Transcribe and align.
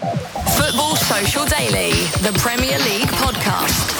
Football 0.00 0.94
Social 0.96 1.46
Daily, 1.46 1.90
the 2.20 2.36
Premier 2.38 2.78
League 2.80 3.08
podcast. 3.08 3.94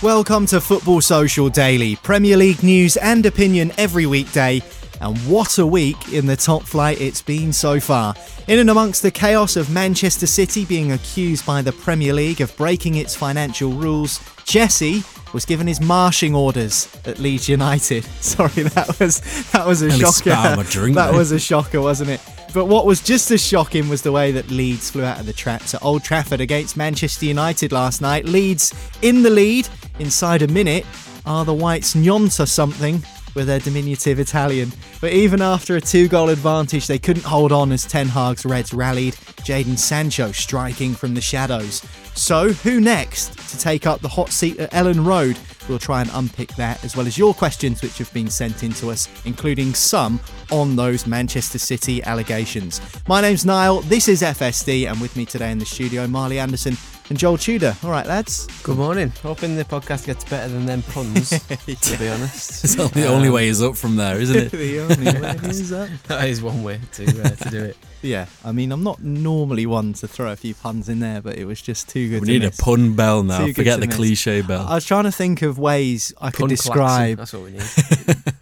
Welcome 0.00 0.46
to 0.46 0.60
Football 0.60 1.00
Social 1.00 1.48
Daily, 1.48 1.96
Premier 1.96 2.36
League 2.36 2.62
news 2.62 2.96
and 2.98 3.26
opinion 3.26 3.72
every 3.76 4.06
weekday. 4.06 4.62
And 5.00 5.18
what 5.28 5.58
a 5.58 5.66
week 5.66 6.12
in 6.12 6.26
the 6.26 6.36
top 6.36 6.62
flight 6.62 7.00
it's 7.00 7.20
been 7.22 7.52
so 7.52 7.80
far. 7.80 8.14
In 8.46 8.60
and 8.60 8.70
amongst 8.70 9.02
the 9.02 9.10
chaos 9.10 9.56
of 9.56 9.68
Manchester 9.70 10.26
City 10.28 10.64
being 10.64 10.92
accused 10.92 11.44
by 11.44 11.60
the 11.60 11.72
Premier 11.72 12.12
League 12.12 12.40
of 12.40 12.56
breaking 12.56 12.94
its 12.94 13.16
financial 13.16 13.72
rules, 13.72 14.20
Jesse 14.44 15.02
was 15.32 15.44
given 15.44 15.66
his 15.66 15.80
marching 15.80 16.32
orders 16.36 16.88
at 17.04 17.18
Leeds 17.18 17.48
United. 17.48 18.04
Sorry, 18.20 18.62
that 18.62 19.00
was 19.00 19.20
that 19.50 19.66
was 19.66 19.82
a 19.82 19.88
Nearly 19.88 20.00
shocker. 20.00 20.12
spat 20.30 20.66
drink 20.66 20.94
that 20.94 21.10
there. 21.10 21.18
was 21.18 21.32
a 21.32 21.40
shocker, 21.40 21.80
wasn't 21.80 22.10
it? 22.10 22.20
But 22.54 22.66
what 22.66 22.86
was 22.86 23.00
just 23.00 23.32
as 23.32 23.44
shocking 23.44 23.88
was 23.88 24.02
the 24.02 24.12
way 24.12 24.30
that 24.30 24.48
Leeds 24.48 24.88
flew 24.88 25.02
out 25.02 25.18
of 25.18 25.26
the 25.26 25.32
traps 25.32 25.74
at 25.74 25.82
Old 25.82 26.04
Trafford 26.04 26.40
against 26.40 26.76
Manchester 26.76 27.26
United 27.26 27.72
last 27.72 28.00
night. 28.00 28.26
Leeds 28.26 28.72
in 29.02 29.24
the 29.24 29.30
lead 29.30 29.66
inside 29.98 30.40
a 30.40 30.46
minute. 30.46 30.86
Are 31.26 31.44
the 31.44 31.52
Whites 31.52 31.94
Gnonto 31.94 32.46
something 32.46 33.02
with 33.34 33.46
their 33.46 33.60
diminutive 33.60 34.18
Italian? 34.18 34.72
But 35.00 35.12
even 35.12 35.42
after 35.42 35.76
a 35.76 35.80
two 35.80 36.08
goal 36.08 36.28
advantage, 36.28 36.86
they 36.86 36.98
couldn't 36.98 37.24
hold 37.24 37.52
on 37.52 37.72
as 37.72 37.84
Ten 37.84 38.08
Hag's 38.08 38.44
Reds 38.44 38.72
rallied. 38.72 39.14
Jadon 39.44 39.78
Sancho 39.78 40.32
striking 40.32 40.94
from 40.94 41.14
the 41.14 41.20
shadows. 41.20 41.82
So, 42.14 42.50
who 42.50 42.80
next 42.80 43.36
to 43.50 43.58
take 43.58 43.86
up 43.86 44.00
the 44.00 44.08
hot 44.08 44.30
seat 44.30 44.58
at 44.58 44.70
Elland 44.70 45.04
Road? 45.04 45.36
We'll 45.68 45.78
try 45.78 46.00
and 46.00 46.10
unpick 46.14 46.54
that, 46.56 46.84
as 46.84 46.96
well 46.96 47.06
as 47.06 47.18
your 47.18 47.34
questions 47.34 47.82
which 47.82 47.98
have 47.98 48.12
been 48.14 48.30
sent 48.30 48.62
in 48.62 48.72
to 48.74 48.90
us, 48.90 49.08
including 49.24 49.74
some 49.74 50.20
on 50.52 50.76
those 50.76 51.06
Manchester 51.06 51.58
City 51.58 52.02
allegations. 52.04 52.80
My 53.08 53.20
name's 53.20 53.44
Niall, 53.44 53.80
this 53.82 54.08
is 54.08 54.22
FSD, 54.22 54.90
and 54.90 55.00
with 55.00 55.16
me 55.16 55.26
today 55.26 55.50
in 55.50 55.58
the 55.58 55.66
studio, 55.66 56.06
Marley 56.06 56.38
Anderson 56.38 56.76
and 57.10 57.18
Joel 57.18 57.36
Tudor. 57.36 57.76
All 57.84 57.90
right, 57.90 58.06
lads. 58.06 58.46
Good 58.62 58.76
morning. 58.78 59.12
Hoping 59.22 59.56
the 59.56 59.64
podcast 59.64 60.06
gets 60.06 60.24
better 60.24 60.50
than 60.52 60.64
them 60.64 60.82
puns, 60.82 61.30
to 61.48 61.98
be 61.98 62.08
honest. 62.08 62.64
It's 62.64 62.74
the 62.76 62.88
the 62.88 63.06
only 63.06 63.30
way 63.30 63.48
is 63.48 63.62
up 63.62 63.76
from 63.76 63.96
there, 63.96 64.18
isn't 64.20 64.36
it? 64.36 64.50
the 64.52 64.80
only 64.80 65.20
way 65.20 65.36
is 65.50 65.72
up. 65.72 65.88
That 66.08 66.28
is 66.28 66.42
one 66.42 66.62
way 66.62 66.80
to, 66.92 67.04
uh, 67.04 67.28
to 67.30 67.50
do 67.50 67.62
it. 67.64 67.76
Yeah, 68.02 68.26
I 68.44 68.52
mean, 68.52 68.70
I'm 68.72 68.82
not 68.82 69.02
normally 69.02 69.66
one 69.66 69.92
to 69.94 70.08
throw 70.08 70.32
a 70.32 70.36
few 70.36 70.54
puns 70.54 70.88
in 70.88 71.00
there, 71.00 71.22
but 71.22 71.36
it 71.36 71.46
was 71.46 71.60
just 71.60 71.88
too 71.88 72.08
good 72.10 72.20
We 72.20 72.26
to 72.26 72.32
need 72.32 72.44
a 72.44 72.50
pun 72.50 72.94
bell 72.94 73.22
now. 73.22 73.46
Too 73.46 73.54
Forget 73.54 73.80
the 73.80 73.86
miss. 73.86 73.96
cliche 73.96 74.42
bell. 74.42 74.66
I 74.66 74.74
was 74.74 74.84
trying 74.84 75.04
to 75.04 75.12
think 75.12 75.42
of 75.42 75.58
ways 75.58 76.12
I 76.20 76.30
could 76.30 76.48
describe 76.48 77.18
That's 77.18 77.32
what 77.32 77.42
we 77.44 77.52
need. 77.52 77.62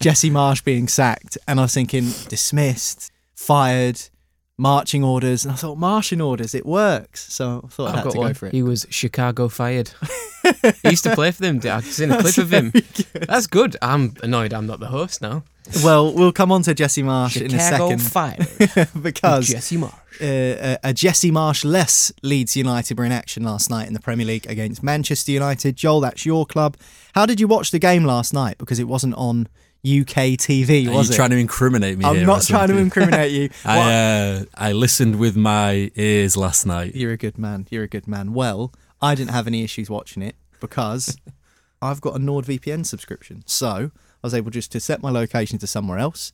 Jesse 0.01 0.31
Marsch 0.31 0.65
being 0.65 0.89
sacked, 0.89 1.39
and 1.47 1.61
I 1.61 1.65
was 1.65 1.75
thinking 1.75 2.11
dismissed, 2.29 3.13
fired, 3.35 4.01
marching 4.63 5.03
orders, 5.03 5.45
and 5.45 5.53
I 5.53 5.57
thought 5.57 5.77
marching 5.77 6.21
orders, 6.21 6.55
it 6.55 6.65
works. 6.65 7.33
So 7.33 7.63
I 7.65 7.69
thought 7.69 7.89
I 7.89 7.91
I've 7.91 7.97
had 7.97 8.05
got 8.05 8.13
to 8.13 8.19
one. 8.19 8.29
go 8.29 8.35
for 8.35 8.47
it. 8.47 8.53
He 8.53 8.63
was 8.63 8.87
Chicago 8.89 9.49
fired. 9.49 9.91
he 10.83 10.91
used 10.91 11.03
to 11.05 11.15
play 11.15 11.33
for 11.33 11.43
them. 11.43 11.61
I've 11.65 11.85
seen 11.85 12.13
a 12.13 12.21
clip 12.21 12.39
of 12.39 12.53
him. 12.53 12.73
That's 13.13 13.49
good. 13.49 13.77
I'm 13.83 14.15
annoyed 14.23 14.55
I'm 14.55 14.67
not 14.67 14.79
the 14.79 14.87
host 14.87 15.21
now. 15.21 15.43
Well, 15.85 16.13
we'll 16.13 16.33
come 16.33 16.51
on 16.53 16.63
to 16.63 16.75
Jesse 16.75 17.03
Marsch 17.03 17.41
in 17.41 17.55
a 17.55 17.59
Chicago 17.59 17.97
second 17.97 18.03
fired. 18.03 18.89
because 19.03 19.49
Jesse 19.49 19.77
Marsch. 19.77 19.93
uh, 20.21 20.79
a, 20.85 20.91
a 20.91 20.93
Jesse 20.95 21.31
Marsch 21.31 21.65
less 21.65 22.13
Leeds 22.23 22.57
United 22.57 22.99
were 22.99 23.05
in 23.05 23.13
action 23.13 23.43
last 23.43 23.69
night 23.71 23.87
in 23.89 23.95
the 23.95 24.01
Premier 24.01 24.27
League 24.27 24.47
against 24.49 24.83
Manchester 24.83 25.33
United. 25.33 25.77
Joel, 25.77 26.01
that's 26.01 26.25
your 26.25 26.47
club. 26.47 26.77
How 27.15 27.27
did 27.27 27.41
you 27.41 27.49
watch 27.49 27.71
the 27.71 27.79
game 27.79 28.05
last 28.05 28.33
night? 28.33 28.59
Because 28.59 28.79
it 28.79 28.89
wasn't 28.89 29.15
on 29.15 29.49
UK 29.85 30.39
TV, 30.39 30.87
Are 30.87 30.93
was 30.93 31.09
you 31.09 31.15
it? 31.15 31.17
trying 31.17 31.31
to 31.31 31.37
incriminate 31.37 31.99
me 31.99 32.05
I'm 32.05 32.25
not 32.25 32.43
trying 32.43 32.69
to 32.69 32.77
incriminate 32.87 33.33
you. 33.33 33.51
I 33.65 33.93
uh, 33.93 34.45
I 34.55 34.73
listened 34.73 35.17
with 35.17 35.37
my 35.37 35.91
ears 35.97 36.37
last 36.37 36.67
night. 36.67 36.95
You're 36.95 37.13
a 37.13 37.17
good 37.17 37.37
man. 37.37 37.67
You're 37.69 37.83
a 37.83 37.89
good 37.89 38.07
man. 38.07 38.33
Well, 38.33 38.73
I 39.01 39.17
didn't 39.17 39.33
have 39.33 39.49
any 39.49 39.65
issues 39.65 39.91
watching 39.91 40.23
it 40.23 40.37
because 40.61 41.17
I've 41.83 42.01
got 42.01 42.15
a 42.15 42.21
NordVPN 42.21 42.87
subscription. 42.87 43.43
So 43.47 43.91
I 43.97 44.27
was 44.27 44.35
able 44.35 44.53
just 44.53 44.71
to 44.73 44.81
set 44.81 45.03
my 45.03 45.11
location 45.11 45.59
to 45.59 45.67
somewhere 45.67 45.99
else 45.99 46.33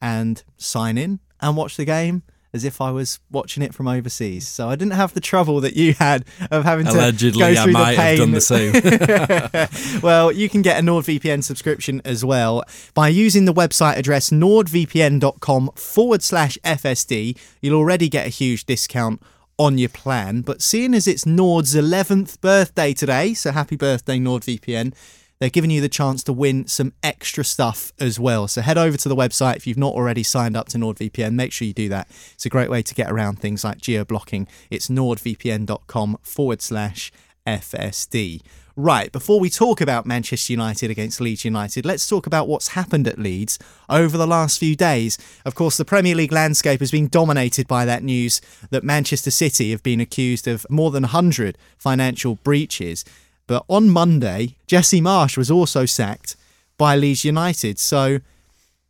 and 0.00 0.42
sign 0.56 0.96
in 0.96 1.20
and 1.40 1.54
watch 1.54 1.76
the 1.76 1.84
game 1.84 2.22
as 2.52 2.64
if 2.64 2.80
I 2.80 2.90
was 2.90 3.18
watching 3.30 3.62
it 3.62 3.74
from 3.74 3.88
overseas. 3.88 4.48
So 4.48 4.68
I 4.68 4.76
didn't 4.76 4.94
have 4.94 5.12
the 5.14 5.20
trouble 5.20 5.60
that 5.60 5.76
you 5.76 5.94
had 5.94 6.24
of 6.50 6.64
having 6.64 6.86
to 6.86 6.92
Allegedly, 6.92 7.40
go 7.40 7.46
I 7.46 7.54
through 7.64 7.72
might 7.72 7.94
the 7.94 8.00
have 8.00 8.06
pain. 8.06 8.18
done 8.18 8.30
the 8.32 8.40
same. 8.40 10.00
well, 10.02 10.32
you 10.32 10.48
can 10.48 10.62
get 10.62 10.78
a 10.78 10.82
NordVPN 10.82 11.44
subscription 11.44 12.00
as 12.04 12.24
well 12.24 12.62
by 12.94 13.08
using 13.08 13.44
the 13.44 13.54
website 13.54 13.96
address 13.96 14.30
nordvpn.com 14.30 15.70
forward 15.74 16.22
slash 16.22 16.58
FSD. 16.64 17.38
You'll 17.60 17.78
already 17.78 18.08
get 18.08 18.26
a 18.26 18.30
huge 18.30 18.64
discount 18.64 19.20
on 19.58 19.78
your 19.78 19.88
plan. 19.88 20.42
But 20.42 20.62
seeing 20.62 20.94
as 20.94 21.06
it's 21.06 21.26
Nord's 21.26 21.74
11th 21.74 22.40
birthday 22.40 22.92
today, 22.92 23.34
so 23.34 23.52
happy 23.52 23.76
birthday, 23.76 24.18
NordVPN. 24.18 24.94
They're 25.38 25.50
giving 25.50 25.70
you 25.70 25.80
the 25.80 25.88
chance 25.88 26.22
to 26.24 26.32
win 26.32 26.66
some 26.66 26.94
extra 27.02 27.44
stuff 27.44 27.92
as 27.98 28.18
well. 28.18 28.48
So 28.48 28.62
head 28.62 28.78
over 28.78 28.96
to 28.96 29.08
the 29.08 29.16
website 29.16 29.56
if 29.56 29.66
you've 29.66 29.76
not 29.76 29.92
already 29.92 30.22
signed 30.22 30.56
up 30.56 30.68
to 30.70 30.78
NordVPN. 30.78 31.34
Make 31.34 31.52
sure 31.52 31.66
you 31.66 31.74
do 31.74 31.88
that. 31.90 32.08
It's 32.34 32.46
a 32.46 32.50
great 32.50 32.70
way 32.70 32.82
to 32.82 32.94
get 32.94 33.10
around 33.10 33.38
things 33.38 33.62
like 33.62 33.78
geo 33.78 34.04
blocking. 34.04 34.48
It's 34.70 34.88
nordvpn.com 34.88 36.18
forward 36.22 36.62
slash 36.62 37.12
FSD. 37.46 38.40
Right, 38.78 39.10
before 39.10 39.40
we 39.40 39.48
talk 39.48 39.80
about 39.80 40.04
Manchester 40.04 40.52
United 40.52 40.90
against 40.90 41.18
Leeds 41.18 41.46
United, 41.46 41.86
let's 41.86 42.06
talk 42.06 42.26
about 42.26 42.46
what's 42.46 42.68
happened 42.68 43.08
at 43.08 43.18
Leeds 43.18 43.58
over 43.88 44.18
the 44.18 44.26
last 44.26 44.58
few 44.58 44.76
days. 44.76 45.16
Of 45.46 45.54
course, 45.54 45.78
the 45.78 45.84
Premier 45.86 46.14
League 46.14 46.30
landscape 46.30 46.80
has 46.80 46.90
been 46.90 47.08
dominated 47.08 47.66
by 47.66 47.86
that 47.86 48.02
news 48.02 48.42
that 48.68 48.84
Manchester 48.84 49.30
City 49.30 49.70
have 49.70 49.82
been 49.82 49.98
accused 49.98 50.46
of 50.46 50.66
more 50.68 50.90
than 50.90 51.04
100 51.04 51.56
financial 51.78 52.34
breaches. 52.34 53.02
But 53.46 53.64
on 53.68 53.90
Monday, 53.90 54.56
Jesse 54.66 55.00
Marsch 55.00 55.36
was 55.36 55.50
also 55.50 55.86
sacked 55.86 56.36
by 56.78 56.96
Leeds 56.96 57.24
United. 57.24 57.78
So 57.78 58.18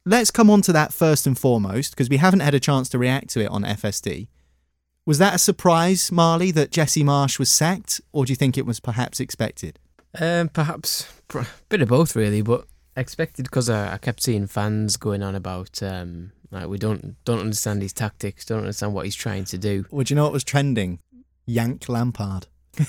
let's 0.04 0.30
come 0.30 0.50
on 0.50 0.62
to 0.62 0.72
that 0.72 0.92
first 0.92 1.26
and 1.26 1.38
foremost, 1.38 1.92
because 1.92 2.08
we 2.08 2.16
haven't 2.16 2.40
had 2.40 2.54
a 2.54 2.60
chance 2.60 2.88
to 2.90 2.98
react 2.98 3.30
to 3.30 3.40
it 3.40 3.50
on 3.50 3.62
FSD. 3.62 4.28
Was 5.04 5.18
that 5.18 5.34
a 5.34 5.38
surprise, 5.38 6.10
Marley, 6.10 6.50
that 6.52 6.72
Jesse 6.72 7.04
Marsch 7.04 7.38
was 7.38 7.50
sacked, 7.50 8.00
or 8.12 8.24
do 8.24 8.32
you 8.32 8.36
think 8.36 8.58
it 8.58 8.66
was 8.66 8.80
perhaps 8.80 9.20
expected? 9.20 9.78
Um, 10.18 10.48
perhaps 10.48 11.12
a 11.34 11.46
bit 11.68 11.82
of 11.82 11.88
both, 11.88 12.16
really, 12.16 12.42
but 12.42 12.66
expected 12.96 13.44
because 13.44 13.68
I, 13.68 13.94
I 13.94 13.98
kept 13.98 14.22
seeing 14.22 14.46
fans 14.46 14.96
going 14.96 15.22
on 15.22 15.34
about 15.34 15.82
um, 15.82 16.32
Like 16.50 16.68
we 16.68 16.78
don't 16.78 17.16
don't 17.24 17.40
understand 17.40 17.82
his 17.82 17.92
tactics, 17.92 18.44
don't 18.44 18.60
understand 18.60 18.94
what 18.94 19.04
he's 19.04 19.14
trying 19.14 19.44
to 19.46 19.58
do. 19.58 19.84
Well, 19.90 20.04
do 20.04 20.12
you 20.12 20.16
know 20.16 20.24
what 20.24 20.32
was 20.32 20.44
trending? 20.44 21.00
Yank 21.44 21.88
Lampard. 21.88 22.46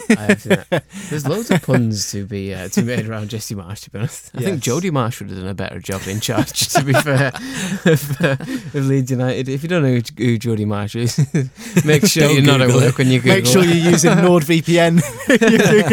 I 0.09 0.33
think 0.35 0.69
that- 0.69 0.83
there's 1.09 1.27
loads 1.29 1.49
of 1.51 1.61
puns 1.61 2.11
to 2.11 2.25
be 2.25 2.53
uh, 2.53 2.67
to 2.69 2.81
be 2.81 2.87
made 2.95 3.07
around 3.07 3.29
Jesse 3.29 3.55
Marsch. 3.55 3.81
To 3.85 3.89
be 3.91 3.99
honest, 3.99 4.31
I 4.35 4.39
think 4.41 4.65
Yes. 4.65 4.75
Jodie 4.75 4.91
Marsh 4.91 5.19
would 5.19 5.29
have 5.29 5.39
done 5.39 5.47
a 5.47 5.53
better 5.53 5.79
job 5.79 6.01
in 6.07 6.19
charge. 6.19 6.67
To 6.69 6.83
be 6.83 6.93
fair, 6.93 7.27
of, 7.85 8.21
uh, 8.21 8.35
of 8.39 8.75
Leeds 8.87 9.11
United. 9.11 9.49
If 9.49 9.63
you 9.63 9.69
don't 9.69 9.81
know 9.83 9.89
who, 9.95 10.01
who 10.17 10.37
Jodie 10.39 10.65
Marsh 10.67 10.95
is, 10.95 11.17
make 11.85 12.05
sure 12.05 12.29
you're 12.29 12.41
not 12.43 12.61
at 12.61 12.67
Google 12.67 12.81
work 12.81 12.97
when 12.97 13.07
you 13.07 13.19
Google. 13.19 13.35
Make 13.37 13.45
sure 13.45 13.63
it. 13.63 13.67
you're 13.67 13.91
using 13.91 14.11
NordVPN. 14.11 15.01
you're 15.29 15.39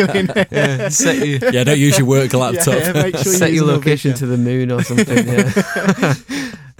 googling 0.06 0.36
it. 0.36 0.48
yeah, 0.50 0.88
set 0.88 1.26
your, 1.26 1.50
Yeah, 1.52 1.64
don't 1.64 1.78
use 1.78 1.98
your 1.98 2.06
work 2.06 2.32
laptop. 2.32 2.74
Yeah, 2.74 2.92
make 2.92 3.16
sure 3.16 3.32
set 3.32 3.52
you're 3.52 3.64
your 3.66 3.74
location 3.76 4.12
NordVPN. 4.12 4.18
to 4.18 4.26
the 4.26 4.38
moon 4.38 4.70
or 4.72 4.82
something. 4.82 5.26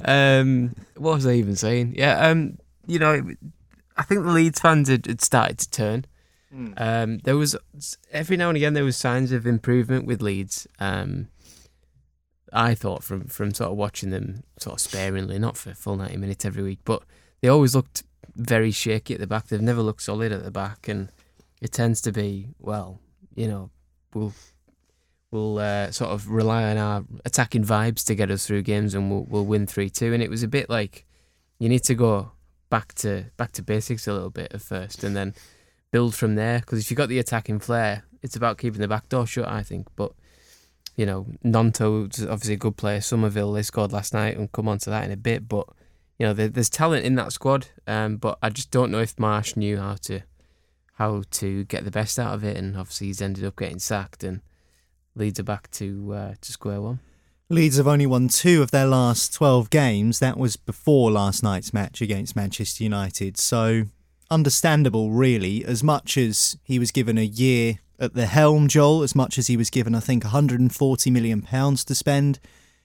Yeah. 0.04 0.40
um, 0.40 0.74
what 0.96 1.14
was 1.14 1.26
I 1.26 1.32
even 1.34 1.56
saying? 1.56 1.94
Yeah. 1.96 2.18
Um, 2.28 2.58
you 2.86 2.98
know, 2.98 3.22
I 3.96 4.02
think 4.02 4.24
the 4.24 4.30
Leeds 4.30 4.60
fans 4.60 4.88
had, 4.88 5.06
had 5.06 5.20
started 5.22 5.58
to 5.58 5.70
turn. 5.70 6.04
Um, 6.76 7.18
there 7.24 7.36
was 7.36 7.56
every 8.12 8.36
now 8.36 8.48
and 8.48 8.56
again 8.56 8.74
there 8.74 8.84
was 8.84 8.96
signs 8.96 9.32
of 9.32 9.46
improvement 9.46 10.06
with 10.06 10.22
Leeds. 10.22 10.68
Um, 10.78 11.28
I 12.52 12.74
thought 12.74 13.02
from 13.02 13.26
from 13.26 13.52
sort 13.52 13.72
of 13.72 13.76
watching 13.76 14.10
them 14.10 14.44
sort 14.58 14.74
of 14.74 14.80
sparingly, 14.80 15.38
not 15.38 15.56
for 15.56 15.74
full 15.74 15.96
ninety 15.96 16.16
minutes 16.16 16.44
every 16.44 16.62
week, 16.62 16.78
but 16.84 17.02
they 17.40 17.48
always 17.48 17.74
looked 17.74 18.04
very 18.36 18.70
shaky 18.70 19.14
at 19.14 19.20
the 19.20 19.26
back. 19.26 19.48
They've 19.48 19.60
never 19.60 19.82
looked 19.82 20.02
solid 20.02 20.30
at 20.30 20.44
the 20.44 20.50
back, 20.52 20.86
and 20.86 21.10
it 21.60 21.72
tends 21.72 22.00
to 22.02 22.12
be 22.12 22.50
well, 22.60 23.00
you 23.34 23.48
know, 23.48 23.70
we'll 24.14 24.32
we'll 25.32 25.58
uh, 25.58 25.90
sort 25.90 26.10
of 26.10 26.30
rely 26.30 26.62
on 26.70 26.76
our 26.76 27.04
attacking 27.24 27.64
vibes 27.64 28.04
to 28.06 28.14
get 28.14 28.30
us 28.30 28.46
through 28.46 28.62
games, 28.62 28.94
and 28.94 29.10
we'll 29.10 29.24
we'll 29.24 29.44
win 29.44 29.66
three 29.66 29.90
two. 29.90 30.12
And 30.12 30.22
it 30.22 30.30
was 30.30 30.44
a 30.44 30.48
bit 30.48 30.70
like 30.70 31.04
you 31.58 31.68
need 31.68 31.82
to 31.84 31.94
go 31.94 32.30
back 32.70 32.94
to 32.94 33.26
back 33.36 33.50
to 33.52 33.62
basics 33.62 34.06
a 34.06 34.12
little 34.12 34.30
bit 34.30 34.52
at 34.54 34.62
first, 34.62 35.02
and 35.02 35.16
then 35.16 35.34
build 35.94 36.12
from 36.12 36.34
there. 36.34 36.58
Because 36.58 36.80
if 36.80 36.90
you've 36.90 36.98
got 36.98 37.08
the 37.08 37.20
attacking 37.20 37.60
flair, 37.60 38.02
it's 38.20 38.34
about 38.34 38.58
keeping 38.58 38.80
the 38.80 38.88
back 38.88 39.08
door 39.08 39.28
shut. 39.28 39.46
I 39.48 39.62
think, 39.62 39.86
but 39.94 40.10
you 40.96 41.06
know, 41.06 41.26
Gnonto's 41.44 42.20
obviously 42.24 42.54
a 42.54 42.56
good 42.56 42.76
player. 42.76 43.00
Summerville 43.00 43.52
they 43.52 43.62
scored 43.62 43.92
last 43.92 44.12
night, 44.12 44.36
and 44.36 44.50
come 44.50 44.66
on 44.66 44.78
to 44.78 44.90
that 44.90 45.04
in 45.04 45.12
a 45.12 45.16
bit. 45.16 45.48
But 45.48 45.68
you 46.18 46.26
know, 46.26 46.32
there, 46.32 46.48
there's 46.48 46.68
talent 46.68 47.06
in 47.06 47.14
that 47.14 47.32
squad. 47.32 47.68
Um, 47.86 48.16
but 48.16 48.38
I 48.42 48.50
just 48.50 48.72
don't 48.72 48.90
know 48.90 48.98
if 48.98 49.14
Marsch 49.14 49.56
knew 49.56 49.78
how 49.78 49.94
to 50.02 50.22
how 50.94 51.22
to 51.30 51.64
get 51.66 51.84
the 51.84 51.92
best 51.92 52.18
out 52.18 52.34
of 52.34 52.42
it, 52.42 52.56
and 52.56 52.76
obviously 52.76 53.06
he's 53.06 53.22
ended 53.22 53.44
up 53.44 53.54
getting 53.54 53.78
sacked, 53.78 54.24
and 54.24 54.40
Leeds 55.14 55.38
are 55.38 55.44
back 55.44 55.70
to 55.72 56.12
uh, 56.12 56.34
to 56.40 56.50
square 56.50 56.80
one. 56.80 56.98
Leeds 57.48 57.76
have 57.76 57.86
only 57.86 58.06
won 58.06 58.26
two 58.26 58.62
of 58.62 58.72
their 58.72 58.86
last 58.86 59.32
12 59.34 59.70
games. 59.70 60.18
That 60.18 60.38
was 60.38 60.56
before 60.56 61.12
last 61.12 61.44
night's 61.44 61.72
match 61.72 62.00
against 62.00 62.34
Manchester 62.34 62.82
United. 62.82 63.36
So, 63.36 63.84
understandable, 64.34 65.10
really. 65.10 65.64
As 65.64 65.82
much 65.82 66.18
as 66.18 66.58
he 66.64 66.78
was 66.78 66.90
given 66.90 67.16
a 67.16 67.24
year 67.24 67.78
at 67.98 68.14
the 68.14 68.26
helm, 68.26 68.66
Joel, 68.68 69.02
as 69.02 69.14
much 69.14 69.38
as 69.38 69.46
he 69.46 69.56
was 69.56 69.70
given, 69.70 69.94
I 69.94 70.00
think, 70.00 70.24
£140 70.24 71.12
million 71.12 71.42
to 71.42 71.94
spend, 71.94 72.40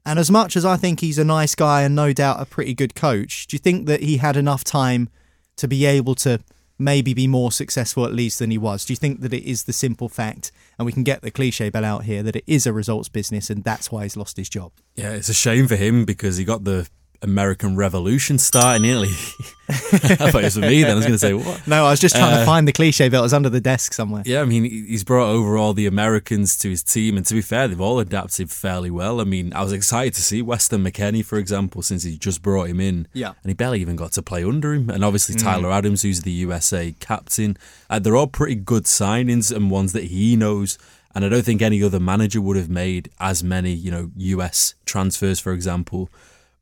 and 0.05 0.17
as 0.17 0.31
much 0.31 0.55
as 0.55 0.63
I 0.63 0.77
think 0.77 0.99
he's 0.99 1.17
a 1.19 1.25
nice 1.25 1.55
guy 1.55 1.81
and 1.81 1.95
no 1.95 2.13
doubt 2.13 2.41
a 2.41 2.45
pretty 2.45 2.73
good 2.73 2.95
coach, 2.95 3.47
do 3.47 3.55
you 3.55 3.59
think 3.59 3.87
that 3.87 4.01
he 4.01 4.17
had 4.17 4.37
enough 4.37 4.63
time 4.63 5.09
to 5.57 5.67
be 5.67 5.85
able 5.85 6.15
to 6.15 6.39
maybe 6.77 7.13
be 7.13 7.27
more 7.27 7.51
successful 7.51 8.05
at 8.05 8.13
Leeds 8.13 8.37
than 8.37 8.51
he 8.51 8.57
was? 8.57 8.85
Do 8.85 8.93
you 8.93 8.97
think 8.97 9.19
that 9.21 9.33
it 9.33 9.43
is 9.43 9.63
the 9.63 9.73
simple 9.73 10.07
fact, 10.07 10.51
and 10.77 10.85
we 10.85 10.93
can 10.93 11.03
get 11.03 11.21
the 11.21 11.31
cliche 11.31 11.69
bell 11.69 11.83
out 11.83 12.05
here, 12.05 12.23
that 12.23 12.37
it 12.37 12.45
is 12.47 12.65
a 12.65 12.71
results 12.71 13.09
business 13.09 13.49
and 13.49 13.63
that's 13.63 13.91
why 13.91 14.03
he's 14.03 14.15
lost 14.15 14.37
his 14.37 14.49
job? 14.49 14.71
Yeah, 14.95 15.11
it's 15.11 15.29
a 15.29 15.33
shame 15.33 15.67
for 15.67 15.75
him 15.75 16.05
because 16.05 16.37
he 16.37 16.45
got 16.45 16.63
the 16.63 16.87
American 17.21 17.75
Revolution 17.75 18.37
starting 18.37 18.81
nearly. 18.81 19.09
I 19.69 20.31
thought 20.31 20.35
it 20.41 20.43
was 20.45 20.55
for 20.55 20.61
me 20.61 20.81
then. 20.81 20.91
I 20.91 20.95
was 20.95 21.05
going 21.05 21.13
to 21.13 21.19
say, 21.19 21.33
what? 21.33 21.67
No, 21.67 21.85
I 21.85 21.91
was 21.91 21.99
just 21.99 22.15
trying 22.15 22.33
to 22.35 22.41
Uh, 22.41 22.45
find 22.45 22.67
the 22.67 22.71
cliche. 22.71 23.05
It 23.05 23.11
was 23.11 23.33
under 23.33 23.49
the 23.49 23.61
desk 23.61 23.93
somewhere. 23.93 24.23
Yeah, 24.25 24.41
I 24.41 24.45
mean, 24.45 24.63
he's 24.63 25.03
brought 25.03 25.29
over 25.29 25.57
all 25.57 25.73
the 25.73 25.85
Americans 25.85 26.57
to 26.59 26.69
his 26.69 26.81
team, 26.81 27.17
and 27.17 27.25
to 27.27 27.33
be 27.35 27.41
fair, 27.41 27.67
they've 27.67 27.79
all 27.79 27.99
adapted 27.99 28.49
fairly 28.49 28.89
well. 28.89 29.21
I 29.21 29.25
mean, 29.25 29.53
I 29.53 29.61
was 29.61 29.71
excited 29.73 30.13
to 30.15 30.23
see 30.23 30.41
Weston 30.41 30.83
McKennie, 30.83 31.23
for 31.23 31.37
example, 31.37 31.81
since 31.83 32.03
he 32.03 32.17
just 32.17 32.41
brought 32.41 32.67
him 32.69 32.79
in. 32.79 33.07
Yeah. 33.13 33.33
And 33.43 33.49
he 33.49 33.53
barely 33.53 33.81
even 33.81 33.95
got 33.95 34.11
to 34.13 34.21
play 34.23 34.43
under 34.43 34.73
him. 34.73 34.89
And 34.89 35.03
obviously, 35.05 35.35
Tyler 35.35 35.71
Adams, 35.71 36.01
who's 36.01 36.21
the 36.21 36.31
USA 36.31 36.95
captain. 36.99 37.55
Uh, 37.89 37.99
they're 37.99 38.15
all 38.15 38.27
pretty 38.27 38.55
good 38.55 38.85
signings 38.85 39.55
and 39.55 39.69
ones 39.69 39.93
that 39.93 40.05
he 40.05 40.35
knows. 40.35 40.77
And 41.13 41.25
I 41.25 41.29
don't 41.29 41.43
think 41.43 41.61
any 41.61 41.83
other 41.83 41.99
manager 41.99 42.39
would 42.39 42.55
have 42.57 42.69
made 42.69 43.09
as 43.19 43.43
many, 43.43 43.73
you 43.73 43.91
know, 43.91 44.11
US 44.15 44.75
transfers, 44.85 45.39
for 45.39 45.53
example. 45.53 46.09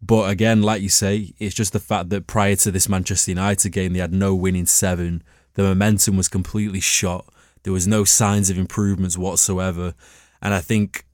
But 0.01 0.29
again, 0.29 0.61
like 0.61 0.81
you 0.81 0.89
say, 0.89 1.33
it's 1.39 1.55
just 1.55 1.73
the 1.73 1.79
fact 1.79 2.09
that 2.09 2.27
prior 2.27 2.55
to 2.57 2.71
this 2.71 2.87
Manchester 2.87 3.31
United 3.31 3.71
game, 3.71 3.93
they 3.93 3.99
had 3.99 4.13
no 4.13 4.35
win 4.35 4.55
in 4.55 4.65
seven. 4.65 5.23
The 5.55 5.63
momentum 5.63 6.17
was 6.17 6.27
completely 6.27 6.79
shot. 6.79 7.25
There 7.63 7.73
was 7.73 7.87
no 7.87 8.03
signs 8.03 8.49
of 8.49 8.57
improvements 8.57 9.17
whatsoever. 9.17 9.95
And 10.41 10.53
I 10.53 10.61
think, 10.61 11.05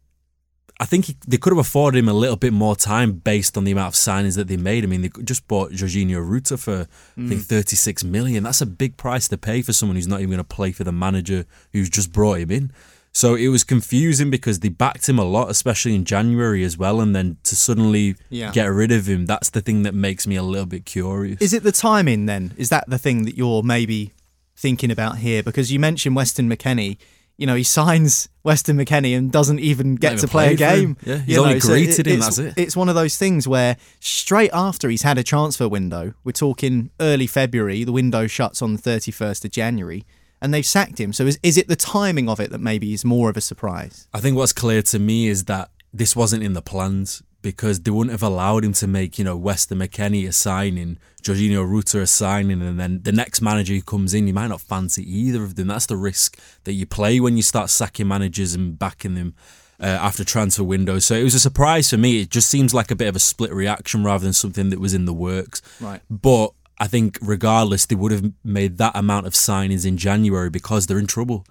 I 0.79 0.85
think 0.85 1.05
he, 1.05 1.15
they 1.25 1.37
could 1.37 1.51
have 1.51 1.59
afforded 1.59 1.97
him 1.97 2.09
a 2.09 2.13
little 2.13 2.35
bit 2.35 2.51
more 2.51 2.75
time 2.75 3.13
based 3.13 3.57
on 3.57 3.63
the 3.63 3.71
amount 3.71 3.95
of 3.95 3.99
signings 3.99 4.35
that 4.35 4.49
they 4.49 4.57
made. 4.57 4.83
I 4.83 4.87
mean, 4.87 5.01
they 5.01 5.09
just 5.23 5.47
bought 5.47 5.71
Georginio 5.71 6.21
Rutter 6.21 6.57
for 6.57 6.81
I 7.17 7.27
think 7.27 7.41
mm. 7.41 7.45
36 7.45 8.03
million. 8.03 8.43
That's 8.43 8.61
a 8.61 8.65
big 8.65 8.97
price 8.97 9.29
to 9.29 9.37
pay 9.37 9.61
for 9.61 9.71
someone 9.71 9.95
who's 9.95 10.09
not 10.09 10.19
even 10.19 10.31
going 10.31 10.37
to 10.39 10.43
play 10.43 10.73
for 10.73 10.83
the 10.83 10.91
manager 10.91 11.45
who's 11.71 11.89
just 11.89 12.11
brought 12.11 12.39
him 12.39 12.51
in. 12.51 12.71
So 13.15 13.35
it 13.35 13.49
was 13.49 13.63
confusing 13.63 14.31
because 14.31 14.61
they 14.61 14.69
backed 14.69 15.07
him 15.07 15.19
a 15.19 15.23
lot, 15.23 15.49
especially 15.51 15.93
in 15.93 16.03
January 16.03 16.63
as 16.63 16.77
well, 16.79 16.99
and 16.99 17.15
then 17.15 17.37
to 17.43 17.55
suddenly 17.55 18.15
Yeah. 18.31 18.51
get 18.51 18.65
rid 18.65 18.91
of 18.91 19.07
him, 19.07 19.27
that's 19.27 19.51
the 19.51 19.61
thing 19.61 19.83
that 19.83 19.93
makes 19.93 20.25
me 20.25 20.35
a 20.35 20.41
little 20.43 20.65
bit 20.65 20.85
curious. 20.85 21.39
Is 21.39 21.53
it 21.53 21.61
the 21.63 21.71
timing 21.71 22.25
then? 22.25 22.53
Is 22.57 22.69
that 22.69 22.89
the 22.89 22.97
thing 22.97 23.25
that 23.25 23.37
you're 23.37 23.61
maybe 23.61 24.13
thinking 24.57 24.89
about 24.89 25.19
here? 25.19 25.43
Because 25.43 25.71
you 25.71 25.79
mentioned 25.79 26.15
Weston 26.15 26.49
McKennie. 26.49 26.97
You 27.37 27.45
know, 27.47 27.55
he 27.55 27.63
signs 27.63 28.29
Weston 28.43 28.77
McKennie 28.77 29.15
and 29.17 29.31
doesn't 29.31 29.59
even 29.59 29.95
get 29.95 30.17
to 30.19 30.27
play 30.27 30.53
a 30.53 30.57
played 30.57 30.59
for 30.59 30.65
him. 30.65 30.93
game. 30.93 30.97
Yeah, 31.05 31.17
he's 31.19 31.35
You 31.35 31.41
only 31.43 31.59
so 31.59 31.67
greeted 31.69 32.07
him, 32.07 32.19
that's 32.19 32.37
it. 32.39 32.53
It's 32.57 32.75
one 32.75 32.89
of 32.89 32.95
those 32.95 33.15
things 33.17 33.47
where 33.47 33.77
straight 33.99 34.51
after 34.53 34.89
he's 34.89 35.01
had 35.03 35.17
a 35.19 35.23
transfer 35.23 35.67
window, 35.67 36.13
we're 36.23 36.31
talking 36.31 36.89
early 36.99 37.27
February, 37.27 37.83
the 37.83 37.91
window 37.91 38.25
shuts 38.27 38.61
on 38.61 38.73
the 38.75 38.81
31st 38.81 39.45
of 39.45 39.51
January, 39.51 40.03
and 40.43 40.53
they've 40.53 40.65
sacked 40.65 40.99
him. 40.99 41.13
So 41.13 41.25
is, 41.25 41.39
is 41.41 41.57
it 41.57 41.69
the 41.69 41.75
timing 41.77 42.27
of 42.27 42.39
it 42.41 42.51
that 42.51 42.59
maybe 42.59 42.93
is 42.93 43.05
more 43.05 43.29
of 43.29 43.37
a 43.37 43.41
surprise? 43.41 44.07
I 44.13 44.19
think 44.19 44.35
what's 44.35 44.53
clear 44.53 44.81
to 44.83 44.99
me 44.99 45.27
is 45.27 45.45
that 45.45 45.71
this 45.93 46.15
wasn't 46.15 46.43
in 46.43 46.51
the 46.51 46.61
plans 46.61 47.23
because 47.41 47.79
they 47.81 47.91
wouldn't 47.91 48.11
have 48.11 48.23
allowed 48.23 48.65
him 48.65 48.73
to 48.73 48.87
make, 48.87 49.17
you 49.17 49.23
know, 49.23 49.37
Weston 49.37 49.79
McKennie 49.79 50.27
a 50.27 50.33
signing, 50.33 50.97
Georginio 51.21 51.67
Rutter 51.67 52.01
a 52.01 52.07
signing, 52.07 52.61
and 52.61 52.79
then 52.79 53.01
the 53.03 53.11
next 53.11 53.41
manager 53.41 53.73
who 53.73 53.81
comes 53.81 54.13
in, 54.13 54.27
you 54.27 54.33
might 54.33 54.47
not 54.47 54.61
fancy 54.61 55.03
either 55.09 55.43
of 55.43 55.55
them. 55.55 55.67
That's 55.67 55.85
the 55.85 55.97
risk 55.97 56.37
that 56.65 56.73
you 56.73 56.85
play 56.85 57.19
when 57.19 57.37
you 57.37 57.43
start 57.43 57.69
sacking 57.69 58.07
managers 58.07 58.53
and 58.53 58.77
backing 58.77 59.15
them 59.15 59.35
uh, 59.79 59.85
after 59.85 60.25
transfer 60.25 60.63
windows. 60.63 61.05
So 61.05 61.15
it 61.15 61.23
was 61.23 61.35
a 61.35 61.39
surprise 61.39 61.89
for 61.89 61.97
me. 61.97 62.21
It 62.21 62.29
just 62.29 62.49
seems 62.49 62.73
like 62.73 62.91
a 62.91 62.95
bit 62.95 63.07
of 63.07 63.15
a 63.15 63.19
split 63.19 63.53
reaction 63.53 64.03
rather 64.03 64.23
than 64.23 64.33
something 64.33 64.69
that 64.69 64.79
was 64.79 64.93
in 64.93 65.05
the 65.05 65.13
works. 65.13 65.61
Right. 65.79 66.01
But 66.09 66.51
I 66.79 66.87
think 66.87 67.17
regardless, 67.21 67.85
they 67.85 67.95
would 67.95 68.11
have 68.11 68.31
made 68.43 68.77
that 68.77 68.95
amount 68.95 69.27
of 69.27 69.33
signings 69.33 69.85
in 69.85 69.97
January 69.97 70.49
because 70.49 70.87
they're 70.87 70.99
in 70.99 71.07
trouble. 71.07 71.45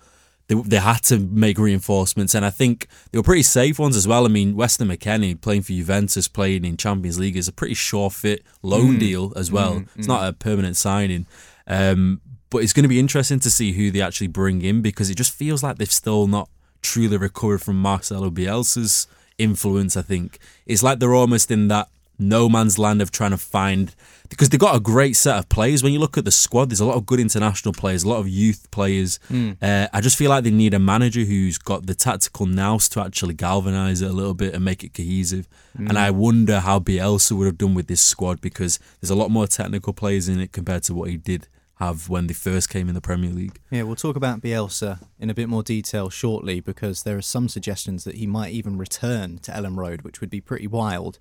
They, 0.49 0.55
they 0.55 0.79
had 0.79 1.03
to 1.05 1.19
make 1.19 1.59
reinforcements, 1.59 2.35
and 2.35 2.45
I 2.45 2.51
think 2.51 2.89
they 3.11 3.19
were 3.19 3.23
pretty 3.23 3.45
safe 3.45 3.79
ones 3.79 3.97
as 3.97 4.09
well. 4.09 4.25
I 4.25 4.29
mean, 4.29 4.57
Weston 4.57 4.89
McKennie 4.89 5.41
playing 5.41 5.63
for 5.63 5.73
Juventus, 5.73 6.29
playing 6.29 6.65
in 6.65 6.77
Champions 6.77 7.19
League 7.19 7.37
is 7.37 7.49
a 7.49 7.53
pretty 7.53 7.75
sure 7.75 8.11
fit 8.11 8.43
loan 8.63 8.97
mm. 8.97 8.99
deal 8.99 9.33
as 9.37 9.53
well. 9.53 9.77
Mm, 9.77 9.89
it's 9.97 10.07
mm. 10.07 10.09
not 10.09 10.29
a 10.29 10.33
permanent 10.33 10.77
signing. 10.77 11.27
Um, 11.67 12.21
but 12.51 12.59
it's 12.59 12.75
going 12.75 12.83
to 12.83 12.89
be 12.89 13.01
interesting 13.01 13.41
to 13.41 13.51
see 13.51 13.73
who 13.73 13.91
they 13.91 14.03
actually 14.03 14.27
bring 14.27 14.61
in 14.61 14.83
because 14.83 15.09
it 15.09 15.15
just 15.15 15.33
feels 15.33 15.63
like 15.63 15.79
they've 15.79 15.91
still 15.91 16.27
not 16.27 16.51
truly 16.83 17.17
recovered 17.17 17.63
from 17.63 17.81
Marcelo 17.81 18.29
Bielsa's 18.29 19.07
influence. 19.39 19.97
I 19.97 20.03
think 20.03 20.39
it's 20.67 20.83
like 20.83 20.99
they're 20.99 21.15
almost 21.15 21.51
in 21.51 21.69
that 21.69 21.89
no 22.23 22.49
man's 22.49 22.79
land 22.79 23.03
of 23.03 23.11
trying 23.11 23.33
to 23.33 23.37
find 23.37 23.95
because 24.29 24.49
they've 24.49 24.59
got 24.59 24.75
a 24.75 24.81
great 24.81 25.15
set 25.15 25.37
of 25.37 25.49
players. 25.51 25.83
When 25.83 25.93
you 25.93 25.99
look 25.99 26.17
at 26.17 26.25
the 26.25 26.31
squad, 26.31 26.71
there's 26.71 26.81
a 26.81 26.87
lot 26.87 26.97
of 26.97 27.05
good 27.05 27.21
international 27.21 27.75
players, 27.75 28.03
a 28.03 28.09
lot 28.09 28.19
of 28.19 28.29
youth 28.29 28.71
players. 28.71 29.21
Uh, 29.31 29.89
I 29.93 30.01
just 30.01 30.17
feel 30.17 30.31
like 30.31 30.45
they 30.45 30.51
need 30.51 30.73
a 30.73 30.79
manager 30.79 31.21
who's 31.21 31.59
got 31.59 31.87
the 31.87 31.95
tactical 31.95 32.47
nous 32.47 32.89
to 32.91 33.01
actually 33.03 33.35
galvanise 33.35 34.01
it 34.01 34.11
a 34.11 34.13
little 34.15 34.33
bit 34.33 34.55
and 34.55 34.65
make 34.65 34.83
it 34.85 34.95
cohesive. 34.95 35.47
And 35.77 35.99
I 35.99 36.11
wonder 36.11 36.61
how 36.61 36.79
Bielsa 36.79 37.33
would 37.33 37.47
have 37.47 37.59
done 37.59 37.75
with 37.75 37.89
this 37.89 38.01
squad 38.01 38.41
because 38.41 38.79
there's 39.01 39.11
a 39.11 39.15
lot 39.15 39.31
more 39.31 39.47
technical 39.47 39.93
players 39.93 40.29
in 40.29 40.41
it 40.41 40.53
compared 40.53 40.85
to 40.85 40.95
what 40.95 41.11
he 41.11 41.19
did 41.19 41.49
have 41.77 42.09
when 42.09 42.27
they 42.29 42.35
first 42.35 42.71
came 42.71 42.89
in 42.89 42.95
the 42.95 43.01
Premier 43.01 43.31
League. 43.31 43.59
Yeah, 43.71 43.83
we'll 43.83 43.97
talk 43.97 44.17
about 44.17 44.41
Bielsa 44.41 45.01
in 45.19 45.31
a 45.31 45.35
bit 45.35 45.49
more 45.49 45.63
detail 45.63 46.09
shortly 46.11 46.61
because 46.61 47.03
there 47.03 47.17
are 47.17 47.23
some 47.23 47.49
suggestions 47.49 48.05
that 48.05 48.15
he 48.15 48.27
might 48.27 48.53
even 48.53 48.79
return 48.79 49.39
to 49.39 49.53
Elland 49.53 49.77
Road, 49.77 50.03
which 50.03 50.21
would 50.21 50.31
be 50.31 50.41
pretty 50.41 50.67
wild. 50.67 51.19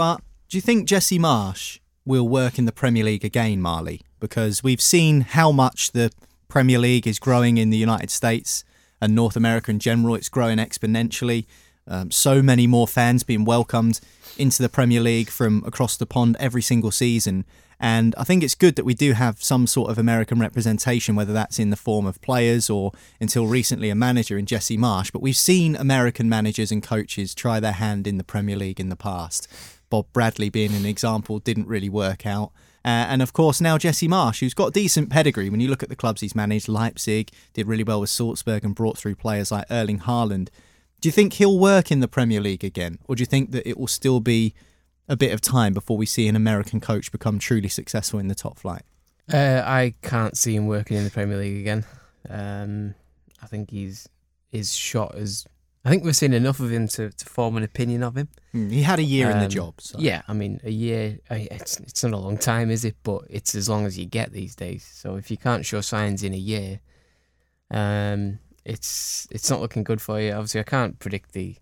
But 0.00 0.22
do 0.48 0.56
you 0.56 0.62
think 0.62 0.88
Jesse 0.88 1.18
Marsch 1.18 1.78
will 2.06 2.26
work 2.26 2.58
in 2.58 2.64
the 2.64 2.72
Premier 2.72 3.04
League 3.04 3.22
again, 3.22 3.60
Marley? 3.60 4.00
Because 4.18 4.62
we've 4.62 4.80
seen 4.80 5.20
how 5.20 5.52
much 5.52 5.92
the 5.92 6.10
Premier 6.48 6.78
League 6.78 7.06
is 7.06 7.18
growing 7.18 7.58
in 7.58 7.68
the 7.68 7.76
United 7.76 8.10
States 8.10 8.64
and 9.02 9.14
North 9.14 9.36
America 9.36 9.70
in 9.70 9.78
general. 9.78 10.14
It's 10.14 10.30
growing 10.30 10.56
exponentially. 10.56 11.44
Um, 11.86 12.10
so 12.10 12.40
many 12.40 12.66
more 12.66 12.88
fans 12.88 13.24
being 13.24 13.44
welcomed 13.44 14.00
into 14.38 14.62
the 14.62 14.70
Premier 14.70 15.02
League 15.02 15.28
from 15.28 15.62
across 15.66 15.98
the 15.98 16.06
pond 16.06 16.34
every 16.40 16.62
single 16.62 16.90
season. 16.90 17.44
And 17.78 18.14
I 18.16 18.24
think 18.24 18.42
it's 18.42 18.54
good 18.54 18.76
that 18.76 18.86
we 18.86 18.94
do 18.94 19.12
have 19.12 19.42
some 19.42 19.66
sort 19.66 19.90
of 19.90 19.98
American 19.98 20.38
representation, 20.38 21.14
whether 21.14 21.34
that's 21.34 21.58
in 21.58 21.68
the 21.68 21.76
form 21.76 22.06
of 22.06 22.22
players 22.22 22.70
or 22.70 22.92
until 23.20 23.46
recently 23.46 23.90
a 23.90 23.94
manager 23.94 24.38
in 24.38 24.46
Jesse 24.46 24.78
Marsch. 24.78 25.12
But 25.12 25.20
we've 25.20 25.36
seen 25.36 25.76
American 25.76 26.26
managers 26.26 26.72
and 26.72 26.82
coaches 26.82 27.34
try 27.34 27.60
their 27.60 27.72
hand 27.72 28.06
in 28.06 28.16
the 28.16 28.24
Premier 28.24 28.56
League 28.56 28.80
in 28.80 28.88
the 28.88 28.96
past. 28.96 29.46
Bob 29.90 30.06
Bradley 30.12 30.48
being 30.48 30.74
an 30.74 30.86
example 30.86 31.38
didn't 31.38 31.66
really 31.66 31.88
work 31.88 32.24
out. 32.24 32.52
Uh, 32.82 33.04
and 33.10 33.20
of 33.20 33.34
course, 33.34 33.60
now 33.60 33.76
Jesse 33.76 34.08
Marsch, 34.08 34.40
who's 34.40 34.54
got 34.54 34.72
decent 34.72 35.10
pedigree. 35.10 35.50
When 35.50 35.60
you 35.60 35.68
look 35.68 35.82
at 35.82 35.90
the 35.90 35.96
clubs 35.96 36.22
he's 36.22 36.34
managed, 36.34 36.68
Leipzig 36.68 37.30
did 37.52 37.66
really 37.66 37.84
well 37.84 38.00
with 38.00 38.08
Salzburg 38.08 38.64
and 38.64 38.74
brought 38.74 38.96
through 38.96 39.16
players 39.16 39.52
like 39.52 39.66
Erling 39.70 40.00
Haaland. 40.00 40.48
Do 41.00 41.08
you 41.08 41.12
think 41.12 41.34
he'll 41.34 41.58
work 41.58 41.90
in 41.92 42.00
the 42.00 42.08
Premier 42.08 42.40
League 42.40 42.64
again? 42.64 42.98
Or 43.06 43.16
do 43.16 43.20
you 43.20 43.26
think 43.26 43.50
that 43.50 43.68
it 43.68 43.78
will 43.78 43.86
still 43.86 44.20
be 44.20 44.54
a 45.08 45.16
bit 45.16 45.32
of 45.32 45.40
time 45.40 45.74
before 45.74 45.98
we 45.98 46.06
see 46.06 46.28
an 46.28 46.36
American 46.36 46.80
coach 46.80 47.12
become 47.12 47.38
truly 47.38 47.68
successful 47.68 48.18
in 48.18 48.28
the 48.28 48.34
top 48.34 48.58
flight? 48.58 48.82
Uh, 49.30 49.62
I 49.64 49.94
can't 50.02 50.36
see 50.36 50.54
him 50.54 50.66
working 50.66 50.96
in 50.96 51.04
the 51.04 51.10
Premier 51.10 51.36
League 51.36 51.60
again. 51.60 51.84
Um, 52.28 52.94
I 53.42 53.46
think 53.46 53.70
he's 53.70 54.08
his 54.50 54.74
shot 54.74 55.14
is. 55.16 55.46
I 55.84 55.88
think 55.88 56.04
we've 56.04 56.14
seen 56.16 56.34
enough 56.34 56.60
of 56.60 56.70
him 56.70 56.88
to, 56.88 57.10
to 57.10 57.24
form 57.24 57.56
an 57.56 57.62
opinion 57.62 58.02
of 58.02 58.14
him. 58.16 58.28
Mm, 58.54 58.70
he 58.70 58.82
had 58.82 58.98
a 58.98 59.02
year 59.02 59.30
in 59.30 59.38
the 59.38 59.44
Um, 59.46 59.50
job. 59.50 59.80
So. 59.80 59.98
Yeah, 59.98 60.20
I 60.28 60.34
mean, 60.34 60.60
a 60.62 60.70
year, 60.70 61.18
it's, 61.30 61.80
it's 61.80 62.02
not 62.04 62.12
a 62.12 62.18
long 62.18 62.36
time, 62.36 62.70
is 62.70 62.84
it? 62.84 62.96
But 63.02 63.22
it's 63.30 63.54
as 63.54 63.66
long 63.68 63.86
as 63.86 63.98
you 63.98 64.04
get 64.04 64.32
these 64.32 64.54
days. 64.54 64.84
So 64.92 65.16
if 65.16 65.30
you 65.30 65.38
can't 65.38 65.64
show 65.64 65.80
signs 65.80 66.22
in 66.22 66.34
a 66.34 66.36
year, 66.36 66.80
um, 67.70 68.38
it's 68.64 69.26
it's 69.30 69.48
not 69.48 69.60
looking 69.60 69.84
good 69.84 70.02
for 70.02 70.20
you. 70.20 70.32
Obviously, 70.32 70.60
I 70.60 70.64
can't 70.64 70.98
predict 70.98 71.32
the 71.32 71.56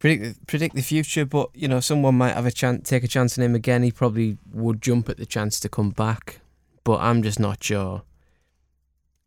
predict 0.00 0.46
predict 0.48 0.74
the 0.74 0.82
future, 0.82 1.24
but 1.24 1.50
you 1.54 1.68
know, 1.68 1.78
someone 1.80 2.16
might 2.18 2.34
have 2.34 2.46
a 2.46 2.50
chance, 2.50 2.88
take 2.88 3.04
a 3.04 3.08
chance 3.08 3.38
on 3.38 3.44
him 3.44 3.54
again. 3.54 3.82
He 3.84 3.92
probably 3.92 4.36
would 4.52 4.82
jump 4.82 5.08
at 5.08 5.16
the 5.16 5.26
chance 5.26 5.60
to 5.60 5.68
come 5.68 5.90
back, 5.90 6.40
but 6.82 6.98
I'm 7.00 7.22
just 7.22 7.38
not 7.38 7.62
sure. 7.62 8.02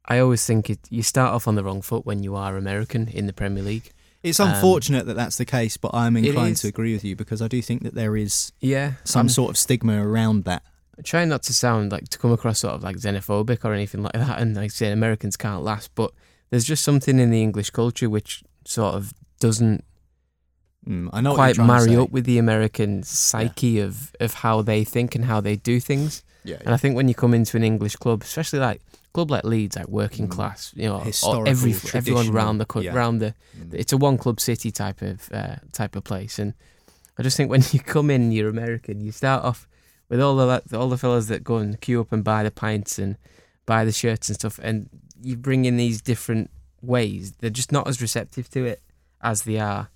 I 0.05 0.19
always 0.19 0.45
think 0.45 0.69
it, 0.69 0.79
you 0.89 1.03
start 1.03 1.33
off 1.33 1.47
on 1.47 1.55
the 1.55 1.63
wrong 1.63 1.81
foot 1.81 2.05
when 2.05 2.23
you 2.23 2.35
are 2.35 2.57
American 2.57 3.07
in 3.07 3.27
the 3.27 3.33
Premier 3.33 3.63
League. 3.63 3.91
It's 4.23 4.39
Um, 4.39 4.49
unfortunate 4.49 5.05
that 5.07 5.15
that's 5.15 5.37
the 5.37 5.45
case, 5.45 5.77
but 5.77 5.91
I'm 5.95 6.15
inclined 6.15 6.57
to 6.57 6.67
agree 6.67 6.93
with 6.93 7.03
you 7.03 7.15
because 7.15 7.41
I 7.41 7.47
do 7.47 7.61
think 7.61 7.81
that 7.83 7.95
there 7.95 8.15
is 8.15 8.51
Yeah, 8.59 8.93
some 9.03 9.21
I'm- 9.21 9.29
sort 9.29 9.49
of 9.51 9.57
stigma 9.57 10.05
around 10.07 10.43
that. 10.45 10.63
try 11.03 11.25
not 11.25 11.41
to 11.41 11.51
sound 11.53 11.91
like 11.91 12.09
to 12.09 12.19
come 12.19 12.31
across 12.31 12.59
sort 12.59 12.75
of 12.75 12.83
like 12.83 12.95
xenophobic 12.97 13.65
or 13.65 13.73
anything 13.73 14.03
like 14.03 14.13
that 14.13 14.39
and 14.39 14.55
like 14.55 14.69
say 14.69 14.91
Americans 14.91 15.35
can't 15.35 15.63
last 15.63 15.89
but 15.95 16.11
there's 16.51 16.63
just 16.65 16.83
something 16.83 17.17
in 17.17 17.31
the 17.31 17.41
English 17.41 17.71
culture 17.71 18.07
which 18.07 18.43
sort 18.65 18.93
of 18.93 19.11
doesn't 19.39 19.83
Mm, 20.87 21.09
I 21.13 21.21
know 21.21 21.33
quite 21.35 21.55
trying 21.55 21.67
marry 21.67 21.95
up 21.95 22.11
with 22.11 22.25
the 22.25 22.37
American 22.39 23.01
psyche 23.03 23.79
of, 23.79 24.15
of 24.19 24.33
how 24.35 24.61
they 24.61 24.83
think 24.83 25.13
and 25.15 25.25
how 25.25 25.39
they 25.39 25.55
do 25.55 25.79
things. 25.79 26.23
Yeah, 26.43 26.57
and 26.65 26.73
I 26.73 26.77
think 26.77 26.95
when 26.95 27.07
you 27.07 27.13
come 27.15 27.33
into 27.35 27.55
an 27.57 27.63
English 27.63 27.95
club 27.97 28.21
especially 28.23 28.59
like 28.59 28.81
club 29.13 29.29
like 29.31 29.43
Leeds 29.43 29.75
like 29.75 29.87
working 29.89 30.27
class 30.27 30.71
you 30.75 30.87
know 30.87 30.99
Mm. 30.99 31.47
Every 31.47 31.73
everyone 31.93 32.29
around 32.29 32.57
the 32.59 32.67
yeah. 32.81 32.93
round 32.93 33.21
the 33.21 33.33
Mm. 33.57 33.73
it's 33.73 33.93
a 33.93 33.97
one 33.97 34.17
club 34.17 34.39
city 34.39 34.71
type 34.71 35.01
of 35.01 35.29
uh, 35.33 35.55
type 35.73 35.95
of 35.95 36.03
place 36.03 36.39
and 36.39 36.53
I 37.17 37.23
just 37.23 37.35
think 37.37 37.49
when 37.51 37.63
you 37.71 37.79
come 37.79 38.09
in 38.09 38.31
you're 38.31 38.49
American 38.49 39.01
you 39.01 39.11
start 39.11 39.43
off 39.43 39.67
with 40.09 40.21
all 40.21 40.35
the 40.37 40.61
all 40.77 40.89
the 40.89 40.97
fellas 40.97 41.27
that 41.27 41.43
go 41.43 41.57
and 41.57 41.79
queue 41.79 42.01
up 42.01 42.11
and 42.11 42.23
buy 42.23 42.43
the 42.43 42.51
pints 42.51 42.97
and 42.99 43.17
buy 43.65 43.85
the 43.85 43.91
shirts 43.91 44.27
and 44.27 44.35
stuff, 44.35 44.59
and 44.61 44.89
you 45.21 45.37
bring 45.37 45.63
in 45.65 45.77
these 45.77 46.01
different 46.01 46.49
ways. 46.81 47.31
They're 47.39 47.49
just 47.61 47.71
not 47.71 47.87
as 47.87 48.01
receptive 48.01 48.49
to 48.49 48.65
it 48.65 48.81
as 49.21 49.43
they 49.43 49.57
are 49.59 49.89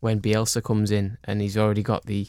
when 0.00 0.20
Bielsa 0.20 0.62
comes 0.62 0.90
in 0.92 1.18
and 1.24 1.40
he's 1.40 1.56
already 1.56 1.82
got 1.82 2.04
the 2.06 2.28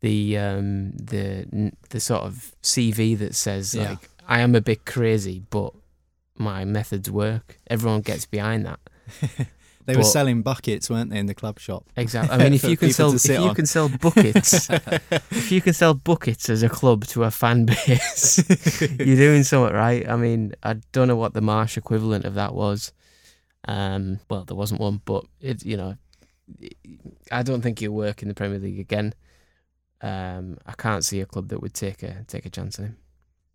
the 0.00 0.36
um 0.36 0.92
the 0.96 1.72
the 1.90 2.00
sort 2.00 2.22
of 2.22 2.54
CV 2.62 3.16
that 3.18 3.34
says 3.34 3.74
Yeah. 3.74 3.90
like 3.90 4.10
I 4.30 4.40
am 4.40 4.54
a 4.54 4.60
bit 4.60 4.86
crazy, 4.86 5.42
but 5.50 5.74
my 6.36 6.64
methods 6.64 7.10
work. 7.10 7.58
Everyone 7.68 8.00
gets 8.00 8.24
behind 8.26 8.64
that. 8.64 8.80
They 9.86 9.96
were 9.96 10.04
selling 10.04 10.42
buckets, 10.42 10.88
weren't 10.88 11.10
they, 11.10 11.18
in 11.18 11.26
the 11.26 11.34
club 11.34 11.58
shop? 11.58 11.84
Exactly. 11.96 12.32
I 12.32 12.38
mean, 12.38 12.52
if 12.52 12.62
you 12.68 12.76
can 12.76 12.92
sell 12.92 13.12
if 13.12 13.26
you 13.26 13.36
on. 13.36 13.54
can 13.54 13.66
sell 13.66 13.88
buckets, 13.88 14.70
if 14.70 15.50
you 15.50 15.60
can 15.60 15.72
sell 15.72 15.94
buckets 15.94 16.48
as 16.48 16.62
a 16.62 16.68
club 16.68 17.06
to 17.06 17.24
a 17.24 17.30
fan 17.30 17.64
base, 17.64 18.44
you're 18.98 19.16
doing 19.16 19.42
something 19.42 19.74
right. 19.74 20.08
I 20.08 20.16
mean, 20.16 20.54
I 20.62 20.74
don't 20.92 21.08
know 21.08 21.16
what 21.16 21.34
the 21.34 21.40
Marsch 21.40 21.76
equivalent 21.76 22.24
of 22.24 22.34
that 22.34 22.54
was. 22.54 22.92
Um, 23.66 24.20
well, 24.28 24.44
there 24.44 24.56
wasn't 24.56 24.80
one, 24.80 25.00
but 25.04 25.24
it, 25.40 25.64
you 25.64 25.76
know, 25.76 25.96
I 27.32 27.42
don't 27.42 27.62
think 27.62 27.80
he'll 27.80 27.92
work 27.92 28.22
in 28.22 28.28
the 28.28 28.34
Premier 28.34 28.58
League 28.58 28.78
again. 28.78 29.14
Um, 30.02 30.58
I 30.66 30.72
can't 30.72 31.04
see 31.04 31.20
a 31.20 31.26
club 31.26 31.48
that 31.48 31.60
would 31.60 31.74
take 31.74 32.02
a 32.02 32.24
take 32.28 32.46
a 32.46 32.50
chance 32.50 32.78
on 32.78 32.84
him. 32.84 32.96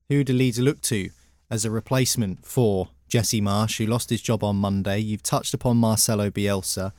Who 0.07 0.23
do 0.23 0.33
Leeds 0.33 0.59
look 0.59 0.81
to 0.81 1.09
as 1.49 1.65
a 1.65 1.71
replacement 1.71 2.45
for 2.45 2.89
Jesse 3.07 3.41
Marsch, 3.41 3.79
who 3.79 3.87
lost 3.87 4.11
his 4.11 4.21
job 4.21 4.43
on 4.43 4.55
Monday? 4.55 4.99
You've 4.99 5.23
touched 5.23 5.55
upon 5.55 5.77
Marcelo 5.77 6.29
Bielsa. 6.29 6.91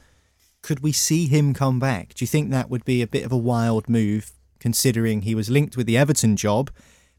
Could 0.61 0.81
we 0.81 0.91
see 0.91 1.29
him 1.29 1.55
come 1.55 1.79
back? 1.79 2.15
Do 2.15 2.25
you 2.25 2.27
think 2.27 2.51
that 2.51 2.69
would 2.69 2.85
be 2.85 3.03
a 3.03 3.07
bit 3.07 3.25
of 3.25 3.31
a 3.31 3.37
wild 3.37 3.89
move, 3.89 4.33
considering 4.59 5.23
he 5.23 5.37
was 5.37 5.49
linked 5.49 5.77
with 5.77 5.87
the 5.87 5.97
Everton 5.97 6.37
job? 6.37 6.73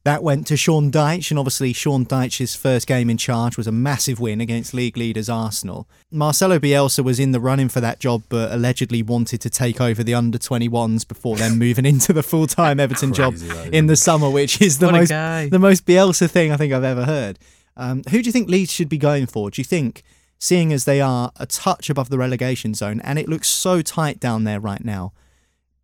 That 0.08 0.24
went 0.24 0.48
to 0.48 0.56
Sean 0.56 0.90
Dyche, 0.90 1.32
and 1.32 1.38
obviously 1.38 1.74
Sean 1.74 2.06
Dyche's 2.06 2.56
first 2.56 2.88
game 2.88 3.10
in 3.10 3.18
charge 3.18 3.58
was 3.58 3.68
a 3.68 3.74
massive 3.74 4.22
win 4.22 4.40
against 4.40 4.74
league 4.74 4.96
leaders 4.96 5.28
Arsenal. 5.28 5.86
Marcelo 6.10 6.60
Bielsa 6.60 7.04
was 7.04 7.20
in 7.20 7.34
the 7.34 7.42
running 7.42 7.68
for 7.68 7.82
that 7.82 8.00
job, 8.00 8.24
but 8.30 8.54
allegedly 8.54 9.04
wanted 9.04 9.42
to 9.42 9.50
take 9.50 9.82
over 9.82 10.06
the 10.06 10.14
under 10.14 10.38
21s 10.38 11.06
before 11.06 11.36
then 11.36 11.58
moving 11.60 11.86
into 11.86 12.14
the 12.14 12.24
full 12.24 12.48
time 12.48 12.80
Everton 12.80 13.12
job 13.12 13.36
Crazy, 13.36 13.70
in 13.74 13.88
the 13.88 13.98
summer, 13.98 14.30
which 14.30 14.62
is 14.62 14.80
the 14.80 14.86
What 14.86 14.96
most 14.96 15.10
the 15.10 15.60
most 15.60 15.86
Bielsa 15.86 16.32
thing 16.32 16.54
I 16.54 16.56
think 16.56 16.72
I've 16.72 16.86
ever 16.86 17.04
heard. 17.04 17.38
Um, 17.76 18.02
who 18.10 18.22
do 18.22 18.28
you 18.28 18.32
think 18.32 18.48
Leeds 18.48 18.72
should 18.72 18.88
be 18.88 18.98
going 18.98 19.26
for? 19.26 19.52
Do 19.52 19.60
you 19.60 19.66
think, 19.66 20.04
seeing 20.40 20.72
as 20.72 20.86
they 20.86 21.02
are 21.02 21.34
a 21.36 21.46
touch 21.46 21.90
above 21.90 22.08
the 22.08 22.18
relegation 22.18 22.74
zone 22.74 23.02
and 23.02 23.20
it 23.20 23.28
looks 23.28 23.50
so 23.50 23.82
tight 23.82 24.22
down 24.22 24.46
there 24.46 24.62
right 24.62 24.86
now, 24.86 25.12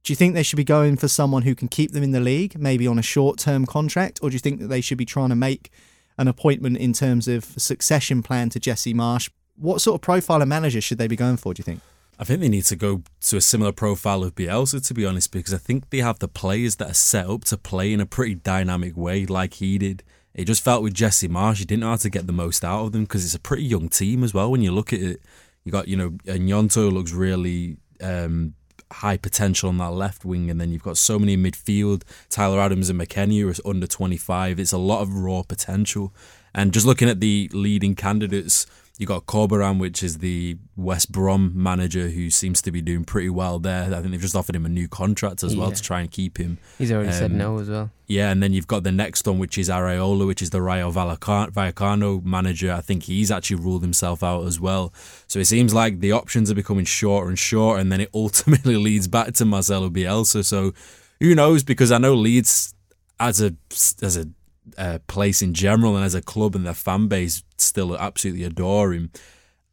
do 0.04 0.12
you 0.12 0.16
think 0.16 0.34
they 0.34 0.44
should 0.44 0.58
be 0.58 0.64
going 0.64 0.98
for 0.98 1.08
someone 1.08 1.44
who 1.44 1.56
can 1.56 1.70
keep 1.70 1.92
them 1.92 2.04
in 2.04 2.12
the 2.12 2.20
league, 2.20 2.60
maybe 2.60 2.86
on 2.86 3.00
a 3.00 3.04
short 3.04 3.40
term 3.40 3.66
contract, 3.66 4.20
or 4.22 4.30
do 4.30 4.34
you 4.34 4.40
think 4.40 4.60
that 4.60 4.68
they 4.68 4.82
should 4.82 4.98
be 4.98 5.06
trying 5.06 5.30
to 5.30 5.36
make 5.36 5.72
an 6.18 6.28
appointment 6.28 6.78
in 6.78 6.94
terms 6.94 7.28
of 7.28 7.46
succession 7.46 8.22
plan 8.22 8.50
to 8.50 8.60
Jesse 8.60 8.94
Marsch? 8.94 9.30
What 9.56 9.82
sort 9.82 9.96
of 9.96 10.02
profile 10.02 10.42
of 10.42 10.48
manager 10.48 10.82
should 10.82 10.98
they 10.98 11.08
be 11.08 11.16
going 11.16 11.38
for, 11.38 11.54
do 11.54 11.62
you 11.62 11.64
think? 11.64 11.80
I 12.20 12.26
think 12.26 12.42
they 12.42 12.50
need 12.50 12.66
to 12.66 12.76
go 12.76 13.02
to 13.22 13.38
a 13.38 13.42
similar 13.42 13.72
profile 13.72 14.24
of 14.24 14.36
Bielsa, 14.36 14.86
to 14.88 14.94
be 14.94 15.06
honest, 15.06 15.32
because 15.32 15.54
I 15.54 15.58
think 15.58 15.90
they 15.90 16.00
have 16.00 16.20
the 16.20 16.28
players 16.28 16.76
that 16.76 16.92
are 16.92 16.94
set 16.94 17.28
up 17.28 17.46
to 17.46 17.58
play 17.58 17.92
in 17.92 18.00
a 18.00 18.06
pretty 18.06 18.36
dynamic 18.36 18.96
way, 18.96 19.26
like 19.26 19.56
he 19.56 19.78
did. 19.78 20.04
It 20.34 20.46
just 20.46 20.64
felt 20.64 20.84
with 20.84 20.94
Jesse 20.94 21.30
Marsch, 21.30 21.60
he 21.60 21.66
didn't 21.66 21.82
know 21.82 21.92
how 21.92 21.96
to 21.96 22.10
get 22.10 22.28
the 22.28 22.34
most 22.34 22.64
out 22.64 22.86
of 22.86 22.92
them 22.92 23.04
because 23.04 23.24
it's 23.24 23.36
a 23.36 23.40
pretty 23.40 23.64
young 23.64 23.88
team 23.88 24.24
as 24.24 24.34
well. 24.34 24.52
When 24.52 24.62
you 24.62 24.72
look 24.72 24.92
at 24.92 25.00
it, 25.00 25.22
you 25.64 25.72
got 25.72 25.88
you 25.88 25.96
know, 25.96 26.10
Gnonto 26.26 26.92
looks 26.92 27.12
really 27.14 27.78
um, 28.02 28.54
high 28.94 29.18
potential 29.18 29.70
on 29.70 29.78
that 29.80 29.92
left 29.92 30.24
wing, 30.24 30.50
and 30.50 30.60
then 30.62 30.72
you've 30.72 30.84
got 30.84 30.98
so 30.98 31.20
many 31.20 31.34
in 31.34 31.44
midfield. 31.44 32.04
Tyler 32.30 32.60
Adams 32.60 32.90
and 32.90 33.00
McKennie 33.00 33.44
are 33.44 33.70
under 33.70 33.88
twenty 33.88 34.18
five. 34.18 34.60
It's 34.60 34.72
a 34.72 34.78
lot 34.78 35.02
of 35.02 35.14
raw 35.14 35.44
potential. 35.44 36.14
And 36.56 36.72
just 36.72 36.86
looking 36.86 37.10
at 37.10 37.20
the 37.20 37.50
leading 37.52 37.96
candidates, 37.96 38.68
you 39.04 39.08
got 39.08 39.26
Corberan, 39.26 39.80
which 39.80 40.02
is 40.02 40.20
the 40.20 40.58
West 40.78 41.12
Brom 41.12 41.52
manager 41.54 42.08
who 42.08 42.30
seems 42.30 42.62
to 42.62 42.72
be 42.72 42.82
doing 42.82 43.04
pretty 43.04 43.30
well 43.30 43.60
there. 43.60 43.84
I 43.84 44.00
think 44.00 44.12
they've 44.12 44.22
just 44.22 44.36
offered 44.36 44.56
him 44.56 44.66
a 44.66 44.70
new 44.70 44.88
contract 44.88 45.44
as 45.44 45.56
well 45.56 45.72
to 45.72 45.82
try 45.82 46.00
and 46.00 46.10
keep 46.10 46.38
him. 46.38 46.58
He's 46.78 46.92
already 46.92 47.12
said 47.12 47.32
Um, 47.32 47.38
no 47.38 47.60
as 47.60 47.70
well. 47.70 47.92
Yeah, 48.08 48.32
and 48.32 48.42
then 48.42 48.54
you've 48.54 48.68
got 48.68 48.84
the 48.84 48.92
next 48.92 49.28
one, 49.28 49.40
which 49.40 49.58
is 49.58 49.68
Iraola, 49.70 50.26
which 50.26 50.42
is 50.42 50.52
the 50.52 50.62
Rayo 50.62 50.90
Vallecano 50.92 52.24
manager. 52.24 52.72
I 52.72 52.82
think 52.82 53.04
he's 53.04 53.30
actually 53.30 53.58
ruled 53.58 53.82
himself 53.82 54.24
out 54.24 54.46
as 54.46 54.60
well. 54.60 54.94
So 55.28 55.40
it 55.40 55.46
seems 55.46 55.74
like 55.74 56.00
the 56.00 56.12
options 56.12 56.50
are 56.50 56.56
becoming 56.56 56.86
shorter 56.86 57.28
and 57.28 57.38
shorter, 57.38 57.80
and 57.80 57.92
then 57.92 58.02
it 58.02 58.10
ultimately 58.14 58.78
leads 58.78 59.08
back 59.08 59.34
to 59.34 59.46
Marcelo 59.46 59.90
Bielsa. 59.90 60.46
So 60.46 60.74
who 61.20 61.36
knows? 61.36 61.64
Because 61.64 61.92
I 61.92 61.98
know 61.98 62.14
Leeds 62.14 62.74
as 63.20 63.42
a 63.42 63.56
as 64.02 64.18
a 64.18 64.28
uh, 64.78 65.00
place 65.08 65.42
in 65.42 65.54
general 65.54 65.96
and 65.96 66.06
as 66.06 66.16
a 66.16 66.22
club 66.22 66.56
and 66.56 66.66
their 66.66 66.74
fan 66.74 67.08
base 67.08 67.44
still 67.58 67.98
absolutely 67.98 68.44
adore 68.44 68.94
him. 68.94 69.12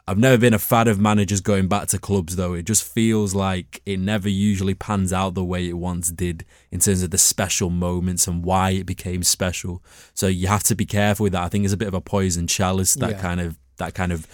I've 0.09 0.19
never 0.19 0.39
been 0.39 0.55
a 0.55 0.59
fan 0.59 0.89
of 0.89 0.99
managers 0.99 1.41
going 1.41 1.69
back 1.69 1.87
to 1.89 1.99
clubs 1.99 2.35
though. 2.35 2.55
It 2.55 2.65
just 2.67 2.83
feels 2.83 3.33
like 3.33 3.81
it 3.87 4.01
never 4.01 4.29
usually 4.29 4.75
pans 4.75 5.13
out 5.13 5.35
the 5.35 5.45
way 5.45 5.69
it 5.69 5.75
once 5.79 6.11
did 6.11 6.45
in 6.73 6.81
terms 6.81 7.03
of 7.05 7.11
the 7.13 7.19
special 7.19 7.71
moments 7.71 8.27
and 8.27 8.45
why 8.45 8.71
it 8.71 8.87
became 8.87 9.23
special. 9.23 9.85
So 10.15 10.27
you 10.27 10.49
have 10.49 10.65
to 10.65 10.75
be 10.75 10.87
careful 10.87 11.25
with 11.25 11.35
that. 11.35 11.45
I 11.45 11.49
think 11.49 11.65
it's 11.65 11.75
a 11.75 11.77
bit 11.77 11.87
of 11.89 11.95
a 11.95 12.01
poison 12.01 12.49
chalice 12.49 12.95
that 12.95 13.11
Yeah. 13.11 13.21
kind 13.21 13.41
of 13.41 13.57
that 13.81 13.95
kind 13.95 14.13
of 14.13 14.27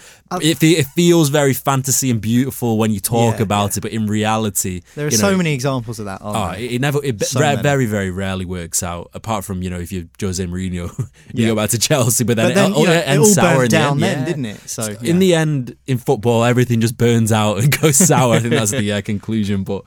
it, 0.43 0.61
it 0.63 0.87
feels 0.89 1.29
very 1.29 1.55
fantasy 1.55 2.11
and 2.11 2.21
beautiful 2.21 2.79
when 2.79 2.91
you 2.91 2.99
talk 3.01 3.37
Yeah, 3.37 3.43
about 3.45 3.71
yeah. 3.75 3.79
it, 3.79 3.81
but 3.83 3.93
in 3.93 4.07
reality, 4.09 4.83
There 4.97 5.07
are 5.07 5.11
you 5.11 5.17
so 5.17 5.37
many 5.37 5.55
examples 5.55 5.99
of 6.01 6.07
that. 6.07 6.19
Oh, 6.21 6.33
there? 6.51 6.59
it 6.61 6.73
it 6.73 6.81
never, 6.81 6.99
it 7.05 7.23
So 7.25 7.39
very, 7.63 7.87
very 7.87 8.11
rarely 8.11 8.45
works 8.45 8.83
out. 8.83 9.09
Apart 9.15 9.45
from 9.45 9.63
you 9.63 9.71
know, 9.71 9.79
if 9.79 9.93
you're 9.93 10.05
Jose 10.21 10.45
Mourinho, 10.45 10.91
you 10.99 11.07
Yeah. 11.33 11.47
go 11.49 11.55
back 11.55 11.71
to 11.71 11.79
Chelsea, 11.79 12.25
but 12.25 12.37
then, 12.37 12.49
but 12.51 12.55
then 12.57 12.71
it, 12.73 12.75
oh, 12.77 12.81
you 12.81 12.87
know, 12.89 12.93
it 12.95 13.19
all 13.19 13.25
sour 13.25 13.55
in 13.65 13.71
the 13.71 13.77
down 13.79 14.03
end, 14.03 14.03
then, 14.03 14.25
didn't 14.27 14.45
it? 14.47 14.69
So 14.69 14.83
In 15.03 15.19
the 15.21 15.35
end, 15.35 15.77
in 15.87 15.99
football, 15.99 16.43
everything 16.45 16.81
just 16.81 16.99
burns 16.99 17.31
out 17.33 17.59
and 17.59 17.81
goes 17.81 17.97
sour. 18.11 18.35
I 18.35 18.41
think 18.41 18.55
that's 18.55 18.73
the 18.73 18.93
uh, 18.99 19.01
conclusion. 19.03 19.63
But 19.63 19.85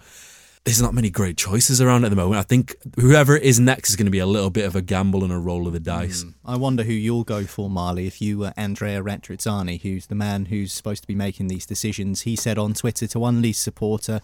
there's 0.70 0.84
not 0.84 0.94
many 0.94 1.10
great 1.10 1.36
choices 1.36 1.82
around 1.82 2.06
at 2.06 2.12
the 2.12 2.16
moment. 2.16 2.38
I 2.38 2.44
think 2.44 2.76
whoever 3.00 3.36
is 3.36 3.60
next 3.60 3.90
is 3.90 3.96
going 3.96 4.06
to 4.06 4.12
be 4.12 4.20
a 4.20 4.28
little 4.28 4.52
bit 4.52 4.66
of 4.66 4.76
a 4.76 4.84
gamble 4.84 5.24
and 5.24 5.34
a 5.34 5.38
roll 5.40 5.66
of 5.66 5.74
the 5.74 5.80
dice. 5.80 6.22
Hmm. 6.22 6.30
I 6.46 6.58
wonder 6.58 6.84
who 6.84 6.94
you'll 6.94 7.24
go 7.24 7.46
for, 7.46 7.72
Marley, 7.72 8.06
if 8.06 8.22
you 8.22 8.38
were 8.38 8.54
Andrea 8.56 9.02
Radrizzani, 9.02 9.82
who's 9.82 10.06
the 10.06 10.16
man 10.16 10.46
who's 10.46 10.72
supposed 10.72 11.02
to 11.02 11.08
be 11.08 11.16
making 11.16 11.48
these 11.48 11.66
decisions. 11.66 12.22
He 12.22 12.36
said 12.36 12.60
on 12.60 12.76
Twitter 12.76 13.08
to 13.08 13.20
one 13.20 13.42
Leeds 13.42 13.58
supporter 13.58 14.22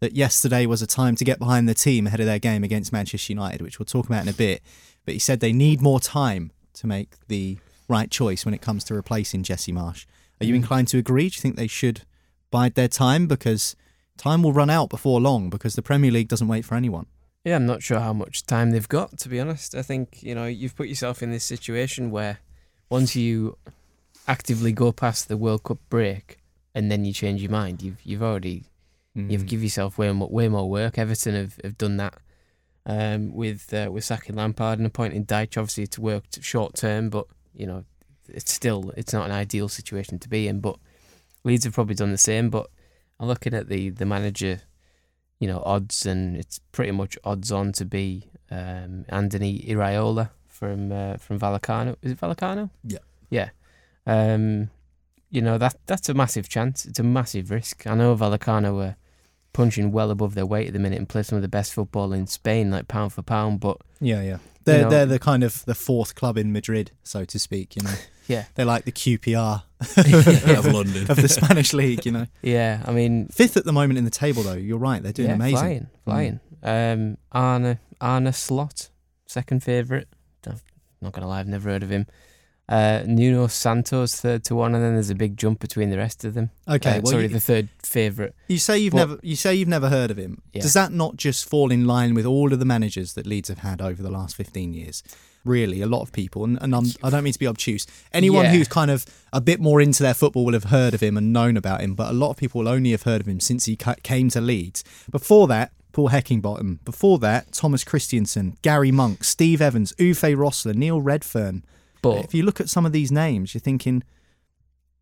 that 0.00 0.16
yesterday 0.16 0.66
was 0.66 0.82
a 0.82 0.86
time 0.88 1.14
to 1.14 1.24
get 1.24 1.38
behind 1.38 1.68
the 1.68 1.74
team 1.74 2.08
ahead 2.08 2.18
of 2.18 2.26
their 2.26 2.40
game 2.40 2.64
against 2.64 2.92
Manchester 2.92 3.32
United, 3.32 3.62
which 3.62 3.78
we'll 3.78 3.86
talk 3.86 4.06
about 4.06 4.22
in 4.22 4.28
a 4.28 4.32
bit. 4.32 4.62
But 5.04 5.14
he 5.14 5.20
said 5.20 5.38
they 5.38 5.52
need 5.52 5.80
more 5.80 6.00
time 6.00 6.50
to 6.72 6.88
make 6.88 7.10
the 7.28 7.58
right 7.86 8.10
choice 8.10 8.44
when 8.44 8.52
it 8.52 8.60
comes 8.60 8.82
to 8.84 8.94
replacing 8.94 9.44
Jesse 9.44 9.72
Marsch. 9.72 10.06
Are 10.40 10.44
you 10.44 10.54
hmm. 10.54 10.62
inclined 10.62 10.88
to 10.88 10.98
agree? 10.98 11.28
Do 11.28 11.36
you 11.36 11.40
think 11.40 11.54
they 11.54 11.68
should 11.68 12.02
bide 12.50 12.74
their 12.74 12.88
time? 12.88 13.28
Because 13.28 13.76
time 14.16 14.42
will 14.42 14.52
run 14.52 14.70
out 14.70 14.88
before 14.88 15.20
long 15.20 15.50
because 15.50 15.74
the 15.74 15.82
Premier 15.82 16.10
League 16.10 16.28
doesn't 16.28 16.48
wait 16.48 16.64
for 16.64 16.74
anyone. 16.74 17.06
Yeah, 17.44 17.56
I'm 17.56 17.66
not 17.66 17.82
sure 17.82 18.00
how 18.00 18.14
much 18.14 18.46
time 18.46 18.70
they've 18.70 18.88
got, 18.88 19.18
to 19.18 19.28
be 19.28 19.38
honest. 19.38 19.74
I 19.74 19.82
think, 19.82 20.22
you 20.22 20.34
know, 20.34 20.46
you've 20.46 20.76
put 20.76 20.88
yourself 20.88 21.22
in 21.22 21.30
this 21.30 21.44
situation 21.44 22.10
where 22.10 22.38
once 22.88 23.14
you 23.14 23.58
actively 24.26 24.72
go 24.72 24.92
past 24.92 25.28
the 25.28 25.36
World 25.36 25.64
Cup 25.64 25.78
break 25.90 26.38
and 26.74 26.90
then 26.90 27.04
you 27.04 27.12
change 27.12 27.42
your 27.42 27.50
mind, 27.50 27.82
you've 27.82 28.00
you've 28.02 28.22
already 28.22 28.64
you've 29.14 29.46
give 29.46 29.62
yourself 29.62 29.98
way 29.98 30.10
more, 30.12 30.28
way 30.28 30.48
more 30.48 30.68
work. 30.68 30.98
Everton 30.98 31.34
have, 31.34 31.58
have 31.62 31.78
done 31.78 31.98
that 31.98 32.14
um, 32.86 33.34
with 33.34 33.72
uh, 33.72 33.90
with 33.90 34.04
sacking 34.04 34.36
Lampard 34.36 34.78
and 34.78 34.86
appointing 34.86 35.26
Dyche. 35.26 35.58
Obviously, 35.58 35.84
it's 35.84 35.98
worked 35.98 36.42
short 36.42 36.74
term, 36.74 37.10
but 37.10 37.26
you 37.54 37.66
know, 37.66 37.84
it's 38.28 38.52
still 38.52 38.92
it's 38.96 39.12
not 39.12 39.26
an 39.26 39.32
ideal 39.32 39.68
situation 39.68 40.18
to 40.18 40.28
be 40.28 40.48
in. 40.48 40.60
But 40.60 40.76
Leeds 41.44 41.64
have 41.64 41.74
probably 41.74 41.94
done 41.94 42.12
the 42.12 42.18
same. 42.18 42.50
But 42.50 42.68
I'm 43.20 43.28
looking 43.28 43.54
at 43.54 43.68
the 43.68 43.90
the 43.90 44.04
manager, 44.06 44.60
you 45.38 45.48
know, 45.48 45.62
odds, 45.64 46.06
and 46.06 46.36
it's 46.36 46.58
pretty 46.72 46.92
much 46.92 47.16
odds 47.24 47.52
on 47.52 47.72
to 47.72 47.84
be 47.84 48.30
um, 48.50 49.04
Anthony 49.08 49.60
Iraola 49.68 50.30
from 50.48 50.92
uh, 50.92 51.16
from 51.16 51.38
Vallecano. 51.38 51.96
Is 52.02 52.12
it 52.12 52.20
Vallecano? 52.20 52.70
Yeah. 52.84 52.98
Yeah. 53.30 53.50
Um, 54.06 54.70
you 55.30 55.40
know 55.42 55.58
that 55.58 55.76
that's 55.86 56.08
a 56.08 56.14
massive 56.14 56.48
chance. 56.48 56.84
It's 56.86 56.98
a 56.98 57.02
massive 57.04 57.50
risk. 57.50 57.86
I 57.86 57.94
know 57.94 58.14
Vallecano 58.16 58.74
were 58.76 58.96
punching 59.52 59.92
well 59.92 60.10
above 60.10 60.34
their 60.34 60.46
weight 60.46 60.66
at 60.68 60.72
the 60.72 60.78
minute 60.80 60.98
and 60.98 61.08
play 61.08 61.22
some 61.22 61.36
of 61.36 61.42
the 61.42 61.48
best 61.48 61.72
football 61.72 62.12
in 62.12 62.26
Spain, 62.26 62.70
like 62.70 62.88
pound 62.88 63.12
for 63.12 63.22
pound. 63.22 63.60
But 63.60 63.78
Yeah, 64.00 64.22
yeah. 64.22 64.38
They're 64.64 64.82
know- 64.82 64.90
they're 64.90 65.06
the 65.06 65.18
kind 65.18 65.44
of 65.44 65.64
the 65.64 65.74
fourth 65.74 66.14
club 66.14 66.36
in 66.38 66.52
Madrid, 66.52 66.90
so 67.02 67.24
to 67.24 67.38
speak. 67.38 67.76
You 67.76 67.82
know, 67.82 67.94
yeah, 68.28 68.44
they're 68.54 68.64
like 68.66 68.84
the 68.84 68.92
QPR 68.92 69.62
of 70.58 70.66
London. 70.66 71.10
of 71.10 71.16
the 71.16 71.28
Spanish 71.28 71.72
league. 71.72 72.04
You 72.06 72.12
know, 72.12 72.26
yeah. 72.42 72.82
I 72.86 72.92
mean, 72.92 73.28
fifth 73.28 73.56
at 73.56 73.64
the 73.64 73.72
moment 73.72 73.98
in 73.98 74.04
the 74.04 74.10
table, 74.10 74.42
though. 74.42 74.52
You're 74.54 74.78
right; 74.78 75.02
they're 75.02 75.12
doing 75.12 75.28
yeah, 75.28 75.34
amazing. 75.36 75.56
flying, 75.58 75.86
flying. 76.04 76.40
Um, 76.62 77.18
Arne 77.32 77.78
Arne 78.00 78.32
Slot, 78.32 78.88
second 79.26 79.62
favourite. 79.62 80.06
Don't- 80.42 80.60
Not 81.00 81.12
gonna 81.12 81.28
lie, 81.28 81.40
I've 81.40 81.48
never 81.48 81.68
heard 81.70 81.82
of 81.82 81.90
him. 81.90 82.06
Uh, 82.66 83.02
Nuno 83.06 83.46
Santos 83.46 84.14
third 84.18 84.42
to 84.44 84.54
one, 84.54 84.74
and 84.74 84.82
then 84.82 84.94
there's 84.94 85.10
a 85.10 85.14
big 85.14 85.36
jump 85.36 85.60
between 85.60 85.90
the 85.90 85.98
rest 85.98 86.24
of 86.24 86.32
them. 86.32 86.48
Okay, 86.66 86.92
Uh, 86.96 87.00
well, 87.02 87.12
sorry, 87.12 87.22
you, 87.24 87.28
the 87.28 87.40
third 87.40 87.68
favourite. 87.82 88.32
you 88.48 88.56
say 88.56 88.78
you've 88.78 88.92
but- 88.92 88.98
never 88.98 89.20
you 89.22 89.36
say 89.36 89.54
you've 89.54 89.68
never 89.68 89.90
heard 89.90 90.10
of 90.10 90.16
him. 90.16 90.40
Yeah. 90.54 90.62
Does 90.62 90.72
that 90.72 90.90
not 90.90 91.16
just 91.18 91.46
fall 91.46 91.70
in 91.70 91.86
line 91.86 92.14
with 92.14 92.24
all 92.24 92.54
of 92.54 92.58
the 92.60 92.64
managers 92.64 93.12
that 93.14 93.26
Leeds 93.26 93.50
have 93.50 93.58
had 93.58 93.82
over 93.82 94.02
the 94.02 94.10
last 94.10 94.34
15 94.36 94.72
years? 94.72 95.02
Really, 95.44 95.82
a 95.82 95.86
lot 95.86 96.00
of 96.00 96.10
people, 96.12 96.44
and, 96.44 96.58
and 96.62 96.74
I'm, 96.74 96.84
I 97.02 97.10
don't 97.10 97.22
mean 97.22 97.32
to 97.34 97.38
be 97.38 97.46
obtuse. 97.46 97.86
Anyone 98.12 98.46
Yeah. 98.46 98.52
who's 98.52 98.68
kind 98.68 98.90
of 98.90 99.04
a 99.32 99.40
bit 99.42 99.60
more 99.60 99.80
into 99.80 100.02
their 100.02 100.14
football 100.14 100.44
will 100.46 100.54
have 100.54 100.64
heard 100.64 100.94
of 100.94 101.02
him 101.02 101.18
and 101.18 101.32
known 101.34 101.56
about 101.58 101.82
him, 101.82 101.94
but 101.94 102.08
a 102.10 102.14
lot 102.14 102.30
of 102.30 102.36
people 102.38 102.60
will 102.62 102.68
only 102.68 102.92
have 102.92 103.02
heard 103.02 103.20
of 103.20 103.28
him 103.28 103.40
since 103.40 103.66
he 103.66 103.76
ca- 103.76 103.96
came 104.02 104.30
to 104.30 104.40
Leeds. 104.40 104.82
Before 105.10 105.46
that, 105.48 105.72
Paul 105.92 106.08
Heckingbottom. 106.08 106.82
Before 106.84 107.18
that, 107.18 107.52
Thomas 107.52 107.84
Christiansen, 107.84 108.56
Gary 108.62 108.90
Monk, 108.90 109.22
Steve 109.22 109.60
Evans, 109.60 109.92
Uwe 109.98 110.34
Rossler, 110.34 110.74
Neil 110.74 111.00
Redfearn. 111.02 111.62
But 112.00 112.24
if 112.24 112.34
you 112.34 112.42
look 112.42 112.58
at 112.60 112.68
some 112.70 112.86
of 112.86 112.92
these 112.92 113.12
names, 113.12 113.54
you're 113.54 113.60
thinking, 113.60 114.02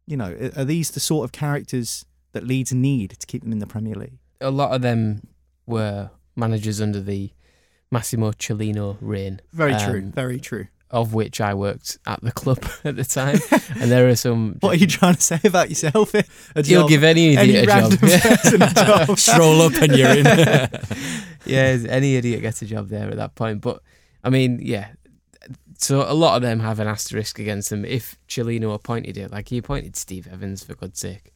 you 0.07 0.17
know, 0.17 0.37
are 0.57 0.65
these 0.65 0.91
the 0.91 1.01
sort 1.01 1.25
of 1.25 1.33
characters 1.33 2.05
that 2.33 2.45
Leeds 2.47 2.73
need 2.73 3.11
to 3.19 3.27
keep 3.27 3.43
them 3.43 3.53
in 3.53 3.59
the 3.61 3.67
Premier 3.67 3.95
League? 3.95 4.19
a 4.41 4.51
lot 4.51 4.73
of 4.73 4.83
them 4.83 5.25
were 5.67 6.11
managers 6.35 6.81
under 6.81 7.01
the 7.01 7.31
Massimo 7.93 8.33
Cellino 8.33 8.97
reign. 9.01 9.41
Very 9.53 9.75
true. 9.79 10.01
um, 10.01 10.11
Very 10.13 10.41
true. 10.41 10.67
Of 10.91 11.15
which 11.15 11.41
I 11.41 11.55
worked 11.55 11.97
at 12.07 12.21
the 12.23 12.33
club 12.33 12.63
at 12.85 12.97
the 12.97 13.05
time, 13.05 13.39
and 13.81 13.91
there 13.91 14.09
are 14.09 14.17
some. 14.17 14.57
What 14.61 14.75
are 14.75 14.79
you 14.79 14.87
trying 14.87 15.15
to 15.15 15.23
say 15.23 15.39
about 15.45 15.69
yourself? 15.71 16.13
He'll 16.65 16.87
give 16.89 17.03
any 17.05 17.35
any 17.37 17.53
idiot 17.55 17.65
a 17.65 17.67
job. 17.67 17.99
person 18.01 18.63
a 18.63 18.75
job. 18.75 19.19
Stroll 19.19 19.63
up 19.63 19.73
and 19.77 19.97
you're 19.97 20.11
in. 20.19 20.25
yeah, 21.47 21.79
any 21.89 22.17
idiot 22.17 22.43
gets 22.43 22.61
a 22.63 22.67
job 22.67 22.89
there 22.89 23.09
at 23.09 23.17
that 23.17 23.35
point. 23.37 23.63
But 23.63 23.81
I 24.25 24.29
mean, 24.31 24.59
yeah. 24.61 24.89
So 25.79 26.03
a 26.07 26.13
lot 26.13 26.37
of 26.37 26.43
them 26.43 26.61
have 26.61 26.79
an 26.79 26.87
asterisk 26.87 27.39
against 27.39 27.71
them. 27.71 27.85
If 27.87 28.19
Cellino 28.29 28.75
appointed 28.75 29.17
it, 29.17 29.33
like 29.33 29.49
he 29.49 29.57
appointed 29.59 29.97
Steve 29.97 30.29
Evans 30.31 30.63
for 30.63 30.75
God's 30.75 31.01
sake, 31.01 31.33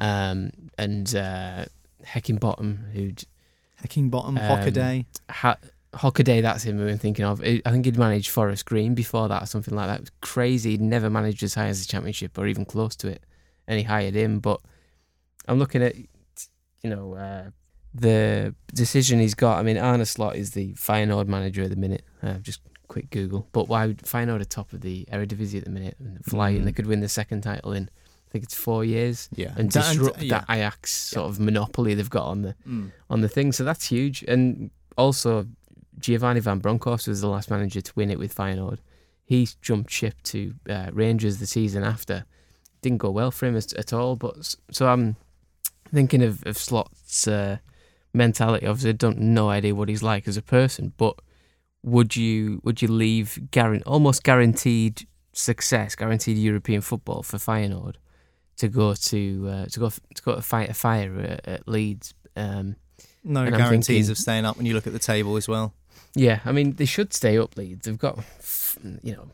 um, 0.00 0.52
and 0.78 1.12
uh, 1.14 1.64
Heckingbottom, 2.06 2.92
who'd 2.92 3.24
Heckingbottom, 3.84 4.28
Um, 4.28 4.36
Hockaday. 4.38 5.06
ha- 5.28 5.58
Hockaday, 5.94 6.40
that's 6.42 6.64
him 6.64 6.78
we've 6.78 6.86
been 6.86 6.98
thinking 6.98 7.24
of. 7.24 7.42
I 7.42 7.60
think 7.66 7.84
he'd 7.84 7.98
managed 7.98 8.30
Forest 8.30 8.64
Green 8.64 8.94
before 8.94 9.28
that 9.28 9.42
or 9.42 9.46
something 9.46 9.74
like 9.74 9.88
that. 9.88 9.96
It 9.96 10.02
was 10.02 10.10
crazy. 10.22 10.70
He'd 10.72 10.80
never 10.80 11.10
managed 11.10 11.42
as 11.42 11.54
high 11.54 11.66
as 11.66 11.84
the 11.84 11.90
Championship 11.90 12.38
or 12.38 12.46
even 12.46 12.64
close 12.64 12.96
to 12.96 13.08
it. 13.08 13.22
And 13.68 13.78
he 13.78 13.84
hired 13.84 14.14
him. 14.14 14.40
But 14.40 14.60
I'm 15.46 15.58
looking 15.58 15.82
at, 15.82 15.94
you 15.96 16.90
know, 16.90 17.14
uh, 17.14 17.50
the 17.94 18.54
decision 18.72 19.20
he's 19.20 19.34
got. 19.34 19.58
I 19.58 19.62
mean, 19.62 19.76
Arne 19.76 20.04
Slot 20.06 20.36
is 20.36 20.52
the 20.52 20.72
Feyenoord 20.74 21.26
manager 21.28 21.62
at 21.62 21.70
the 21.70 21.76
minute. 21.76 22.04
Uh, 22.22 22.34
just 22.34 22.60
quick 22.88 23.10
Google. 23.10 23.46
But 23.52 23.68
why 23.68 23.86
would 23.86 23.98
Feyenoord 23.98 24.40
are 24.40 24.44
top 24.44 24.72
of 24.72 24.80
the 24.80 25.06
Eredivisie 25.12 25.58
at 25.58 25.64
the 25.64 25.70
minute 25.70 25.96
and 25.98 26.24
flying? 26.24 26.62
Mm. 26.62 26.64
They 26.64 26.72
could 26.72 26.86
win 26.86 27.00
the 27.00 27.08
second 27.08 27.42
title 27.42 27.72
in, 27.72 27.90
I 27.92 28.30
think 28.30 28.44
it's 28.44 28.54
four 28.54 28.82
years. 28.82 29.28
Yeah. 29.34 29.52
And 29.58 29.70
Da- 29.70 29.82
and- 29.90 29.98
disrupt 29.98 30.22
yeah. 30.22 30.38
that 30.38 30.46
Ajax 30.54 30.90
sort 30.90 31.28
of 31.28 31.38
monopoly 31.38 31.92
they've 31.94 32.08
got 32.08 32.28
on 32.28 32.40
the 32.42 32.54
Mm. 32.66 32.92
on 33.10 33.20
the 33.20 33.28
thing. 33.28 33.52
So 33.52 33.62
that's 33.62 33.88
huge. 33.88 34.22
And 34.26 34.70
also, 34.96 35.46
Giovanni 35.98 36.40
Van 36.40 36.58
Bronckhorst 36.58 37.08
was 37.08 37.20
the 37.20 37.28
last 37.28 37.50
manager 37.50 37.80
to 37.80 37.92
win 37.94 38.10
it 38.10 38.18
with 38.18 38.34
Feyenoord. 38.34 38.78
He 39.24 39.48
jumped 39.60 39.90
ship 39.90 40.14
to 40.24 40.54
uh, 40.68 40.90
Rangers 40.92 41.38
the 41.38 41.46
season 41.46 41.84
after. 41.84 42.24
Didn't 42.80 42.98
go 42.98 43.10
well 43.10 43.30
for 43.30 43.46
him 43.46 43.56
at, 43.56 43.72
at 43.74 43.92
all. 43.92 44.16
But 44.16 44.56
so 44.70 44.88
I'm 44.88 45.16
thinking 45.92 46.22
of, 46.22 46.44
of 46.46 46.56
Slot's 46.56 47.28
uh, 47.28 47.58
mentality. 48.12 48.66
Obviously, 48.66 48.90
I 48.90 48.94
don't 48.94 49.18
no 49.18 49.48
idea 49.48 49.74
what 49.74 49.88
he's 49.88 50.02
like 50.02 50.26
as 50.26 50.36
a 50.36 50.42
person. 50.42 50.92
But 50.96 51.14
would 51.82 52.16
you 52.16 52.60
would 52.64 52.82
you 52.82 52.88
leave 52.88 53.38
guaran- 53.52 53.82
almost 53.86 54.22
guaranteed 54.24 55.06
success, 55.32 55.94
guaranteed 55.94 56.36
European 56.36 56.80
football 56.80 57.22
for 57.22 57.38
Feyenoord 57.38 57.94
to 58.56 58.68
go 58.68 58.94
to 58.94 59.48
uh, 59.48 59.66
to 59.66 59.80
go 59.80 59.88
to 59.90 60.22
go 60.24 60.34
to 60.36 60.42
fight 60.42 60.68
a 60.70 60.74
fire 60.74 61.18
at, 61.20 61.48
at 61.48 61.68
Leeds? 61.68 62.14
Um, 62.36 62.76
No 63.24 63.48
guarantees 63.48 63.86
thinking- 63.86 64.10
of 64.10 64.18
staying 64.18 64.44
up 64.44 64.56
when 64.56 64.66
you 64.66 64.74
look 64.74 64.86
at 64.88 64.92
the 64.92 64.98
table 64.98 65.36
as 65.36 65.46
well. 65.48 65.74
Yeah, 66.14 66.40
I 66.44 66.52
mean 66.52 66.74
they 66.76 66.84
should 66.84 67.12
stay 67.12 67.38
up. 67.38 67.56
Leeds, 67.56 67.86
they've 67.86 67.98
got 67.98 68.18
you 69.02 69.12
know 69.14 69.28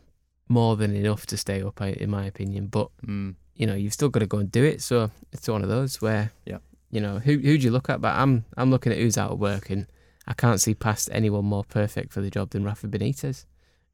more 0.49 0.77
than 0.77 0.95
enough 0.97 1.27
to 1.27 1.37
stay 1.37 1.63
up, 1.63 1.81
in 1.81 2.11
my 2.11 2.25
opinion. 2.27 2.67
But 2.69 2.89
Mm. 3.07 3.35
you 3.55 3.67
know 3.67 3.75
you've 3.75 3.93
still 3.93 4.09
got 4.09 4.21
to 4.21 4.27
go 4.27 4.39
and 4.39 4.51
do 4.51 4.65
it. 4.65 4.81
So 4.83 5.11
it's 5.33 5.49
one 5.49 5.63
of 5.63 5.69
those 5.69 6.01
where 6.01 6.33
Yeah. 6.45 6.59
you 6.91 7.01
know 7.01 7.19
who 7.19 7.33
who 7.39 7.59
do 7.59 7.65
you 7.65 7.71
look 7.71 7.91
at? 7.91 8.01
But 8.01 8.17
I'm 8.17 8.45
I'm 8.57 8.71
looking 8.71 8.93
at 8.93 8.99
who's 8.99 9.19
out 9.19 9.33
of 9.33 9.39
work, 9.39 9.71
and 9.71 9.87
I 10.27 10.35
can't 10.35 10.61
see 10.61 10.75
past 10.75 11.09
anyone 11.13 11.45
more 11.45 11.65
perfect 11.65 12.13
for 12.13 12.21
the 12.21 12.31
job 12.31 12.51
than 12.51 12.65
Rafa 12.65 12.87
Benitez, 12.89 13.45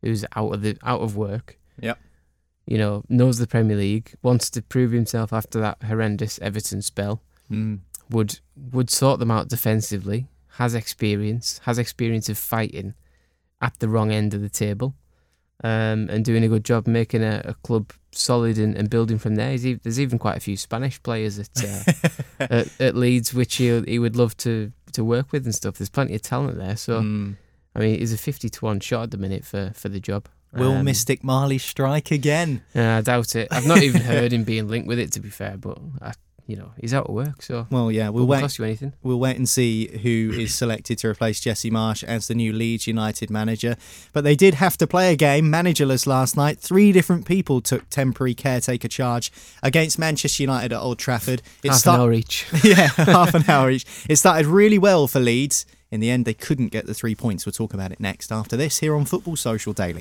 who's 0.03 0.24
out 0.37 0.53
of 0.53 0.62
the 0.62 0.77
out 0.83 1.00
of 1.00 1.16
work. 1.16 1.59
Yeah. 1.81 1.94
You 2.66 2.79
know, 2.79 3.05
knows 3.09 3.38
the 3.38 3.46
Premier 3.46 3.77
League, 3.77 4.14
wants 4.22 4.48
to 4.50 4.62
prove 4.62 4.90
himself 4.92 5.33
after 5.33 5.61
that 5.61 5.83
horrendous 5.83 6.38
Everton 6.40 6.83
spell 6.83 7.20
Mm. 7.50 7.81
would 8.11 8.40
would 8.72 8.90
sort 8.90 9.18
them 9.20 9.31
out 9.31 9.48
defensively, 9.48 10.29
has 10.58 10.74
experience, 10.74 11.60
has 11.64 11.78
experience 11.78 12.28
of 12.28 12.38
fighting 12.38 12.94
at 13.60 13.78
the 13.78 13.88
wrong 13.88 14.10
end 14.12 14.34
of 14.34 14.40
the 14.40 14.48
table, 14.48 14.94
um, 15.62 16.08
and 16.10 16.24
doing 16.24 16.44
a 16.44 16.48
good 16.48 16.64
job 16.64 16.86
making 16.86 17.22
a, 17.22 17.42
a 17.44 17.54
club 17.62 17.92
solid 18.12 18.58
and, 18.58 18.76
and 18.76 18.90
building 18.90 19.18
from 19.18 19.34
there. 19.36 19.50
He's, 19.52 19.78
there's 19.82 20.00
even 20.00 20.18
quite 20.18 20.36
a 20.36 20.40
few 20.40 20.56
Spanish 20.56 21.02
players 21.02 21.38
at 21.38 21.64
uh, 21.64 21.92
at, 22.40 22.80
at 22.80 22.94
Leeds 22.96 23.32
which 23.34 23.56
he 23.56 23.80
he 23.82 23.98
would 23.98 24.16
love 24.16 24.36
to 24.38 24.72
to 24.92 25.04
work 25.04 25.32
with 25.32 25.44
and 25.44 25.54
stuff. 25.54 25.76
There's 25.78 25.88
plenty 25.90 26.14
of 26.14 26.22
talent 26.22 26.58
there. 26.58 26.76
So 26.76 27.00
Mm. 27.00 27.36
I 27.76 27.80
mean, 27.80 27.98
he's 27.98 28.12
a 28.12 28.18
fifty 28.18 28.48
to 28.48 28.64
one 28.64 28.78
shot 28.80 29.02
at 29.04 29.10
the 29.10 29.18
minute 29.18 29.44
for 29.44 29.72
for 29.74 29.88
the 29.88 30.00
job. 30.00 30.28
Will 30.52 30.74
Um, 30.74 30.84
Mystic 30.84 31.24
Marley 31.24 31.58
strike 31.58 32.12
again? 32.12 32.62
Yeah, 32.74 32.98
I 32.98 33.00
doubt 33.00 33.34
it. 33.34 33.48
I've 33.50 33.66
not 33.66 33.82
even 33.82 34.02
heard 34.02 34.32
him 34.32 34.44
being 34.44 34.68
linked 34.68 34.86
with 34.86 35.00
it, 35.00 35.10
to 35.14 35.20
be 35.20 35.28
fair. 35.30 35.56
But 35.56 35.78
I, 36.00 36.12
you 36.46 36.57
know, 36.57 36.72
he's 36.80 36.92
out 36.92 37.07
of 37.07 37.14
work, 37.14 37.42
so 37.42 37.66
Well, 37.70 37.90
yeah, 37.90 38.11
we'll 38.11 38.26
wait. 38.26 38.40
cost 38.40 38.59
you 38.59 38.64
anything. 38.66 38.92
We'll 39.02 39.18
wait 39.18 39.37
and 39.37 39.48
see 39.48 39.88
who 40.02 40.30
is 40.38 40.54
selected 40.54 40.98
to 40.98 41.09
replace 41.09 41.40
Jesse 41.40 41.70
Marsch 41.70 42.04
as 42.04 42.28
the 42.28 42.35
new 42.35 42.52
Leeds 42.52 42.87
United 42.87 43.30
manager. 43.30 43.76
But 44.12 44.24
they 44.24 44.37
did 44.37 44.54
have 44.54 44.76
to 44.78 44.87
play 44.87 45.12
a 45.12 45.16
game 45.16 45.46
managerless 45.50 46.07
last 46.07 46.37
night. 46.37 46.59
Three 46.59 46.92
different 46.92 47.26
people 47.26 47.61
took 47.62 47.88
temporary 47.88 48.35
caretaker 48.35 48.88
charge 48.88 49.33
against 49.62 49.98
Manchester 49.98 50.42
United 50.42 50.72
at 50.72 50.78
Old 50.80 50.98
Trafford. 50.98 51.40
It 51.62 51.70
Half 51.70 51.78
start- 51.80 51.96
an 52.00 52.02
hour 52.02 52.12
each. 52.12 52.46
yeah, 52.64 52.88
half 52.88 53.35
an 53.35 53.44
hour 53.48 53.70
each. 53.70 53.87
It 54.09 54.16
started 54.16 54.46
really 54.46 54.78
well 54.78 55.07
for 55.07 55.20
Leeds. 55.20 55.64
In 55.90 56.00
the 56.00 56.11
end, 56.11 56.24
they 56.24 56.35
couldn't 56.35 56.68
get 56.68 56.87
the 56.87 56.94
three 56.94 57.14
points. 57.14 57.46
We'll 57.46 57.52
talk 57.52 57.72
about 57.72 57.92
it 57.92 58.00
next 58.00 58.33
after 58.33 58.57
this 58.57 58.78
here 58.80 58.96
on 58.96 59.04
Football 59.04 59.37
Social 59.37 59.72
Daily. 59.72 60.00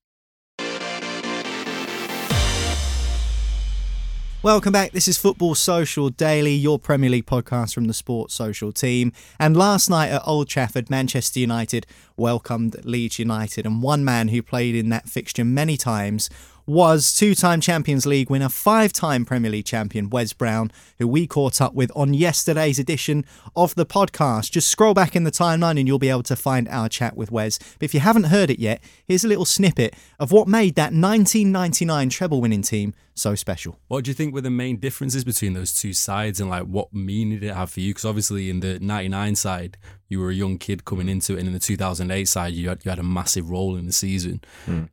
Welcome 4.43 4.73
back. 4.73 4.91
This 4.91 5.07
is 5.07 5.19
Football 5.19 5.53
Social 5.53 6.09
Daily, 6.09 6.55
your 6.55 6.79
Premier 6.79 7.11
League 7.11 7.27
podcast 7.27 7.75
from 7.75 7.85
the 7.85 7.93
Sports 7.93 8.33
Social 8.33 8.71
team. 8.71 9.13
And 9.39 9.55
last 9.55 9.87
night 9.87 10.09
at 10.09 10.23
Old 10.25 10.49
Trafford, 10.49 10.89
Manchester 10.89 11.39
United 11.39 11.85
welcomed 12.17 12.83
Leeds 12.83 13.19
United. 13.19 13.67
And 13.67 13.83
one 13.83 14.03
man 14.03 14.29
who 14.29 14.41
played 14.41 14.73
in 14.73 14.89
that 14.89 15.07
fixture 15.07 15.45
many 15.45 15.77
times 15.77 16.27
was 16.65 17.13
two 17.13 17.35
time 17.35 17.61
Champions 17.61 18.07
League 18.07 18.31
winner, 18.31 18.49
five 18.49 18.91
time 18.91 19.25
Premier 19.25 19.51
League 19.51 19.65
champion 19.65 20.09
Wes 20.09 20.33
Brown, 20.33 20.71
who 20.97 21.07
we 21.07 21.27
caught 21.27 21.61
up 21.61 21.75
with 21.75 21.91
on 21.95 22.15
yesterday's 22.15 22.79
edition 22.79 23.25
of 23.55 23.75
the 23.75 23.85
podcast. 23.85 24.49
Just 24.51 24.71
scroll 24.71 24.95
back 24.95 25.15
in 25.15 25.23
the 25.23 25.31
timeline 25.31 25.77
and 25.77 25.87
you'll 25.87 25.99
be 25.99 26.09
able 26.09 26.23
to 26.23 26.35
find 26.35 26.67
our 26.69 26.89
chat 26.89 27.15
with 27.15 27.31
Wes. 27.31 27.59
But 27.59 27.83
if 27.83 27.93
you 27.93 27.99
haven't 27.99 28.23
heard 28.23 28.49
it 28.49 28.59
yet, 28.59 28.81
here's 29.05 29.23
a 29.23 29.27
little 29.27 29.45
snippet 29.45 29.95
of 30.19 30.31
what 30.31 30.47
made 30.47 30.73
that 30.75 30.93
1999 30.93 32.09
treble 32.09 32.41
winning 32.41 32.63
team 32.63 32.95
so 33.21 33.35
special. 33.35 33.79
What 33.87 34.03
do 34.03 34.11
you 34.11 34.15
think 34.15 34.33
were 34.33 34.41
the 34.41 34.49
main 34.49 34.77
differences 34.77 35.23
between 35.23 35.53
those 35.53 35.73
two 35.73 35.93
sides 35.93 36.39
and 36.39 36.49
like 36.49 36.63
what 36.63 36.93
meaning 36.93 37.39
did 37.39 37.49
it 37.49 37.55
have 37.55 37.69
for 37.69 37.79
you? 37.79 37.91
Because 37.91 38.05
obviously 38.05 38.49
in 38.49 38.59
the 38.59 38.79
99 38.79 39.35
side, 39.35 39.77
you 40.09 40.19
were 40.19 40.31
a 40.31 40.33
young 40.33 40.57
kid 40.57 40.83
coming 40.83 41.07
into 41.07 41.35
it, 41.35 41.39
and 41.39 41.47
in 41.47 41.53
the 41.53 41.59
2008 41.59 42.27
side, 42.27 42.53
you 42.53 42.67
had, 42.67 42.83
you 42.83 42.89
had 42.89 42.99
a 42.99 43.03
massive 43.03 43.49
role 43.49 43.77
in 43.77 43.85
the 43.85 43.93
season. 43.93 44.41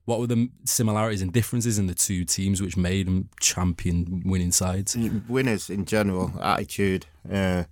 What 0.05 0.21
were 0.21 0.29
the 0.29 0.49
similarities 0.65 1.23
and 1.23 1.33
differences 1.33 1.79
in 1.79 1.89
the 1.89 1.95
two 1.95 2.25
teams 2.25 2.63
which 2.63 2.77
made 2.77 3.09
them 3.09 3.29
champion 3.41 4.23
winning 4.25 4.53
sides? 4.53 4.97
winners 5.29 5.71
in 5.71 5.87
general, 5.87 6.33
attitude. 6.41 7.07
Uh, 7.31 7.65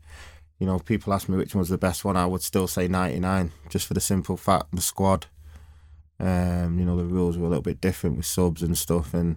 you 0.59 0.67
know, 0.67 0.79
people 0.79 1.13
ask 1.13 1.29
me 1.29 1.37
which 1.37 1.55
one 1.55 1.61
was 1.61 1.69
the 1.69 1.79
best 1.79 2.05
one. 2.05 2.17
I 2.17 2.27
would 2.27 2.43
still 2.43 2.67
say 2.67 2.89
99, 2.89 3.53
just 3.69 3.87
for 3.87 3.95
the 3.95 4.01
simple 4.01 4.37
fact 4.37 4.75
the 4.75 4.81
squad. 4.81 5.27
Um, 6.19 6.79
you 6.79 6.87
know, 6.87 6.97
the 6.97 7.05
rules 7.05 7.37
were 7.37 7.47
a 7.47 7.49
little 7.49 7.63
bit 7.63 7.81
different 7.81 8.17
with 8.17 8.27
subs 8.27 8.63
and 8.63 8.77
stuff, 8.77 9.13
and 9.13 9.37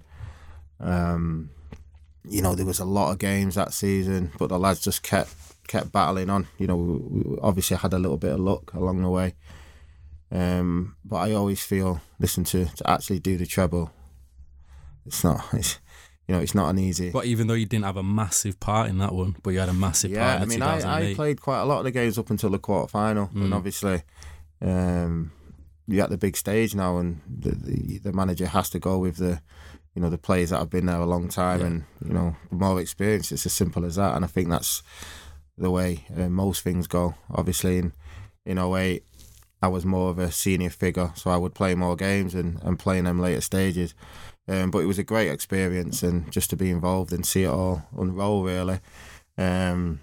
um, 0.79 1.49
you 2.27 2.41
know 2.41 2.55
there 2.55 2.65
was 2.65 2.79
a 2.79 2.85
lot 2.85 3.11
of 3.11 3.17
games 3.19 3.55
that 3.55 3.73
season, 3.73 4.31
but 4.37 4.47
the 4.49 4.59
lads 4.59 4.81
just 4.81 5.03
kept 5.03 5.33
kept 5.67 5.91
battling 5.91 6.29
on. 6.29 6.47
You 6.57 6.67
know, 6.67 6.75
we, 6.75 7.21
we 7.21 7.37
obviously 7.41 7.77
had 7.77 7.93
a 7.93 7.99
little 7.99 8.17
bit 8.17 8.31
of 8.33 8.39
luck 8.39 8.73
along 8.73 9.01
the 9.01 9.09
way, 9.09 9.35
um, 10.31 10.95
but 11.05 11.17
I 11.17 11.33
always 11.33 11.63
feel, 11.63 12.01
listen 12.19 12.43
to 12.45 12.65
to 12.65 12.89
actually 12.89 13.19
do 13.19 13.37
the 13.37 13.45
treble. 13.45 13.91
It's 15.05 15.23
not. 15.23 15.43
It's 15.53 15.79
you 16.27 16.35
know, 16.35 16.41
it's 16.41 16.53
not 16.53 16.69
an 16.69 16.77
easy. 16.77 17.09
But 17.09 17.25
even 17.25 17.47
though 17.47 17.55
you 17.55 17.65
didn't 17.65 17.85
have 17.85 17.97
a 17.97 18.03
massive 18.03 18.59
part 18.59 18.87
in 18.87 18.99
that 18.99 19.13
one, 19.15 19.35
but 19.41 19.49
you 19.49 19.59
had 19.59 19.69
a 19.69 19.73
massive 19.73 20.11
Yeah, 20.11 20.19
part 20.19 20.29
I 20.39 20.43
in 20.43 20.49
the 20.49 20.55
mean, 20.59 20.61
I, 20.61 21.09
I 21.11 21.15
played 21.15 21.41
quite 21.41 21.61
a 21.61 21.65
lot 21.65 21.79
of 21.79 21.85
the 21.85 21.91
games 21.91 22.19
up 22.19 22.29
until 22.29 22.51
the 22.51 22.59
quarter 22.59 22.87
final, 22.87 23.31
and 23.33 23.51
Mm. 23.51 23.55
obviously, 23.55 24.03
um, 24.61 25.31
you're 25.87 26.03
at 26.03 26.11
the 26.11 26.19
big 26.19 26.37
stage 26.37 26.75
now, 26.75 26.97
and 26.99 27.21
the, 27.27 27.49
the 27.55 27.97
the 27.97 28.13
manager 28.13 28.45
has 28.45 28.69
to 28.69 28.77
go 28.79 28.99
with 28.99 29.17
the, 29.17 29.41
you 29.99 30.03
know, 30.05 30.09
the 30.09 30.17
players 30.17 30.51
that 30.51 30.59
have 30.59 30.69
been 30.69 30.85
there 30.85 30.95
a 31.01 31.05
long 31.05 31.27
time, 31.27 31.59
Yeah. 31.59 31.65
and 31.65 31.83
you 32.05 32.13
know, 32.13 32.35
more 32.51 32.79
experience. 32.79 33.33
It's 33.33 33.45
as 33.45 33.51
simple 33.51 33.83
as 33.83 33.95
that, 33.97 34.15
and 34.15 34.23
I 34.23 34.29
think 34.29 34.47
that's 34.49 34.81
the 35.57 35.69
way 35.69 36.05
uh, 36.17 36.29
most 36.29 36.63
things 36.63 36.87
go. 36.87 37.15
Obviously, 37.29 37.79
in 37.79 37.91
in 38.45 38.57
08, 38.57 39.03
I 39.61 39.67
was 39.67 39.83
more 39.85 40.09
of 40.09 40.17
a 40.17 40.31
senior 40.31 40.69
figure, 40.69 41.11
so 41.15 41.31
I 41.31 41.35
would 41.35 41.53
play 41.53 41.75
more 41.75 41.97
games 41.97 42.33
and, 42.33 42.63
and 42.63 42.79
play 42.79 42.97
in 42.97 43.03
them 43.03 43.19
later 43.19 43.41
stages. 43.41 43.93
Um, 44.47 44.71
but 44.71 44.79
it 44.79 44.85
was 44.85 44.99
a 44.99 45.03
great 45.03 45.29
experience, 45.29 46.01
and 46.01 46.31
just 46.31 46.49
to 46.51 46.55
be 46.55 46.69
involved 46.69 47.11
and 47.11 47.25
see 47.25 47.43
it 47.43 47.49
all 47.49 47.81
unroll, 47.97 48.45
really. 48.45 48.79
Um, 49.37 49.99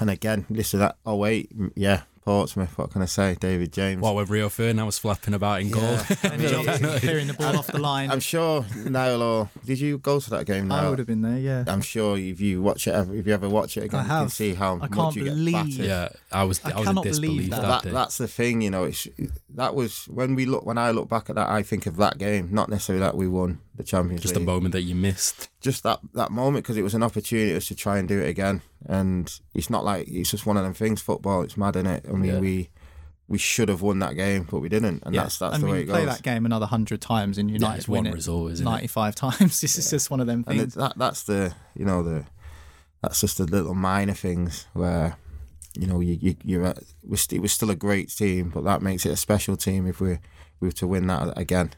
and 0.00 0.08
again, 0.08 0.46
listen, 0.48 0.80
that 0.80 0.96
08, 1.06 1.54
mm, 1.54 1.70
yeah, 1.76 2.04
Portsmouth, 2.28 2.76
what 2.76 2.90
can 2.90 3.00
I 3.00 3.06
say? 3.06 3.36
David 3.40 3.72
James. 3.72 4.02
What 4.02 4.14
with 4.14 4.28
Rio 4.28 4.50
Ferdinand 4.50 4.84
was 4.84 4.98
flapping 4.98 5.32
about 5.32 5.62
in 5.62 5.70
goal. 5.70 5.82
I 6.24 6.36
mean, 6.36 6.98
Clearing 6.98 7.26
the 7.26 7.32
ball 7.32 7.56
off 7.56 7.68
the 7.68 7.78
line. 7.78 8.10
I'm 8.10 8.20
sure 8.20 8.66
Niall 8.84 9.22
or 9.22 9.48
did 9.64 9.80
you 9.80 9.96
go 9.96 10.20
to 10.20 10.28
that 10.28 10.44
game? 10.44 10.68
Now? 10.68 10.76
I 10.76 10.90
would 10.90 10.98
have 10.98 11.08
been 11.08 11.22
there, 11.22 11.38
yeah. 11.38 11.64
I'm 11.66 11.80
sure 11.80 12.18
if 12.18 12.38
you 12.38 12.60
watch 12.60 12.86
it, 12.86 12.90
if 13.14 13.26
you 13.26 13.32
ever 13.32 13.48
watch 13.48 13.78
it 13.78 13.84
again, 13.84 14.00
I 14.00 14.02
you 14.02 14.08
can 14.08 14.28
see 14.28 14.52
how 14.52 14.74
I 14.74 14.76
much 14.76 14.92
can't 14.92 15.16
you 15.16 15.24
believe- 15.24 15.54
get 15.54 15.64
battered. 15.78 15.86
yeah, 15.86 16.08
I 16.30 16.44
was 16.44 16.60
I 16.66 16.72
I, 16.72 16.72
was 16.72 16.80
in 16.80 16.84
cannot 16.84 17.04
believe 17.04 17.14
disbelief 17.22 17.50
that. 17.50 17.62
that, 17.62 17.68
that, 17.68 17.82
day. 17.84 17.90
that's 17.92 18.18
the 18.18 18.28
thing, 18.28 18.60
you 18.60 18.70
know. 18.70 18.84
It's 18.84 19.08
that 19.54 19.74
was 19.74 20.04
when 20.08 20.34
we 20.34 20.44
look 20.44 20.66
when 20.66 20.76
I 20.76 20.90
look 20.90 21.08
back 21.08 21.30
at 21.30 21.36
that, 21.36 21.48
I 21.48 21.62
think 21.62 21.86
of 21.86 21.96
that 21.96 22.18
game, 22.18 22.50
not 22.52 22.68
necessarily 22.68 23.00
that 23.00 23.16
we 23.16 23.26
won 23.26 23.60
the 23.78 23.84
Champions 23.84 24.20
Just 24.22 24.34
a 24.36 24.38
League, 24.38 24.46
moment 24.46 24.72
that 24.72 24.82
you 24.82 24.94
missed. 24.94 25.48
just 25.62 25.82
that 25.84 26.00
that 26.14 26.30
moment 26.30 26.64
because 26.64 26.76
it 26.76 26.82
was 26.82 26.94
an 26.94 27.02
opportunity 27.02 27.58
to 27.58 27.74
try 27.74 27.98
and 27.98 28.06
do 28.06 28.20
it 28.20 28.28
again. 28.28 28.60
And 28.86 29.32
it's 29.54 29.70
not 29.70 29.84
like 29.84 30.06
it's 30.08 30.30
just 30.30 30.44
one 30.44 30.56
of 30.58 30.64
them 30.64 30.74
things. 30.74 31.00
Football, 31.00 31.42
it's 31.42 31.56
mad, 31.56 31.76
is 31.76 31.84
it? 31.86 32.04
I 32.08 32.12
mean, 32.12 32.34
Yeah. 32.34 32.40
we 32.40 32.68
we 33.28 33.38
should 33.38 33.68
have 33.68 33.82
won 33.82 33.98
that 34.00 34.14
game, 34.16 34.46
but 34.50 34.60
we 34.60 34.68
didn't, 34.68 35.02
and 35.04 35.14
Yeah. 35.14 35.22
that's 35.22 35.38
that's 35.38 35.54
I 35.54 35.58
the 35.58 35.64
mean, 35.66 35.74
way 35.74 35.80
it 35.82 35.88
play 35.88 36.04
goes. 36.04 36.16
that 36.16 36.22
game 36.22 36.44
another 36.46 36.66
hundred 36.66 37.00
times 37.00 37.38
and 37.38 37.50
United 37.50 37.78
it's 37.78 37.88
win 37.88 38.04
one 38.04 38.06
it 38.08 38.14
result, 38.14 38.52
isn't 38.52 38.66
it? 38.66 38.70
ninety-five 38.70 39.14
times. 39.14 39.60
This 39.60 39.78
is 39.78 39.88
just 39.90 40.10
one 40.10 40.20
of 40.20 40.26
them 40.26 40.44
and 40.46 40.58
things. 40.58 40.74
it, 40.76 40.78
that 40.78 40.94
that's 40.98 41.22
the 41.24 41.54
you 41.74 41.84
know 41.84 42.02
the 42.02 42.24
that's 43.02 43.20
just 43.20 43.38
the 43.38 43.44
little 43.44 43.74
minor 43.74 44.14
things 44.14 44.66
where 44.72 45.16
you 45.78 45.86
know 45.86 46.00
you, 46.00 46.18
you 46.20 46.36
you're 46.42 46.64
at, 46.66 46.78
we're 47.04 47.16
st- 47.16 47.38
it 47.38 47.42
was 47.42 47.52
still 47.52 47.70
a 47.70 47.76
great 47.76 48.08
team, 48.10 48.50
but 48.52 48.64
that 48.64 48.82
makes 48.82 49.06
it 49.06 49.12
a 49.12 49.16
special 49.16 49.56
team 49.56 49.86
if 49.86 50.00
we 50.00 50.18
we 50.60 50.66
were 50.68 50.72
to 50.72 50.86
win 50.88 51.06
that 51.06 51.38
again. 51.38 51.70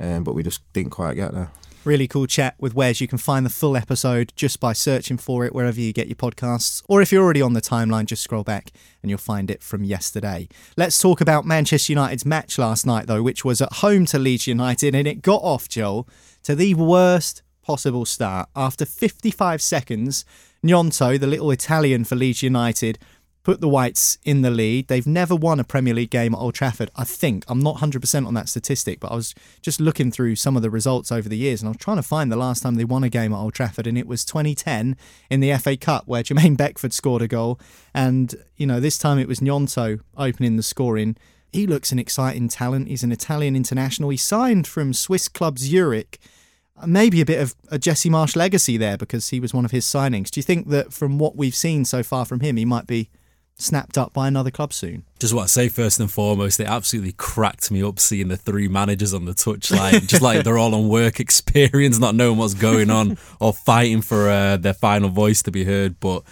Um, 0.00 0.24
but 0.24 0.34
we 0.34 0.42
just 0.42 0.60
didn't 0.72 0.90
quite 0.90 1.14
get 1.14 1.32
there. 1.32 1.50
Really 1.84 2.06
cool 2.06 2.26
chat 2.28 2.54
with 2.60 2.74
Wes. 2.74 3.00
You 3.00 3.08
can 3.08 3.18
find 3.18 3.44
the 3.44 3.50
full 3.50 3.76
episode 3.76 4.32
just 4.36 4.60
by 4.60 4.72
searching 4.72 5.18
for 5.18 5.44
it 5.44 5.52
wherever 5.52 5.80
you 5.80 5.92
get 5.92 6.06
your 6.06 6.14
podcasts. 6.14 6.80
Or 6.88 7.02
if 7.02 7.10
you're 7.10 7.24
already 7.24 7.42
on 7.42 7.54
the 7.54 7.60
timeline, 7.60 8.04
just 8.04 8.22
scroll 8.22 8.44
back 8.44 8.70
and 9.02 9.10
you'll 9.10 9.18
find 9.18 9.50
it 9.50 9.64
from 9.64 9.82
yesterday. 9.82 10.48
Let's 10.76 10.96
talk 10.96 11.20
about 11.20 11.44
Manchester 11.44 11.92
United's 11.92 12.24
match 12.24 12.56
last 12.56 12.86
night, 12.86 13.08
though, 13.08 13.22
which 13.22 13.44
was 13.44 13.60
at 13.60 13.72
home 13.74 14.06
to 14.06 14.18
Leeds 14.20 14.46
United, 14.46 14.94
and 14.94 15.08
it 15.08 15.22
got 15.22 15.42
off, 15.42 15.68
Joel, 15.68 16.08
to 16.44 16.54
the 16.54 16.74
worst 16.74 17.42
possible 17.62 18.04
start. 18.04 18.48
After 18.54 18.86
55 18.86 19.60
seconds, 19.60 20.24
Gnonto, 20.64 21.18
the 21.18 21.26
little 21.26 21.50
Italian 21.50 22.04
for 22.04 22.14
Leeds 22.14 22.42
United, 22.44 22.98
put 23.42 23.60
the 23.60 23.68
Whites 23.68 24.18
in 24.24 24.42
the 24.42 24.50
lead. 24.50 24.88
They've 24.88 25.06
never 25.06 25.34
won 25.34 25.58
a 25.58 25.64
Premier 25.64 25.94
League 25.94 26.10
game 26.10 26.34
at 26.34 26.38
Old 26.38 26.54
Trafford, 26.54 26.90
I 26.94 27.04
think. 27.04 27.44
I'm 27.48 27.58
not 27.58 27.78
100% 27.78 28.26
on 28.26 28.34
that 28.34 28.48
statistic, 28.48 29.00
but 29.00 29.10
I 29.10 29.16
was 29.16 29.34
just 29.60 29.80
looking 29.80 30.10
through 30.10 30.36
some 30.36 30.56
of 30.56 30.62
the 30.62 30.70
results 30.70 31.10
over 31.10 31.28
the 31.28 31.36
years 31.36 31.60
and 31.60 31.68
I 31.68 31.70
was 31.70 31.78
trying 31.78 31.96
to 31.96 32.02
find 32.02 32.30
the 32.30 32.36
last 32.36 32.62
time 32.62 32.76
they 32.76 32.84
won 32.84 33.04
a 33.04 33.08
game 33.08 33.32
at 33.32 33.38
Old 33.38 33.54
Trafford, 33.54 33.86
and 33.86 33.98
it 33.98 34.06
was 34.06 34.24
2010 34.24 34.96
in 35.30 35.40
the 35.40 35.56
FA 35.58 35.76
Cup 35.76 36.06
where 36.06 36.22
Jermaine 36.22 36.56
Beckford 36.62 36.92
scored 36.92 37.22
a 37.22 37.28
goal. 37.28 37.58
And, 37.94 38.34
you 38.56 38.66
know, 38.66 38.80
this 38.80 38.98
time 38.98 39.18
it 39.18 39.28
was 39.28 39.40
Gnonto 39.40 40.00
opening 40.16 40.56
the 40.56 40.62
scoring. 40.62 41.16
He 41.52 41.66
looks 41.66 41.92
an 41.92 41.98
exciting 41.98 42.48
talent. 42.48 42.88
He's 42.88 43.02
an 43.02 43.12
Italian 43.12 43.56
international. 43.56 44.10
He 44.10 44.16
signed 44.16 44.66
from 44.66 44.92
Swiss 44.92 45.28
club 45.28 45.58
Zurich 45.58 46.18
uh, 46.76 46.86
maybe 46.86 47.20
a 47.20 47.26
bit 47.26 47.40
of 47.40 47.54
a 47.70 47.78
Jesse 47.78 48.08
Marsch 48.08 48.36
legacy 48.36 48.76
there 48.76 48.96
because 48.96 49.28
he 49.28 49.40
was 49.40 49.52
one 49.52 49.64
of 49.64 49.70
his 49.70 49.84
signings. 49.84 50.30
Do 50.30 50.38
you 50.38 50.42
think 50.42 50.68
that 50.68 50.92
from 50.92 51.18
what 51.18 51.36
we've 51.36 51.54
seen 51.54 51.84
so 51.84 52.02
far 52.02 52.24
from 52.24 52.40
him, 52.40 52.56
he 52.56 52.64
might 52.64 52.86
be 52.86 53.10
snapped 53.56 53.96
up 53.96 54.12
by 54.12 54.28
another 54.28 54.50
club 54.50 54.72
soon? 54.72 55.04
Just 55.18 55.34
what 55.34 55.42
I 55.42 55.46
say 55.46 55.68
first 55.68 56.00
and 56.00 56.10
foremost, 56.10 56.60
it 56.60 56.66
absolutely 56.66 57.12
cracked 57.12 57.70
me 57.70 57.82
up 57.82 57.98
seeing 57.98 58.28
the 58.28 58.36
three 58.36 58.68
managers 58.68 59.14
on 59.14 59.24
the 59.24 59.32
touchline, 59.32 60.06
just 60.06 60.22
like 60.22 60.44
they're 60.44 60.58
all 60.58 60.74
on 60.74 60.88
work 60.88 61.20
experience, 61.20 61.98
not 61.98 62.14
knowing 62.14 62.38
what's 62.38 62.54
going 62.54 62.90
on 62.90 63.18
or 63.40 63.52
fighting 63.52 64.02
for 64.02 64.28
uh, 64.28 64.56
their 64.56 64.74
final 64.74 65.08
voice 65.08 65.42
to 65.42 65.50
be 65.50 65.64
heard. 65.64 66.00
But 66.00 66.22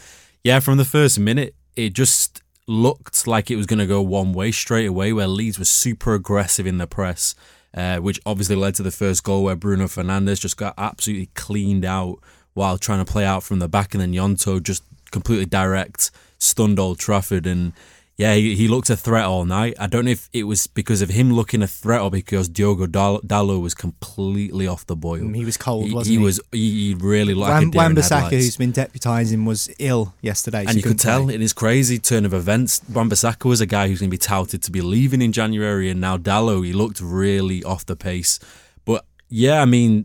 yeah, 0.45 0.61
from 0.61 0.79
the 0.79 0.85
first 0.85 1.19
minute, 1.19 1.55
it 1.77 1.95
just 1.95 2.43
looked 2.67 3.27
like 3.27 3.51
it 3.51 3.57
was 3.57 3.67
going 3.67 3.79
to 3.79 3.87
go 3.87 4.03
one 4.03 4.33
way 4.33 4.53
straight 4.53 4.87
away, 4.87 5.13
where 5.13 5.27
Leeds 5.27 5.59
was 5.59 5.69
super 5.69 6.15
aggressive 6.15 6.67
in 6.67 6.79
the 6.79 6.87
press 6.87 7.35
uh, 7.75 7.99
which 7.99 8.21
obviously 8.27 8.57
led 8.57 8.75
to 8.75 8.83
the 8.83 8.91
first 8.91 9.23
goal 9.23 9.45
where 9.45 9.57
Bruno 9.57 9.85
Fernandes 9.85 10.41
just 10.41 10.57
got 10.57 10.75
absolutely 10.77 11.27
cleaned 11.35 11.85
out 11.85 12.19
while 12.55 12.79
trying 12.79 13.05
to 13.05 13.11
play 13.11 13.25
out 13.25 13.43
from 13.43 13.61
the 13.61 13.69
back, 13.69 13.95
and 13.95 14.01
then 14.01 14.13
Gnonto 14.13 14.61
just 14.63 14.83
completely 15.13 15.47
direct 15.47 16.11
stunned 16.41 16.81
Old 16.81 16.99
Trafford 16.99 17.47
and 17.47 17.73
yeah, 18.21 18.35
he, 18.35 18.55
he 18.55 18.69
looked 18.69 18.91
a 18.91 18.99
threat 18.99 19.25
all 19.25 19.47
night. 19.47 19.77
I 19.81 19.87
don't 19.87 20.05
know 20.05 20.11
if 20.11 20.29
it 20.35 20.43
was 20.43 20.67
because 20.67 21.01
of 21.01 21.09
him 21.09 21.33
looking 21.33 21.63
a 21.63 21.67
threat 21.67 22.03
or 22.03 22.11
because 22.11 22.51
Diogo 22.51 22.85
Dalot 22.87 23.63
was 23.63 23.73
completely 23.73 24.67
off 24.67 24.85
the 24.85 24.95
boil. 24.95 25.23
Mm, 25.23 25.35
he 25.35 25.47
was 25.47 25.57
cold, 25.57 25.87
he, 25.87 25.95
wasn't 25.95 26.13
he? 26.13 26.19
He 26.19 26.23
was. 26.23 26.41
He, 26.53 26.95
really 26.99 27.33
like 27.33 27.75
Wan-Bissaka, 27.75 28.29
who's 28.29 28.59
been 28.59 28.75
deputising, 28.75 29.47
was 29.47 29.75
ill 29.79 30.13
yesterday, 30.21 30.61
and 30.61 30.73
so 30.73 30.77
you 30.77 30.83
could 30.83 30.99
tell 30.99 31.25
play. 31.25 31.35
in 31.35 31.41
his 31.41 31.55
crazy 31.55 31.99
turn 31.99 32.27
of 32.27 32.35
events. 32.35 32.83
Wan-Bissaka 32.93 33.47
was 33.47 33.63
a 33.63 33.67
guy 33.67 33.89
who's 33.89 34.01
going 34.01 34.11
to 34.11 34.15
be 34.15 34.19
touted 34.19 34.63
to 34.65 34.71
be 34.71 34.83
leaving 34.83 35.23
in 35.23 35.33
January, 35.33 35.89
and 35.89 35.99
now 35.99 36.19
Dalot, 36.19 36.67
he 36.67 36.75
looked 36.75 37.01
really 37.01 37.65
off 37.65 37.87
the 37.87 37.97
pace. 37.97 38.39
But 38.85 39.07
yeah, 39.31 39.63
I 39.63 39.65
mean, 39.65 40.05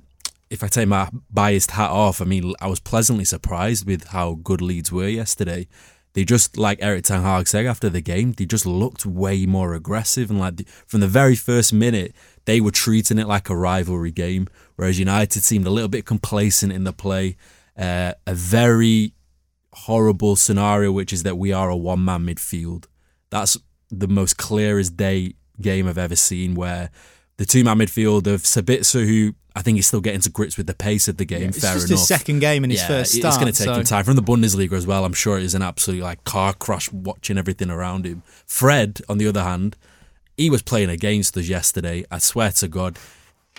if 0.49 0.63
I 0.63 0.67
take 0.67 0.87
my 0.87 1.09
biased 1.29 1.71
hat 1.71 1.89
off, 1.89 2.21
I 2.21 2.23
mean, 2.23 2.53
I 2.61 2.67
was 2.67 2.79
pleasantly 2.79 3.25
surprised 3.25 3.85
with 3.85 4.07
how 4.07 4.35
good 4.35 4.61
Leeds 4.61 4.89
were 4.89 5.09
yesterday 5.09 5.67
they 6.15 6.23
just 6.23 6.57
like 6.57 6.81
Erik 6.81 7.03
Ten 7.03 7.21
Hag 7.21 7.45
said 7.45 7.65
after 7.65 7.89
the 7.89 7.99
game, 7.99 8.31
they 8.31 8.45
just 8.45 8.65
looked 8.65 9.05
way 9.05 9.45
more 9.45 9.73
aggressive 9.73 10.29
and 10.29 10.39
like 10.39 10.67
from 10.87 11.01
the 11.01 11.09
very 11.09 11.35
first 11.35 11.73
minute 11.73 12.15
they 12.45 12.61
were 12.61 12.71
treating 12.71 13.19
it 13.19 13.27
like 13.27 13.49
a 13.49 13.55
rivalry 13.55 14.11
game, 14.11 14.47
whereas 14.77 14.97
United 14.97 15.43
seemed 15.43 15.67
a 15.67 15.69
little 15.69 15.89
bit 15.89 16.05
complacent 16.05 16.71
in 16.71 16.85
the 16.85 16.93
play. 16.93 17.35
Uh, 17.77 18.13
a 18.25 18.33
very 18.33 19.13
horrible 19.73 20.37
scenario, 20.37 20.89
which 20.89 21.11
is 21.11 21.23
that 21.23 21.37
we 21.37 21.51
are 21.51 21.69
a 21.69 21.75
one 21.75 22.05
man 22.05 22.25
midfield. 22.25 22.85
That's 23.29 23.57
the 23.91 24.07
most 24.07 24.37
clear 24.37 24.79
as 24.79 24.89
day 24.89 25.33
game 25.59 25.85
I've 25.85 25.97
ever 25.97 26.15
seen, 26.15 26.55
where 26.55 26.91
the 27.35 27.45
two 27.45 27.65
man 27.65 27.79
midfield 27.79 28.25
of 28.25 28.43
Sabitzer, 28.43 29.05
who 29.05 29.35
I 29.55 29.61
think 29.61 29.77
he's 29.77 29.87
still 29.87 30.01
getting 30.01 30.19
to 30.21 30.29
grips 30.29 30.57
with 30.57 30.67
the 30.67 30.73
pace 30.73 31.07
of 31.07 31.15
the 31.15 31.23
game. 31.23 31.43
Yeah, 31.43 31.51
fair 31.51 31.53
it's 31.53 31.61
just 31.61 31.87
enough. 31.87 31.99
his 31.99 32.07
second 32.07 32.39
game 32.39 32.65
in 32.65 32.69
his 32.69 32.81
yeah, 32.81 32.87
first 32.87 33.13
start. 33.13 33.33
It's 33.33 33.41
going 33.41 33.53
to 33.53 33.57
take 33.57 33.73
so. 33.73 33.79
him 33.79 33.85
time 33.85 34.03
from 34.03 34.17
the 34.17 34.21
Bundesliga 34.21 34.73
as 34.73 34.85
well. 34.85 35.05
I'm 35.05 35.13
sure 35.13 35.37
it 35.37 35.43
is 35.43 35.55
an 35.55 35.61
absolute 35.61 36.03
like 36.03 36.23
car 36.25 36.53
crash 36.53 36.91
watching 36.91 37.37
everything 37.37 37.69
around 37.69 38.05
him. 38.05 38.21
Fred, 38.45 39.01
on 39.07 39.17
the 39.17 39.27
other 39.27 39.43
hand, 39.43 39.77
he 40.35 40.49
was 40.49 40.61
playing 40.61 40.89
against 40.89 41.37
us 41.37 41.47
yesterday. 41.47 42.03
I 42.11 42.17
swear 42.17 42.51
to 42.51 42.67
God. 42.67 42.97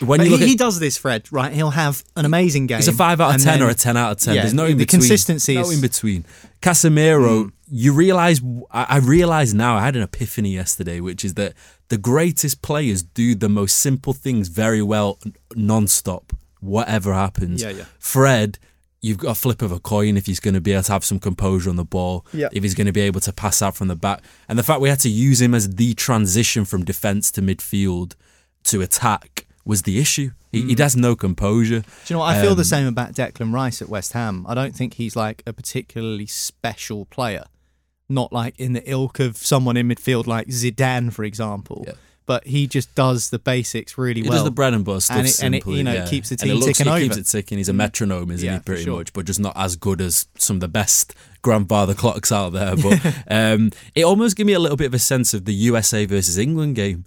When 0.00 0.20
he, 0.20 0.34
at, 0.34 0.40
he, 0.40 0.56
does 0.56 0.78
this, 0.78 0.98
Fred, 0.98 1.26
right? 1.32 1.50
He'll 1.50 1.70
have 1.70 2.04
an 2.16 2.26
amazing 2.26 2.66
game. 2.66 2.78
It's 2.78 2.88
a 2.88 2.92
five 2.92 3.18
out 3.18 3.34
of 3.34 3.42
ten 3.42 3.60
then, 3.60 3.66
or 3.66 3.70
a 3.70 3.74
ten 3.74 3.96
out 3.96 4.12
of 4.12 4.18
ten. 4.18 4.34
Yeah, 4.34 4.42
There's 4.42 4.52
no 4.52 4.64
the 4.64 4.72
in 4.72 4.78
between. 4.78 5.00
consistency. 5.00 5.54
No 5.54 5.62
is, 5.62 5.74
in 5.76 5.80
between. 5.80 6.26
Casemiro, 6.60 7.44
mm. 7.44 7.52
you 7.70 7.94
realize. 7.94 8.42
I, 8.70 8.86
I 8.90 8.96
realize 8.98 9.54
now. 9.54 9.76
I 9.76 9.80
had 9.80 9.96
an 9.96 10.02
epiphany 10.02 10.50
yesterday, 10.50 11.00
which 11.00 11.24
is 11.24 11.32
that 11.34 11.54
the 11.88 11.96
greatest 11.96 12.60
players 12.60 13.02
do 13.02 13.34
the 13.34 13.48
most 13.48 13.78
simple 13.78 14.12
things 14.12 14.48
very 14.48 14.82
well, 14.82 15.18
non-stop. 15.56 16.32
Whatever 16.60 17.14
happens. 17.14 17.62
Yeah, 17.62 17.70
yeah. 17.70 17.84
Fred, 17.98 18.58
you've 19.02 19.18
got 19.18 19.30
a 19.32 19.34
flip 19.34 19.62
of 19.62 19.72
a 19.72 19.78
coin 19.78 20.16
if 20.16 20.26
he's 20.26 20.40
going 20.40 20.54
to 20.54 20.60
be 20.60 20.72
able 20.72 20.82
to 20.84 20.92
have 20.92 21.04
some 21.04 21.18
composure 21.18 21.70
on 21.70 21.76
the 21.76 21.84
ball. 21.84 22.26
Yeah. 22.32 22.48
If 22.52 22.62
he's 22.62 22.74
going 22.74 22.86
to 22.86 22.92
be 22.92 23.02
able 23.02 23.20
to 23.20 23.32
pass 23.32 23.62
out 23.62 23.76
from 23.76 23.88
the 23.88 23.94
back, 23.96 24.22
and 24.48 24.58
the 24.58 24.62
fact 24.62 24.80
we 24.80 24.88
had 24.88 25.00
to 25.00 25.08
use 25.10 25.40
him 25.40 25.54
as 25.54 25.76
the 25.76 25.94
transition 25.94 26.64
from 26.64 26.84
defence 26.84 27.30
to 27.32 27.42
midfield 27.42 28.14
to 28.64 28.80
attack 28.80 29.46
was 29.64 29.82
the 29.82 29.98
issue. 29.98 30.30
He, 30.52 30.62
Mm. 30.62 30.68
he 30.76 30.82
has 30.82 30.96
no 30.96 31.14
composure. 31.16 31.80
Do 31.80 31.86
you 32.06 32.14
know 32.14 32.20
what? 32.20 32.34
I 32.36 32.40
feel 32.40 32.54
the 32.54 32.60
Um, 32.62 32.64
same 32.64 32.86
about 32.86 33.14
Declan 33.14 33.52
Rice 33.52 33.82
at 33.82 33.88
West 33.88 34.12
Ham. 34.12 34.44
I 34.48 34.54
don't 34.54 34.74
think 34.74 34.94
he's 34.94 35.14
like 35.16 35.42
a 35.46 35.52
particularly 35.52 36.26
special 36.26 37.04
player. 37.06 37.44
Not 38.08 38.32
like 38.32 38.58
in 38.58 38.72
the 38.72 38.88
ilk 38.90 39.18
of 39.18 39.36
someone 39.36 39.76
in 39.76 39.88
midfield 39.88 40.26
like 40.28 40.46
Zidane, 40.48 41.12
for 41.12 41.24
example. 41.24 41.84
Yeah. 41.86 41.94
But 42.26 42.44
he 42.46 42.66
just 42.66 42.92
does 42.96 43.30
the 43.30 43.38
basics 43.38 43.96
really 43.96 44.22
He 44.22 44.28
well. 44.28 44.32
He 44.32 44.38
does 44.40 44.44
the 44.44 44.50
bread 44.50 44.74
and 44.74 44.84
butter 44.84 45.00
stuff 45.00 45.16
and 45.18 45.26
it, 45.28 45.42
and 45.42 45.54
it 45.54 45.66
you 45.66 45.84
know 45.84 45.92
yeah. 45.92 46.06
keeps 46.06 46.28
the 46.30 46.34
And 46.34 46.40
team 46.40 46.50
it 46.50 46.54
looks, 46.56 46.66
ticking 46.78 46.86
he 46.86 46.90
over. 46.90 47.14
keeps 47.14 47.16
it 47.16 47.24
ticking. 47.38 47.58
He's 47.58 47.68
a 47.68 47.72
metronome, 47.72 48.30
isn't 48.32 48.44
Yeah, 48.44 48.54
he? 48.56 48.60
Pretty 48.60 48.82
sure. 48.84 48.96
much, 48.98 49.12
but 49.12 49.26
just 49.26 49.38
not 49.40 49.56
as 49.56 49.76
good 49.76 50.00
as 50.00 50.26
some 50.36 50.56
of 50.56 50.60
the 50.60 50.68
best 50.68 51.14
grandfather 51.42 51.94
clocks 51.94 52.32
out 52.32 52.52
there. 52.52 52.74
But 52.76 53.00
um, 53.30 53.70
it 53.94 54.04
almost 54.04 54.36
gave 54.36 54.46
me 54.46 54.54
a 54.54 54.58
little 54.58 54.76
bit 54.76 54.86
of 54.86 54.94
a 54.94 54.98
sense 54.98 55.34
of 55.34 55.44
the 55.44 55.54
USA 55.54 56.04
versus 56.04 56.36
England 56.36 56.74
game, 56.74 57.04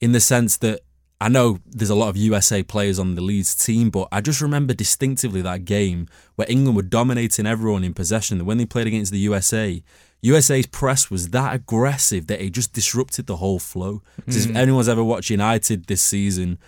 in 0.00 0.12
the 0.12 0.20
sense 0.20 0.56
that 0.58 0.80
I 1.20 1.28
know 1.28 1.58
there's 1.66 1.90
a 1.90 1.94
lot 1.96 2.08
of 2.08 2.16
USA 2.16 2.62
players 2.62 2.98
on 2.98 3.14
the 3.16 3.20
Leeds 3.20 3.54
team, 3.56 3.90
but 3.90 4.06
I 4.12 4.20
just 4.20 4.40
remember 4.40 4.72
distinctively 4.72 5.42
that 5.42 5.64
game 5.64 6.06
where 6.36 6.48
England 6.48 6.76
were 6.76 6.82
dominating 6.82 7.44
everyone 7.44 7.82
in 7.84 7.92
possession. 7.92 8.42
When 8.46 8.56
they 8.56 8.64
played 8.66 8.86
against 8.86 9.10
the 9.12 9.18
USA, 9.18 9.82
USA's 10.22 10.66
press 10.66 11.10
was 11.10 11.30
that 11.30 11.54
aggressive 11.54 12.26
that 12.26 12.44
it 12.44 12.50
just 12.50 12.72
disrupted 12.72 13.26
the 13.26 13.36
whole 13.36 13.58
flow. 13.58 14.02
'Cause 14.26 14.44
if 14.46 14.50
Mm. 14.52 14.56
anyone's 14.56 14.88
ever 14.88 15.02
watched 15.02 15.30
United 15.30 15.86
this 15.86 16.02
season, 16.02 16.58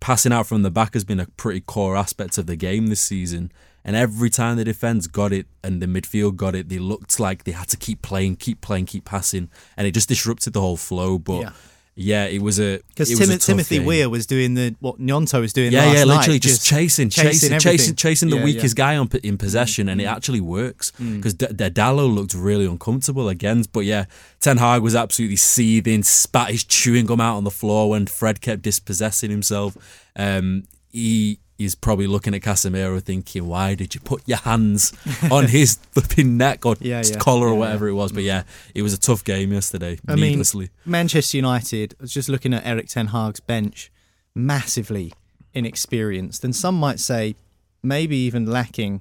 passing 0.00 0.32
out 0.32 0.46
from 0.46 0.62
the 0.62 0.70
back 0.70 0.94
has 0.94 1.04
been 1.04 1.20
a 1.20 1.26
pretty 1.36 1.60
core 1.60 1.96
aspect 1.96 2.36
of 2.38 2.46
the 2.46 2.56
game 2.56 2.88
this 2.88 3.00
season. 3.00 3.52
And 3.84 3.94
every 3.94 4.30
time 4.30 4.56
the 4.56 4.64
defense 4.64 5.06
got 5.06 5.32
it 5.32 5.46
and 5.62 5.80
the 5.80 5.86
midfield 5.86 6.34
got 6.36 6.56
it, 6.56 6.68
they 6.68 6.78
looked 6.80 7.20
like 7.20 7.44
they 7.44 7.52
had 7.52 7.68
to 7.68 7.76
keep 7.76 8.02
playing, 8.02 8.36
keep 8.36 8.60
playing, 8.60 8.86
keep 8.86 9.04
passing, 9.04 9.48
and 9.76 9.86
it 9.86 9.92
just 9.92 10.08
disrupted 10.08 10.52
the 10.54 10.60
whole 10.60 10.76
flow. 10.76 11.18
But 11.18 11.40
Yeah. 11.42 11.50
Yeah, 11.98 12.26
it 12.26 12.42
was 12.42 12.60
a 12.60 12.82
Because 12.88 13.10
it 13.10 13.18
was 13.18 13.30
a 13.30 13.38
tough 13.38 13.46
Timothy 13.46 13.78
game. 13.78 13.86
Weah 13.86 14.10
was 14.10 14.26
doing 14.26 14.52
the 14.52 14.76
what 14.80 15.00
Gnonto 15.00 15.40
was 15.40 15.54
doing. 15.54 15.72
Yeah, 15.72 15.86
last 15.86 15.94
yeah, 15.94 16.04
night, 16.04 16.16
literally 16.18 16.38
just, 16.38 16.66
chasing, 16.66 17.08
chasing, 17.08 17.30
chasing, 17.30 17.52
everything. 17.54 17.94
chasing, 17.96 18.28
the 18.28 18.36
Yeah, 18.36 18.44
weakest 18.44 18.76
yeah. 18.78 18.84
guy 18.84 18.96
on 18.98 19.08
in 19.22 19.38
possession, 19.38 19.88
and 19.88 19.98
it 19.98 20.04
actually 20.04 20.42
works 20.42 20.90
because 20.90 21.32
D- 21.32 21.46
D- 21.46 21.70
Dalot 21.70 22.14
looked 22.14 22.34
really 22.34 22.66
uncomfortable 22.66 23.30
again. 23.30 23.64
But 23.72 23.86
yeah, 23.86 24.04
Ten 24.40 24.58
Hag 24.58 24.82
was 24.82 24.94
absolutely 24.94 25.36
seething, 25.36 26.02
spat 26.02 26.50
his 26.50 26.64
chewing 26.64 27.06
gum 27.06 27.20
out 27.20 27.38
on 27.38 27.44
the 27.44 27.50
floor 27.50 27.88
when 27.88 28.06
Fred 28.06 28.42
kept 28.42 28.60
dispossessing 28.60 29.30
himself. 29.30 29.76
Um, 30.16 30.64
he 30.92 31.38
is 31.58 31.74
probably 31.74 32.06
looking 32.06 32.34
at 32.34 32.42
Casemiro 32.42 33.00
thinking, 33.00 33.46
"Why 33.46 33.74
did 33.74 33.94
you 33.94 34.00
put 34.00 34.22
your 34.26 34.38
hands 34.38 34.92
on 35.30 35.48
his 35.48 35.76
flipping 35.92 36.36
neck 36.36 36.66
or 36.66 36.76
Yeah, 36.80 37.02
yeah, 37.04 37.16
collar 37.18 37.48
or 37.48 37.52
yeah, 37.52 37.58
whatever 37.58 37.88
it 37.88 37.94
was?" 37.94 38.12
But 38.12 38.24
yeah, 38.24 38.42
it 38.74 38.82
was 38.82 38.92
a 38.92 38.98
tough 38.98 39.24
game 39.24 39.52
yesterday. 39.52 39.98
I 40.06 40.16
mean. 40.16 40.42
Manchester 40.84 41.36
United, 41.38 41.94
I 41.98 42.02
was 42.02 42.12
just 42.12 42.28
looking 42.28 42.52
at 42.54 42.64
Erik 42.66 42.88
Ten 42.88 43.08
Hag's 43.08 43.40
bench, 43.40 43.90
massively 44.34 45.12
inexperienced, 45.54 46.44
and 46.44 46.54
some 46.54 46.78
might 46.78 47.00
say 47.00 47.36
maybe 47.82 48.16
even 48.16 48.46
lacking 48.46 49.00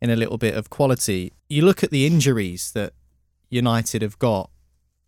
in 0.00 0.10
a 0.10 0.16
little 0.16 0.38
bit 0.38 0.54
of 0.54 0.70
quality. 0.70 1.32
You 1.48 1.62
look 1.64 1.82
at 1.82 1.90
the 1.90 2.06
injuries 2.06 2.70
that 2.72 2.92
United 3.50 4.02
have 4.02 4.18
got, 4.18 4.50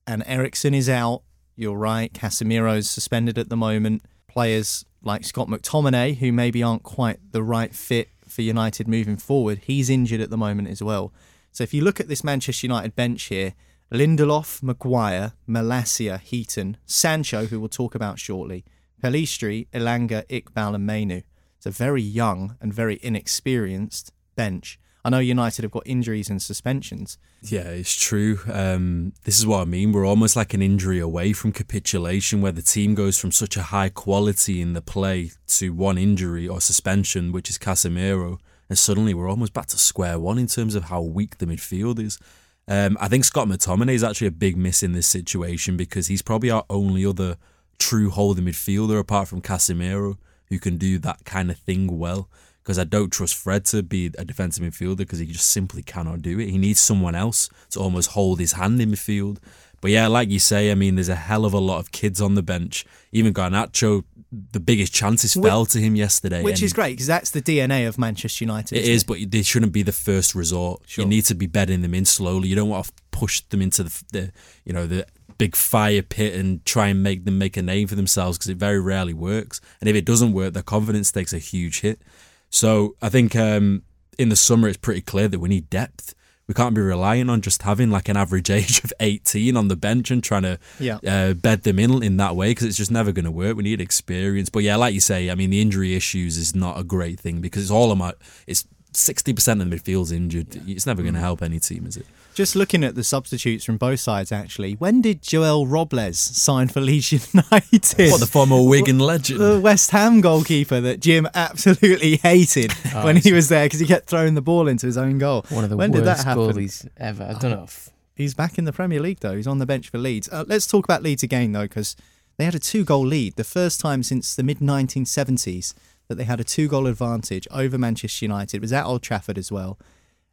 and 0.06 0.22
Eriksen 0.26 0.74
is 0.74 0.88
out. 0.88 1.22
You're 1.56 1.76
right. 1.76 2.12
Casemiro's 2.12 2.88
suspended 2.88 3.36
at 3.38 3.48
the 3.48 3.56
moment. 3.56 4.02
Players 4.28 4.84
like 5.02 5.24
Scott 5.24 5.48
McTominay, 5.48 6.16
who 6.16 6.32
maybe 6.32 6.62
aren't 6.62 6.82
quite 6.82 7.18
the 7.32 7.42
right 7.42 7.74
fit 7.74 8.08
for 8.26 8.42
United 8.42 8.88
moving 8.88 9.16
forward, 9.16 9.60
he's 9.64 9.90
injured 9.90 10.20
at 10.20 10.30
the 10.30 10.36
moment 10.36 10.68
as 10.68 10.82
well. 10.82 11.12
So 11.52 11.64
if 11.64 11.72
you 11.72 11.82
look 11.82 12.00
at 12.00 12.08
this 12.08 12.24
Manchester 12.24 12.66
United 12.66 12.94
bench 12.94 13.24
here, 13.24 13.54
Lindelof, 13.92 14.62
Maguire, 14.62 15.32
Malacia, 15.46 16.20
Heaton, 16.20 16.76
Sancho, 16.84 17.46
who 17.46 17.58
we'll 17.58 17.68
talk 17.68 17.94
about 17.94 18.18
shortly, 18.18 18.64
Pelistri, 19.02 19.68
Elanga, 19.72 20.26
Iqbal, 20.26 20.74
and 20.74 20.86
Mainoo. 20.86 21.22
It's 21.56 21.66
a 21.66 21.70
very 21.70 22.02
young 22.02 22.56
and 22.60 22.72
very 22.72 22.98
inexperienced 23.02 24.12
bench. 24.36 24.78
I 25.04 25.10
know 25.10 25.20
United 25.20 25.62
have 25.62 25.70
got 25.70 25.84
injuries 25.86 26.28
and 26.28 26.42
suspensions. 26.42 27.18
Yeah, 27.40 27.68
it's 27.68 27.94
true. 27.94 28.40
Um, 28.52 29.12
this 29.24 29.38
is 29.38 29.46
what 29.46 29.60
I 29.60 29.64
mean. 29.64 29.92
We're 29.92 30.06
almost 30.06 30.36
like 30.36 30.54
an 30.54 30.62
injury 30.62 30.98
away 30.98 31.32
from 31.32 31.52
capitulation, 31.52 32.40
where 32.40 32.52
the 32.52 32.62
team 32.62 32.94
goes 32.94 33.18
from 33.18 33.32
such 33.32 33.56
a 33.56 33.62
high 33.62 33.88
quality 33.88 34.60
in 34.60 34.72
the 34.72 34.82
play 34.82 35.30
to 35.48 35.72
one 35.72 35.98
injury 35.98 36.48
or 36.48 36.60
suspension, 36.60 37.32
which 37.32 37.48
is 37.48 37.58
Casemiro, 37.58 38.38
and 38.68 38.78
suddenly 38.78 39.14
we're 39.14 39.30
almost 39.30 39.52
back 39.52 39.66
to 39.66 39.78
square 39.78 40.18
one 40.18 40.38
in 40.38 40.46
terms 40.46 40.74
of 40.74 40.84
how 40.84 41.00
weak 41.00 41.38
the 41.38 41.46
midfield 41.46 41.98
is. 42.00 42.18
Um, 42.66 42.98
I 43.00 43.08
think 43.08 43.24
Scott 43.24 43.48
McTominay 43.48 43.94
is 43.94 44.04
actually 44.04 44.26
a 44.26 44.32
big 44.32 44.56
miss 44.56 44.82
in 44.82 44.92
this 44.92 45.06
situation 45.06 45.76
because 45.76 46.08
he's 46.08 46.20
probably 46.20 46.50
our 46.50 46.64
only 46.68 47.06
other 47.06 47.38
true 47.78 48.10
holding 48.10 48.44
midfielder 48.44 48.98
apart 48.98 49.28
from 49.28 49.40
Casemiro 49.40 50.18
who 50.48 50.58
can 50.58 50.76
do 50.76 50.98
that 50.98 51.24
kind 51.24 51.50
of 51.50 51.56
thing 51.58 51.98
well. 51.98 52.28
Because 52.68 52.78
I 52.78 52.84
don't 52.84 53.08
trust 53.08 53.34
Fred 53.34 53.64
to 53.66 53.82
be 53.82 54.10
a 54.18 54.26
defensive 54.26 54.62
midfielder 54.62 54.98
because 54.98 55.20
he 55.20 55.24
just 55.24 55.48
simply 55.48 55.82
cannot 55.82 56.20
do 56.20 56.38
it. 56.38 56.50
He 56.50 56.58
needs 56.58 56.78
someone 56.78 57.14
else 57.14 57.48
to 57.70 57.80
almost 57.80 58.10
hold 58.10 58.40
his 58.40 58.52
hand 58.52 58.78
in 58.78 58.90
midfield. 58.90 59.38
But 59.80 59.90
yeah, 59.90 60.06
like 60.06 60.28
you 60.28 60.38
say, 60.38 60.70
I 60.70 60.74
mean, 60.74 60.96
there's 60.96 61.08
a 61.08 61.14
hell 61.14 61.46
of 61.46 61.54
a 61.54 61.58
lot 61.58 61.78
of 61.78 61.92
kids 61.92 62.20
on 62.20 62.34
the 62.34 62.42
bench. 62.42 62.84
Even 63.10 63.32
Garnacho, 63.32 64.04
the 64.52 64.60
biggest 64.60 64.92
chances 64.92 65.32
Wh- 65.32 65.44
fell 65.44 65.64
to 65.64 65.78
him 65.78 65.96
yesterday. 65.96 66.42
Which 66.42 66.62
is 66.62 66.74
great 66.74 66.90
because 66.90 67.06
that's 67.06 67.30
the 67.30 67.40
DNA 67.40 67.88
of 67.88 67.96
Manchester 67.96 68.44
United. 68.44 68.76
It 68.76 68.84
is, 68.84 69.02
but 69.02 69.16
they 69.30 69.40
shouldn't 69.40 69.72
be 69.72 69.82
the 69.82 69.90
first 69.90 70.34
resort. 70.34 70.82
Sure. 70.86 71.04
You 71.04 71.08
need 71.08 71.24
to 71.24 71.34
be 71.34 71.46
bedding 71.46 71.80
them 71.80 71.94
in 71.94 72.04
slowly. 72.04 72.48
You 72.48 72.56
don't 72.56 72.68
want 72.68 72.84
to 72.84 72.92
push 73.12 73.40
them 73.40 73.62
into 73.62 73.84
the, 73.84 74.04
the 74.12 74.32
you 74.66 74.74
know, 74.74 74.86
the 74.86 75.06
big 75.38 75.56
fire 75.56 76.02
pit 76.02 76.34
and 76.34 76.62
try 76.66 76.88
and 76.88 77.02
make 77.02 77.24
them 77.24 77.38
make 77.38 77.56
a 77.56 77.62
name 77.62 77.88
for 77.88 77.94
themselves 77.94 78.36
because 78.36 78.50
it 78.50 78.58
very 78.58 78.78
rarely 78.78 79.14
works. 79.14 79.60
And 79.80 79.88
if 79.88 79.96
it 79.96 80.04
doesn't 80.04 80.34
work, 80.34 80.52
their 80.52 80.62
confidence 80.62 81.10
takes 81.10 81.32
a 81.32 81.38
huge 81.38 81.80
hit. 81.80 82.02
So 82.50 82.96
I 83.02 83.08
think 83.08 83.36
um, 83.36 83.82
in 84.18 84.28
the 84.28 84.36
summer 84.36 84.68
it's 84.68 84.76
pretty 84.76 85.00
clear 85.02 85.28
that 85.28 85.38
we 85.38 85.48
need 85.48 85.68
depth. 85.70 86.14
We 86.46 86.54
can't 86.54 86.74
be 86.74 86.80
relying 86.80 87.28
on 87.28 87.42
just 87.42 87.60
having 87.62 87.90
like 87.90 88.08
an 88.08 88.16
average 88.16 88.48
age 88.60 88.82
of 88.82 88.92
18 89.00 89.54
on 89.56 89.68
the 89.68 89.76
bench 89.76 90.10
and 90.10 90.24
trying 90.24 90.42
to 90.44 90.58
Yeah. 90.80 90.98
uh, 91.06 91.34
bed 91.34 91.62
them 91.64 91.78
in 91.78 92.02
in 92.02 92.16
that 92.16 92.36
way 92.36 92.50
because 92.52 92.66
it's 92.66 92.78
just 92.78 92.90
never 92.90 93.12
going 93.12 93.26
to 93.26 93.30
work. 93.30 93.56
We 93.56 93.64
need 93.64 93.80
experience. 93.82 94.48
But 94.48 94.60
yeah, 94.60 94.76
like 94.76 94.94
you 94.94 95.00
say, 95.00 95.30
I 95.30 95.34
mean, 95.34 95.50
the 95.50 95.60
injury 95.60 95.94
issues 95.94 96.38
is 96.38 96.54
not 96.54 96.78
a 96.80 96.84
great 96.84 97.20
thing 97.20 97.40
because 97.42 97.62
it's 97.64 97.70
all 97.70 97.92
about 97.92 98.16
it's 98.46 98.66
60% 98.94 99.60
of 99.60 99.68
the 99.70 99.76
midfield's 99.76 100.10
injured. 100.10 100.62
It's 100.66 100.86
never 100.86 101.02
Mm. 101.02 101.04
going 101.04 101.14
to 101.14 101.20
help 101.20 101.42
any 101.42 101.60
team, 101.60 101.84
is 101.86 101.98
it? 101.98 102.06
Just 102.38 102.54
looking 102.54 102.84
at 102.84 102.94
the 102.94 103.02
substitutes 103.02 103.64
from 103.64 103.78
both 103.78 103.98
sides, 103.98 104.30
actually, 104.30 104.74
when 104.74 105.00
did 105.00 105.22
Joel 105.22 105.66
Robles 105.66 106.20
sign 106.20 106.68
for 106.68 106.80
Leeds 106.80 107.10
United? 107.34 108.12
What, 108.12 108.20
the 108.20 108.28
former 108.30 108.62
Wigan 108.62 109.00
legend? 109.00 109.40
the 109.40 109.58
West 109.58 109.90
Ham 109.90 110.20
goalkeeper 110.20 110.80
that 110.82 111.00
Jim 111.00 111.26
absolutely 111.34 112.18
hated 112.18 112.72
Oh, 112.94 113.06
when 113.06 113.16
he 113.16 113.32
was 113.32 113.48
there 113.48 113.66
because 113.66 113.80
he 113.80 113.86
kept 113.86 114.06
throwing 114.08 114.34
the 114.34 114.40
ball 114.40 114.68
into 114.68 114.86
his 114.86 114.96
own 114.96 115.18
goal. 115.18 115.46
One 115.48 115.64
of 115.64 115.70
the 115.70 115.76
when 115.76 115.90
worst 115.90 116.04
did 116.04 116.06
that 116.06 116.24
happen? 116.24 116.44
goalies 116.44 116.88
ever. 116.96 117.24
I 117.24 117.32
don't 117.40 117.50
know. 117.50 117.64
If, 117.64 117.90
He's 118.14 118.34
back 118.34 118.56
in 118.56 118.66
the 118.66 118.72
Premier 118.72 119.00
League 119.00 119.18
though. 119.18 119.34
He's 119.34 119.48
on 119.48 119.58
the 119.58 119.66
bench 119.66 119.88
for 119.88 119.98
Leeds. 119.98 120.28
Uh, 120.30 120.44
let's 120.46 120.68
talk 120.68 120.84
about 120.84 121.02
Leeds 121.02 121.24
again 121.24 121.50
though, 121.50 121.62
because 121.62 121.96
they 122.36 122.44
had 122.44 122.54
a 122.54 122.60
two-goal 122.60 123.04
lead, 123.04 123.34
the 123.34 123.42
first 123.42 123.80
time 123.80 124.04
since 124.04 124.36
the 124.36 124.44
mid 124.44 124.60
1970s 124.60 125.74
that 126.06 126.14
they 126.14 126.22
had 126.22 126.38
a 126.38 126.44
two-goal 126.44 126.86
advantage 126.86 127.48
over 127.50 127.76
Manchester 127.78 128.24
United. 128.26 128.58
It 128.58 128.60
was 128.60 128.72
at 128.72 128.84
Old 128.84 129.02
Trafford 129.02 129.38
as 129.38 129.50
well. 129.50 129.76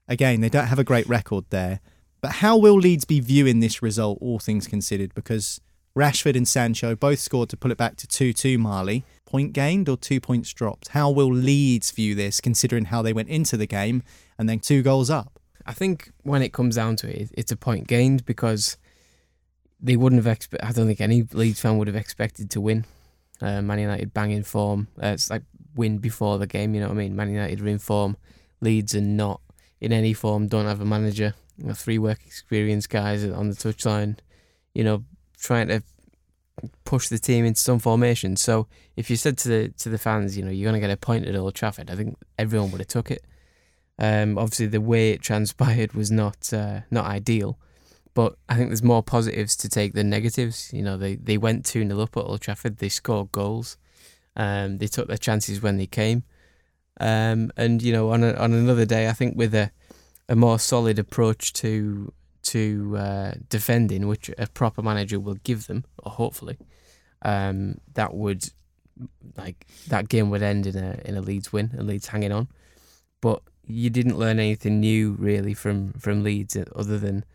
Again, 0.07 0.41
they 0.41 0.49
don't 0.49 0.67
have 0.67 0.77
a 0.77 0.83
great 0.83 1.07
record 1.09 1.45
there. 1.49 1.79
But 2.25 2.37
how 2.37 2.57
will 2.57 2.73
Leeds 2.73 3.05
be 3.05 3.19
viewing 3.19 3.59
this 3.59 3.83
result, 3.83 4.17
all 4.19 4.39
things 4.39 4.65
considered? 4.65 5.13
Because 5.13 5.61
Rashford 5.95 6.35
and 6.35 6.47
Sancho 6.47 6.95
both 6.95 7.19
scored 7.19 7.49
to 7.49 7.55
pull 7.55 7.71
it 7.71 7.77
back 7.77 7.97
to 7.97 8.07
2 8.07 8.33
2 8.33 8.57
Marley. 8.57 9.05
Point 9.27 9.53
gained 9.53 9.87
or 9.87 9.95
two 9.95 10.19
points 10.19 10.51
dropped? 10.51 10.87
How 10.87 11.11
will 11.11 11.31
Leeds 11.31 11.91
view 11.91 12.15
this, 12.15 12.41
considering 12.41 12.85
how 12.85 13.03
they 13.03 13.13
went 13.13 13.29
into 13.29 13.57
the 13.57 13.67
game 13.67 14.01
and 14.39 14.49
then 14.49 14.57
two 14.57 14.81
goals 14.81 15.11
up? 15.11 15.39
I 15.67 15.73
think 15.73 16.09
when 16.23 16.41
it 16.41 16.51
comes 16.51 16.77
down 16.77 16.95
to 16.95 17.07
it, 17.07 17.29
it's 17.37 17.51
a 17.51 17.55
point 17.55 17.85
gained 17.85 18.25
because 18.25 18.77
they 19.79 19.95
wouldn't 19.95 20.17
have 20.17 20.35
expect. 20.35 20.63
I 20.63 20.71
don't 20.71 20.87
think 20.87 21.01
any 21.01 21.21
Leeds 21.31 21.59
fan 21.59 21.77
would 21.77 21.85
have 21.85 21.95
expected 21.95 22.49
to 22.49 22.59
win. 22.59 22.85
Uh, 23.39 23.61
Man 23.61 23.77
United 23.77 24.15
banging 24.15 24.41
form. 24.41 24.87
Uh, 24.97 25.09
it's 25.09 25.29
like 25.29 25.43
win 25.75 25.99
before 25.99 26.39
the 26.39 26.47
game. 26.47 26.73
You 26.73 26.81
know 26.81 26.87
what 26.87 26.95
I 26.95 26.97
mean? 26.97 27.15
Man 27.15 27.29
United 27.29 27.61
are 27.61 27.67
in 27.67 27.77
form. 27.77 28.17
Leeds 28.61 28.95
are 28.95 29.01
not 29.01 29.41
in 29.79 29.93
any 29.93 30.13
form. 30.13 30.47
Don't 30.47 30.65
have 30.65 30.81
a 30.81 30.85
manager. 30.85 31.35
You 31.57 31.67
know, 31.67 31.73
three 31.73 31.97
work 31.97 32.19
experience 32.25 32.87
guys 32.87 33.23
on 33.23 33.49
the 33.49 33.55
touchline. 33.55 34.17
You 34.73 34.83
know, 34.83 35.03
trying 35.37 35.67
to 35.69 35.83
push 36.83 37.07
the 37.09 37.19
team 37.19 37.45
into 37.45 37.59
some 37.59 37.79
formation. 37.79 38.35
So 38.35 38.67
if 38.95 39.09
you 39.09 39.15
said 39.15 39.37
to 39.39 39.49
the 39.49 39.69
to 39.69 39.89
the 39.89 39.97
fans, 39.97 40.37
you 40.37 40.43
know, 40.43 40.51
you're 40.51 40.69
going 40.69 40.79
to 40.81 40.85
get 40.85 40.93
a 40.93 40.97
point 40.97 41.25
at 41.25 41.35
Old 41.35 41.55
Trafford, 41.55 41.89
I 41.89 41.95
think 41.95 42.17
everyone 42.37 42.71
would 42.71 42.81
have 42.81 42.87
took 42.87 43.11
it. 43.11 43.23
Um, 43.97 44.37
obviously, 44.37 44.67
the 44.67 44.81
way 44.81 45.11
it 45.11 45.21
transpired 45.29 45.93
was 45.93 46.11
not 46.11 46.53
uh, 46.53 46.81
not 46.91 47.05
ideal, 47.05 47.57
but 48.15 48.37
I 48.47 48.55
think 48.55 48.69
there's 48.69 48.81
more 48.81 49.03
positives 49.03 49.55
to 49.57 49.69
take 49.69 49.93
than 49.93 50.09
negatives. 50.09 50.71
You 50.73 50.81
know, 50.81 50.97
they, 50.97 51.15
they 51.15 51.37
went 51.37 51.65
2 51.65 51.87
0 51.87 51.99
up 51.99 52.17
at 52.17 52.23
Old 52.23 52.41
Trafford, 52.41 52.77
they 52.77 52.89
scored 52.89 53.31
goals, 53.31 53.77
um, 54.35 54.77
they 54.79 54.87
took 54.87 55.07
their 55.07 55.17
chances 55.17 55.61
when 55.61 55.77
they 55.77 55.85
came. 55.85 56.23
Um, 56.97 57.51
and, 57.57 57.83
you 57.83 57.91
know, 57.91 58.11
on, 58.11 58.23
a, 58.23 58.33
on 58.35 58.53
another 58.53 58.85
day, 58.85 59.09
I 59.09 59.11
think 59.11 59.37
with 59.37 59.53
a, 59.53 59.69
a 60.27 60.35
more 60.35 60.59
solid 60.59 60.99
approach 60.99 61.53
to 61.53 62.13
to 62.43 62.95
uh, 62.97 63.33
defending, 63.49 64.07
which 64.07 64.29
a 64.37 64.47
proper 64.47 64.81
manager 64.81 65.19
will 65.19 65.37
give 65.43 65.67
them, 65.67 65.83
or 66.03 66.11
hopefully, 66.11 66.57
um, 67.23 67.79
that 67.93 68.13
would 68.13 68.49
like 69.37 69.65
that 69.87 70.07
game 70.09 70.29
would 70.29 70.43
end 70.43 70.67
in 70.67 70.77
a 70.77 70.99
in 71.05 71.15
a 71.15 71.21
Leeds 71.21 71.51
win 71.51 71.71
and 71.73 71.87
Leeds 71.87 72.07
hanging 72.07 72.31
on. 72.31 72.47
But 73.21 73.41
you 73.65 73.89
didn't 73.89 74.17
learn 74.17 74.39
anything 74.39 74.79
new 74.79 75.11
really 75.13 75.53
from 75.53 75.93
from 75.93 76.23
Leeds 76.23 76.57
other 76.75 76.99
than 76.99 77.25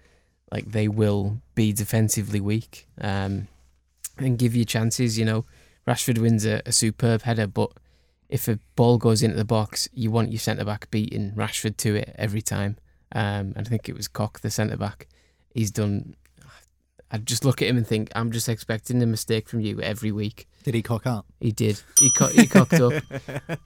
like 0.53 0.70
they 0.72 0.88
will 0.88 1.40
be 1.55 1.72
defensively 1.72 2.40
weak 2.40 2.88
um, 3.00 3.48
and 4.18 4.38
give 4.38 4.55
you 4.55 4.64
chances. 4.64 5.18
You 5.18 5.24
know, 5.24 5.44
Rashford 5.87 6.18
wins 6.18 6.44
a, 6.44 6.62
a 6.66 6.72
superb 6.72 7.22
header, 7.22 7.46
but 7.46 7.72
if 8.29 8.46
a 8.48 8.59
ball 8.76 8.98
goes 8.98 9.22
into 9.22 9.37
the 9.37 9.44
box, 9.44 9.88
you 9.92 10.11
want 10.11 10.31
your 10.31 10.38
centre 10.38 10.64
back 10.64 10.90
beating 10.90 11.33
Rashford 11.33 11.76
to 11.79 11.96
it 11.96 12.14
every 12.16 12.42
time. 12.42 12.76
Um, 13.12 13.53
and 13.57 13.66
I 13.66 13.70
think 13.70 13.88
it 13.88 13.96
was 13.96 14.09
Koch, 14.09 14.40
the 14.40 14.51
centre 14.51 14.77
back. 14.77 15.09
He's 15.55 15.70
done. 15.70 16.14
I 17.12 17.18
just 17.18 17.44
look 17.44 17.61
at 17.61 17.66
him 17.66 17.77
and 17.77 17.85
think 17.85 18.12
I'm 18.14 18.31
just 18.31 18.49
expecting 18.49 19.03
a 19.03 19.07
mistake 19.07 19.49
from 19.49 19.61
you 19.61 19.81
every 19.81 20.12
week. 20.12 20.46
Did 20.62 20.75
he 20.75 20.83
cock 20.83 21.07
up? 21.09 21.27
He 21.40 21.51
did. 21.51 21.81
He 21.99 22.09
co- 22.16 22.29
he 22.29 22.46
cocked 22.46 22.75
up. 22.75 22.92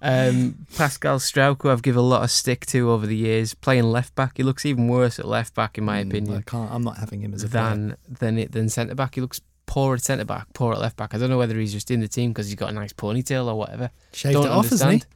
Um, 0.01 0.67
Pascal 0.77 1.19
Struijk, 1.19 1.63
who 1.63 1.71
I've 1.71 1.83
given 1.83 1.99
a 1.99 2.03
lot 2.07 2.23
of 2.23 2.31
stick 2.31 2.65
to 2.67 2.91
over 2.91 3.07
the 3.07 3.17
years, 3.17 3.55
playing 3.55 3.85
left 3.85 4.15
back. 4.15 4.35
He 4.37 4.43
looks 4.43 4.65
even 4.67 4.89
worse 4.89 5.19
at 5.19 5.25
left 5.27 5.55
back, 5.55 5.77
in 5.79 5.85
my 5.85 5.97
Mm, 5.97 5.99
I 5.99 6.01
opinion, 6.09 6.43
can't. 6.47 6.71
I'm 6.71 6.83
not 6.83 6.99
having 6.99 7.21
him 7.23 7.35
as 7.35 7.43
a 7.43 7.49
player. 7.49 7.63
than 7.71 7.97
than 8.09 8.39
it 8.39 8.53
than 8.53 8.69
centre 8.69 8.95
back. 8.95 9.15
He 9.17 9.21
looks 9.21 9.41
poor 9.67 9.95
at 9.95 10.03
centre 10.03 10.25
back, 10.25 10.47
poor 10.55 10.73
at 10.73 10.79
left 10.79 10.97
back. 10.97 11.15
I 11.15 11.19
don't 11.19 11.31
know 11.31 11.39
whether 11.39 11.59
he's 11.59 11.73
just 11.73 11.91
in 11.91 12.01
the 12.01 12.09
team 12.09 12.31
because 12.33 12.47
he's 12.47 12.55
got 12.57 12.71
a 12.71 12.73
nice 12.75 12.93
ponytail 12.93 13.47
or 13.47 13.55
whatever. 13.57 13.91
Shaved 14.13 14.35
Don't 14.35 14.47
it 14.47 14.51
off, 14.51 14.65
understand. 14.65 15.07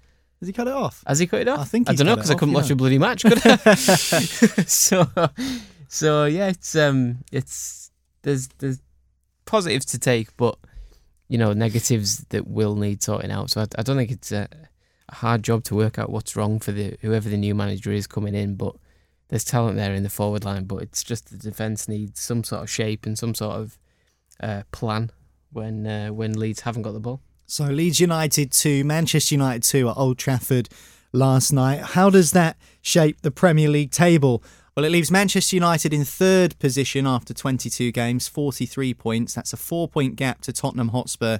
Has 0.41 0.47
he 0.47 0.53
cut 0.53 0.69
it 0.69 0.75
off? 0.75 1.03
Has 1.07 1.19
he 1.19 1.27
cut 1.27 1.41
it 1.41 1.49
off? 1.49 1.59
I 1.59 1.65
think 1.65 1.91
I 1.91 1.95
don't 1.95 2.07
know 2.07 2.15
because 2.15 2.31
I 2.31 2.35
couldn't 2.35 2.55
watch 2.55 2.69
yeah. 2.69 2.75
a 2.75 2.77
bloody 2.77 2.99
match. 2.99 3.25
Could 3.25 3.41
I? 3.45 3.57
so, 3.75 5.09
so 5.89 6.25
yeah, 6.27 6.49
it's 6.49 6.77
um, 6.77 7.19
it's 7.33 7.91
there's 8.23 8.47
there's 8.59 8.81
positives 9.47 9.87
to 9.87 9.99
take, 9.99 10.37
but 10.37 10.57
you 11.29 11.39
know 11.39 11.53
negatives 11.53 12.25
that 12.29 12.47
will 12.47 12.77
need 12.77 13.03
sorting 13.03 13.33
out. 13.33 13.51
So 13.51 13.63
I, 13.63 13.67
I 13.79 13.83
don't 13.83 13.97
think 13.97 14.13
it's 14.13 14.31
a, 14.31 14.49
a 15.09 15.15
hard 15.17 15.43
job 15.43 15.65
to 15.65 15.75
work 15.75 15.99
out 15.99 16.11
what's 16.11 16.37
wrong 16.37 16.61
for 16.61 16.71
the 16.71 16.97
whoever 17.01 17.29
the 17.29 17.37
new 17.37 17.55
manager 17.55 17.91
is 17.93 18.07
coming 18.07 18.35
in, 18.35 18.55
but. 18.55 18.75
There's 19.31 19.45
talent 19.45 19.77
there 19.77 19.93
in 19.93 20.05
the 20.05 20.09
forward 20.09 20.47
line, 20.47 20.65
but 20.65 20.81
it's 20.81 21.05
just 21.05 21.29
the 21.29 21.37
defence 21.37 21.87
needs 21.87 22.19
some 22.19 22.43
sort 22.43 22.63
of 22.63 22.71
shape 22.71 23.05
and 23.05 23.19
some 23.19 23.35
sort 23.35 23.57
of 23.57 23.79
uh, 24.43 24.63
plan 24.73 25.11
when 25.53 25.87
uh, 25.87 26.09
when 26.09 26.33
Leeds 26.33 26.61
haven't 26.61 26.81
got 26.81 26.93
the 26.93 26.99
ball. 26.99 27.21
So 27.51 27.65
Leeds 27.65 27.99
United 27.99 28.53
2, 28.53 28.85
Manchester 28.85 29.35
United 29.35 29.63
2 29.63 29.89
at 29.89 29.97
Old 29.97 30.19
Trafford 30.19 30.69
last 31.15 31.51
night. 31.51 31.81
How 31.81 32.11
does 32.11 32.33
that 32.33 32.59
shape 32.83 33.23
the 33.23 33.31
Premier 33.31 33.71
League 33.71 33.91
table? 33.91 34.43
Well, 34.77 34.85
it 34.85 34.91
leaves 34.91 35.11
Manchester 35.11 35.57
United 35.57 35.95
in 35.95 36.05
third 36.05 36.59
position 36.59 37.07
after 37.07 37.33
22 37.33 37.91
games, 37.91 38.29
43 38.29 38.93
points. 38.93 39.33
That's 39.33 39.55
a 39.55 39.57
four 39.57 39.89
point 39.89 40.17
gap 40.17 40.43
to 40.43 40.53
Tottenham 40.53 40.89
Hotspur 40.89 41.39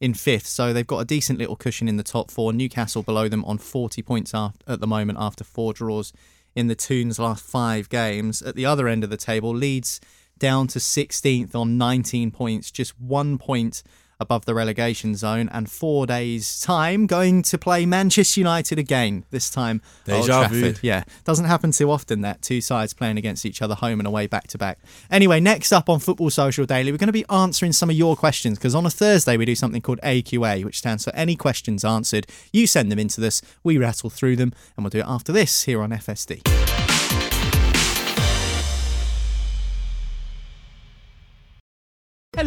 in 0.00 0.14
fifth. 0.14 0.46
So 0.46 0.72
they've 0.72 0.86
got 0.86 1.00
a 1.00 1.04
decent 1.04 1.40
little 1.40 1.56
cushion 1.56 1.88
in 1.88 1.96
the 1.96 2.04
top 2.04 2.30
four. 2.30 2.52
Newcastle 2.52 3.02
below 3.02 3.26
them 3.26 3.44
on 3.44 3.58
40 3.58 4.00
points 4.02 4.32
at 4.32 4.52
the 4.78 4.86
moment 4.86 5.18
after 5.20 5.42
four 5.42 5.72
draws 5.72 6.12
in 6.54 6.68
the 6.68 6.76
Toons' 6.76 7.18
last 7.18 7.44
five 7.44 7.88
games. 7.88 8.42
At 8.42 8.54
the 8.54 8.64
other 8.64 8.86
end 8.86 9.02
of 9.02 9.10
the 9.10 9.16
table, 9.16 9.50
Leeds 9.50 10.00
down 10.38 10.68
to 10.68 10.78
16th 10.78 11.56
on 11.56 11.76
19 11.76 12.30
points, 12.30 12.70
just 12.70 12.98
one 13.00 13.38
point 13.38 13.82
above 14.20 14.44
the 14.44 14.54
relegation 14.54 15.14
zone, 15.14 15.48
and 15.52 15.70
four 15.70 16.06
days' 16.06 16.60
time 16.60 17.06
going 17.06 17.42
to 17.42 17.58
play 17.58 17.86
Manchester 17.86 18.40
United 18.40 18.78
again. 18.78 19.24
This 19.30 19.50
time, 19.50 19.80
at 20.06 20.14
Old 20.14 20.26
Deja 20.26 20.48
vu. 20.48 20.60
Trafford. 20.60 20.80
Yeah, 20.82 21.04
doesn't 21.24 21.44
happen 21.44 21.70
too 21.72 21.90
often 21.90 22.20
that 22.22 22.42
two 22.42 22.60
sides 22.60 22.94
playing 22.94 23.18
against 23.18 23.46
each 23.46 23.62
other 23.62 23.74
home 23.74 24.00
and 24.00 24.06
away 24.06 24.26
back 24.26 24.48
to 24.48 24.58
back. 24.58 24.78
Anyway, 25.10 25.40
next 25.40 25.72
up 25.72 25.88
on 25.88 26.00
Football 26.00 26.30
Social 26.30 26.66
Daily, 26.66 26.90
we're 26.92 26.98
going 26.98 27.06
to 27.08 27.12
be 27.12 27.26
answering 27.28 27.72
some 27.72 27.90
of 27.90 27.96
your 27.96 28.16
questions 28.16 28.58
because 28.58 28.74
on 28.74 28.86
a 28.86 28.90
Thursday 28.90 29.36
we 29.36 29.44
do 29.44 29.54
something 29.54 29.80
called 29.80 30.00
AQA, 30.02 30.64
which 30.64 30.78
stands 30.78 31.04
for 31.04 31.14
Any 31.14 31.36
Questions 31.36 31.84
Answered. 31.84 32.26
You 32.52 32.66
send 32.66 32.90
them 32.90 32.98
into 32.98 33.20
this, 33.20 33.40
we 33.62 33.78
rattle 33.78 34.10
through 34.10 34.36
them, 34.36 34.52
and 34.76 34.84
we'll 34.84 34.90
do 34.90 34.98
it 34.98 35.06
after 35.06 35.32
this 35.32 35.64
here 35.64 35.80
on 35.80 35.90
FSD. 35.90 36.67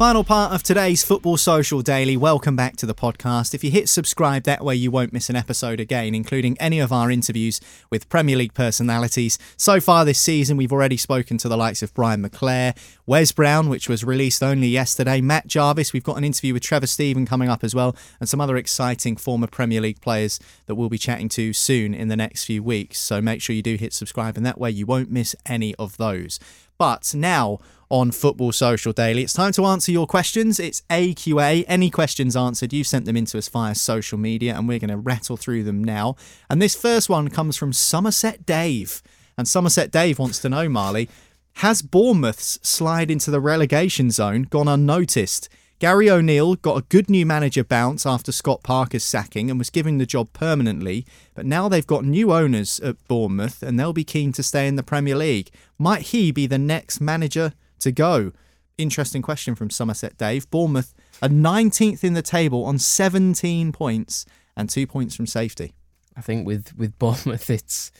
Final 0.00 0.24
part 0.24 0.54
of 0.54 0.62
today's 0.62 1.04
Football 1.04 1.36
Social 1.36 1.82
Daily. 1.82 2.16
Welcome 2.16 2.56
back 2.56 2.74
to 2.76 2.86
the 2.86 2.94
podcast. 2.94 3.52
If 3.52 3.62
you 3.62 3.70
hit 3.70 3.86
subscribe, 3.86 4.44
that 4.44 4.64
way 4.64 4.74
you 4.74 4.90
won't 4.90 5.12
miss 5.12 5.28
an 5.28 5.36
episode 5.36 5.78
again, 5.78 6.14
including 6.14 6.56
any 6.58 6.80
of 6.80 6.90
our 6.90 7.10
interviews 7.10 7.60
with 7.90 8.08
Premier 8.08 8.34
League 8.34 8.54
personalities. 8.54 9.38
So 9.58 9.78
far 9.78 10.06
this 10.06 10.18
season, 10.18 10.56
we've 10.56 10.72
already 10.72 10.96
spoken 10.96 11.36
to 11.36 11.50
the 11.50 11.56
likes 11.58 11.82
of 11.82 11.92
Brian 11.92 12.22
McClair, 12.22 12.74
Wes 13.04 13.30
Brown, 13.30 13.68
which 13.68 13.90
was 13.90 14.02
released 14.02 14.42
only 14.42 14.68
yesterday, 14.68 15.20
Matt 15.20 15.48
Jarvis. 15.48 15.92
We've 15.92 16.02
got 16.02 16.16
an 16.16 16.24
interview 16.24 16.54
with 16.54 16.62
Trevor 16.62 16.86
Steven 16.86 17.26
coming 17.26 17.50
up 17.50 17.62
as 17.62 17.74
well, 17.74 17.94
and 18.20 18.26
some 18.26 18.40
other 18.40 18.56
exciting 18.56 19.18
former 19.18 19.48
Premier 19.48 19.82
League 19.82 20.00
players 20.00 20.40
that 20.64 20.76
we'll 20.76 20.88
be 20.88 20.96
chatting 20.96 21.28
to 21.28 21.52
soon 21.52 21.92
in 21.92 22.08
the 22.08 22.16
next 22.16 22.46
few 22.46 22.62
weeks. 22.62 22.98
So 22.98 23.20
make 23.20 23.42
sure 23.42 23.54
you 23.54 23.60
do 23.60 23.76
hit 23.76 23.92
subscribe, 23.92 24.38
and 24.38 24.46
that 24.46 24.58
way 24.58 24.70
you 24.70 24.86
won't 24.86 25.10
miss 25.10 25.36
any 25.44 25.74
of 25.74 25.98
those. 25.98 26.40
But 26.80 27.14
now, 27.14 27.58
on 27.90 28.10
Football 28.10 28.52
Social 28.52 28.94
Daily. 28.94 29.22
It's 29.22 29.34
time 29.34 29.52
to 29.52 29.66
answer 29.66 29.92
your 29.92 30.06
questions. 30.06 30.58
It's 30.58 30.80
AQA. 30.88 31.66
Any 31.68 31.90
questions 31.90 32.34
answered, 32.34 32.72
You've 32.72 32.86
sent 32.86 33.04
them 33.04 33.18
into 33.18 33.36
us 33.36 33.50
via 33.50 33.74
social 33.74 34.16
media, 34.16 34.56
and 34.56 34.66
we're 34.66 34.78
going 34.78 34.88
to 34.88 34.96
rattle 34.96 35.36
through 35.36 35.64
them 35.64 35.84
now. 35.84 36.16
And 36.48 36.62
this 36.62 36.74
first 36.74 37.10
one 37.10 37.28
comes 37.28 37.58
from 37.58 37.74
Somerset 37.74 38.46
Dave. 38.46 39.02
And 39.36 39.46
Somerset 39.46 39.90
Dave 39.90 40.18
wants 40.18 40.38
to 40.38 40.48
know, 40.48 40.70
Marley, 40.70 41.10
has 41.56 41.82
Bournemouth's 41.82 42.58
slide 42.62 43.10
into 43.10 43.30
the 43.30 43.40
relegation 43.40 44.10
zone 44.10 44.44
gone 44.44 44.66
unnoticed? 44.66 45.50
Gary 45.80 46.10
O'Neill 46.10 46.56
got 46.56 46.76
a 46.76 46.84
good 46.90 47.08
new 47.08 47.24
manager 47.24 47.64
bounce 47.64 48.04
after 48.04 48.32
Scott 48.32 48.62
Parker's 48.62 49.02
sacking 49.02 49.48
and 49.48 49.58
was 49.58 49.70
given 49.70 49.96
the 49.96 50.04
job 50.04 50.30
permanently, 50.34 51.06
but 51.32 51.46
now 51.46 51.70
they've 51.70 51.86
got 51.86 52.04
new 52.04 52.34
owners 52.34 52.78
at 52.80 53.02
Bournemouth 53.08 53.62
and 53.62 53.80
they'll 53.80 53.94
be 53.94 54.04
keen 54.04 54.30
to 54.32 54.42
stay 54.42 54.68
in 54.68 54.76
the 54.76 54.82
Premier 54.82 55.16
League. 55.16 55.50
Might 55.78 56.02
he 56.02 56.32
be 56.32 56.46
the 56.46 56.58
next 56.58 57.00
manager 57.00 57.54
to 57.78 57.92
go? 57.92 58.32
Interesting 58.76 59.22
question 59.22 59.54
from 59.54 59.70
Somerset 59.70 60.18
Dave. 60.18 60.50
Bournemouth 60.50 60.92
are 61.22 61.30
19th 61.30 62.04
in 62.04 62.12
the 62.12 62.20
table 62.20 62.66
on 62.66 62.78
17 62.78 63.72
points 63.72 64.26
and 64.54 64.68
two 64.68 64.86
points 64.86 65.16
from 65.16 65.26
safety. 65.26 65.72
I 66.14 66.20
think 66.20 66.46
with 66.46 66.76
with 66.76 66.98
Bournemouth, 66.98 67.48
it's 67.48 67.90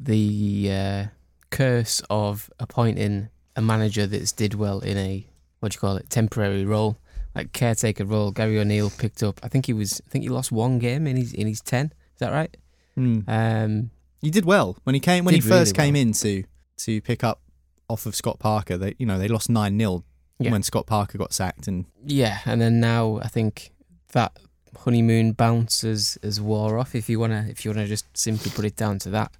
the 0.00 0.70
uh, 0.72 1.04
curse 1.50 2.00
of 2.08 2.48
appointing 2.58 3.28
a 3.54 3.60
manager 3.60 4.06
that's 4.06 4.32
did 4.32 4.54
well 4.54 4.80
in 4.80 4.96
a 4.96 5.26
what 5.60 5.72
do 5.72 5.76
you 5.76 5.80
call 5.80 5.96
it 5.96 6.08
temporary 6.08 6.64
role, 6.64 6.98
like 7.36 7.52
caretaker 7.52 8.04
role. 8.04 8.30
Gary 8.32 8.58
O'Neill 8.58 8.90
picked 8.90 9.22
up. 9.22 9.38
I 9.42 9.48
think 9.48 9.66
he 9.66 9.72
was. 9.72 10.00
I 10.06 10.10
think 10.10 10.22
he 10.24 10.28
lost 10.28 10.50
one 10.50 10.78
game 10.78 11.06
in 11.06 11.16
his 11.16 11.32
in 11.32 11.46
his 11.46 11.60
ten. 11.60 11.86
Is 12.14 12.18
that 12.20 12.32
right? 12.32 12.56
Hmm. 12.94 13.20
Um, 13.28 13.90
He 14.22 14.30
did 14.30 14.44
well 14.44 14.76
when 14.84 14.94
he 14.94 15.00
came 15.00 15.24
when 15.24 15.34
he 15.34 15.40
first 15.40 15.76
really 15.76 15.86
came 15.86 15.96
in 15.96 16.12
to 16.14 16.44
to 16.78 17.00
pick 17.02 17.22
up 17.22 17.40
off 17.88 18.06
of 18.06 18.14
Scott 18.16 18.38
Parker. 18.38 18.76
They 18.76 18.94
you 18.98 19.06
know 19.06 19.18
they 19.18 19.28
lost 19.28 19.48
nine 19.50 19.78
0 19.78 20.02
Yeah. 20.38 20.50
when 20.50 20.62
Scott 20.62 20.86
Parker 20.86 21.18
got 21.18 21.32
sacked, 21.32 21.68
and 21.68 21.84
Yeah, 22.04 22.38
and 22.46 22.60
then 22.60 22.80
now 22.80 23.18
I 23.22 23.28
think 23.28 23.70
that 24.12 24.38
honeymoon 24.84 25.32
bounce 25.32 25.82
has, 25.82 26.18
has 26.22 26.40
wore 26.40 26.78
off. 26.78 26.94
If 26.94 27.08
you 27.08 27.18
wanna, 27.20 27.46
if 27.50 27.64
you 27.64 27.70
wanna 27.70 27.86
just 27.86 28.04
simply 28.16 28.50
put 28.50 28.64
it 28.64 28.76
down 28.76 28.98
to 29.00 29.10
that, 29.10 29.32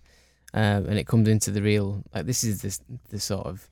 um, 0.55 0.87
and 0.87 0.99
it 0.99 1.07
comes 1.07 1.29
into 1.29 1.51
the 1.51 1.63
real 1.63 2.03
like 2.15 2.27
this 2.27 2.45
is 2.45 2.61
the 2.63 2.79
the 3.11 3.21
sort 3.21 3.47
of 3.47 3.69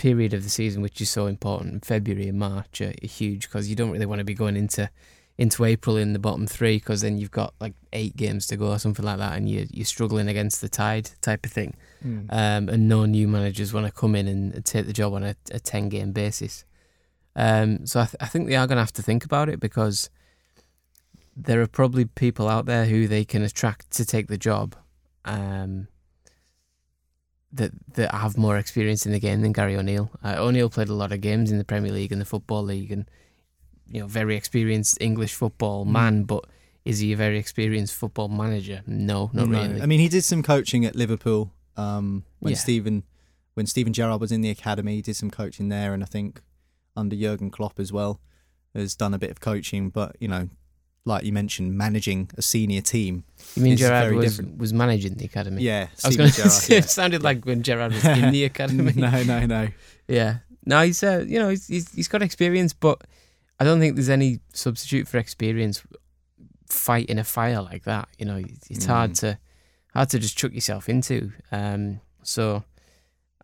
period 0.00 0.32
of 0.32 0.42
the 0.42 0.48
season 0.48 0.80
which 0.80 0.98
is 1.02 1.10
so 1.10 1.26
important. 1.26 1.84
February 1.84 2.26
and 2.26 2.38
March 2.38 2.80
are, 2.80 2.94
are 3.02 3.06
huge 3.06 3.42
because 3.42 3.68
you 3.68 3.76
don't 3.76 3.90
really 3.90 4.06
want 4.06 4.18
to 4.18 4.24
be 4.24 4.32
going 4.34 4.56
into 4.56 4.88
into 5.36 5.64
April 5.64 5.96
in 5.96 6.14
the 6.14 6.18
bottom 6.18 6.46
three 6.46 6.76
because 6.76 7.02
then 7.02 7.18
you've 7.18 7.30
got 7.30 7.52
like 7.60 7.74
eight 7.92 8.16
games 8.16 8.46
to 8.46 8.56
go 8.56 8.68
or 8.70 8.78
something 8.78 9.04
like 9.04 9.18
that, 9.18 9.36
and 9.36 9.46
you 9.48 9.66
you're 9.70 9.84
struggling 9.84 10.26
against 10.26 10.62
the 10.62 10.70
tide 10.70 11.10
type 11.20 11.44
of 11.44 11.52
thing. 11.52 11.74
Mm. 12.02 12.26
Um, 12.30 12.68
and 12.70 12.88
no 12.88 13.04
new 13.04 13.28
managers 13.28 13.74
want 13.74 13.86
to 13.86 13.92
come 13.92 14.14
in 14.14 14.26
and, 14.26 14.54
and 14.54 14.64
take 14.64 14.86
the 14.86 14.94
job 14.94 15.12
on 15.12 15.22
a, 15.22 15.36
a 15.50 15.60
ten 15.60 15.90
game 15.90 16.12
basis. 16.12 16.64
Um, 17.36 17.86
so 17.86 18.00
I, 18.00 18.06
th- 18.06 18.16
I 18.20 18.26
think 18.26 18.48
they 18.48 18.56
are 18.56 18.66
going 18.66 18.76
to 18.76 18.82
have 18.82 18.92
to 18.94 19.02
think 19.02 19.24
about 19.24 19.50
it 19.50 19.60
because 19.60 20.08
there 21.36 21.60
are 21.60 21.66
probably 21.66 22.06
people 22.06 22.48
out 22.48 22.64
there 22.64 22.86
who 22.86 23.06
they 23.06 23.24
can 23.24 23.42
attract 23.42 23.90
to 23.92 24.04
take 24.04 24.28
the 24.28 24.38
job 24.38 24.76
um, 25.26 25.88
that 27.52 27.72
that 27.94 28.14
have 28.14 28.36
more 28.38 28.56
experience 28.58 29.06
in 29.06 29.12
the 29.12 29.18
game 29.20 29.40
than 29.42 29.52
Gary 29.52 29.76
O'Neill. 29.76 30.10
Uh, 30.22 30.36
O'Neill 30.38 30.70
played 30.70 30.88
a 30.88 30.94
lot 30.94 31.12
of 31.12 31.20
games 31.20 31.50
in 31.50 31.58
the 31.58 31.64
Premier 31.64 31.92
League 31.92 32.12
and 32.12 32.20
the 32.20 32.24
Football 32.26 32.62
League, 32.64 32.92
and 32.92 33.10
you 33.90 34.00
know, 34.00 34.06
very 34.06 34.36
experienced 34.36 34.98
English 35.00 35.34
football 35.34 35.84
Mm. 35.84 35.90
man. 35.90 36.22
But 36.24 36.44
is 36.84 37.00
he 37.00 37.12
a 37.12 37.16
very 37.16 37.38
experienced 37.38 37.94
football 37.94 38.28
manager? 38.28 38.82
No, 38.86 39.30
not 39.32 39.48
No. 39.48 39.60
really. 39.62 39.82
I 39.82 39.86
mean, 39.86 40.00
he 40.00 40.08
did 40.08 40.22
some 40.24 40.42
coaching 40.42 40.84
at 40.84 40.94
Liverpool 40.94 41.52
um, 41.76 42.24
when 42.38 42.52
Yeah. 42.52 42.58
Steven 42.58 43.02
when 43.54 43.66
Steven 43.66 43.92
Gerrard 43.92 44.20
was 44.20 44.30
in 44.32 44.42
the 44.42 44.50
academy. 44.50 44.94
He 44.96 45.02
did 45.02 45.16
some 45.16 45.30
coaching 45.30 45.68
there, 45.70 45.92
and 45.92 46.02
I 46.02 46.06
think 46.06 46.40
under 46.96 47.16
Jurgen 47.16 47.50
Klopp 47.50 47.80
as 47.80 47.92
well 47.92 48.20
has 48.74 48.94
done 48.94 49.12
a 49.12 49.18
bit 49.18 49.30
of 49.30 49.40
coaching. 49.40 49.90
But 49.90 50.16
you 50.20 50.28
know, 50.28 50.48
like 51.04 51.24
you 51.24 51.32
mentioned, 51.32 51.76
managing 51.76 52.30
a 52.36 52.42
senior 52.42 52.80
team. 52.82 53.24
You 53.56 53.62
mean 53.62 53.76
Gerrard 53.76 54.14
was, 54.14 54.36
different. 54.36 54.58
was 54.58 54.72
managing 54.72 55.14
the 55.14 55.24
academy? 55.24 55.62
Yeah, 55.62 55.88
I 56.04 56.08
was 56.08 56.16
going 56.16 56.30
to 56.42 56.50
say 56.50 56.76
it 56.76 56.90
sounded 56.90 57.22
like 57.22 57.44
when 57.44 57.62
Gerrard 57.62 57.92
was 57.92 58.04
in 58.04 58.30
the 58.32 58.44
academy. 58.44 58.92
no, 58.96 59.22
no, 59.22 59.46
no. 59.46 59.68
Yeah, 60.08 60.38
no, 60.66 60.82
he's 60.82 61.02
uh, 61.02 61.24
you 61.26 61.38
know 61.38 61.48
he's, 61.48 61.66
he's 61.66 61.92
he's 61.94 62.08
got 62.08 62.22
experience, 62.22 62.72
but 62.74 63.02
I 63.58 63.64
don't 63.64 63.80
think 63.80 63.96
there's 63.96 64.08
any 64.10 64.40
substitute 64.52 65.08
for 65.08 65.18
experience 65.18 65.82
fighting 66.68 67.18
a 67.18 67.24
fire 67.24 67.62
like 67.62 67.84
that. 67.84 68.08
You 68.18 68.26
know, 68.26 68.36
it's, 68.36 68.70
it's 68.70 68.84
hard 68.86 69.12
Mm. 69.12 69.20
to 69.20 69.38
hard 69.94 70.10
to 70.10 70.18
just 70.18 70.36
chuck 70.36 70.52
yourself 70.52 70.88
into. 70.88 71.32
Um, 71.50 72.00
so 72.22 72.62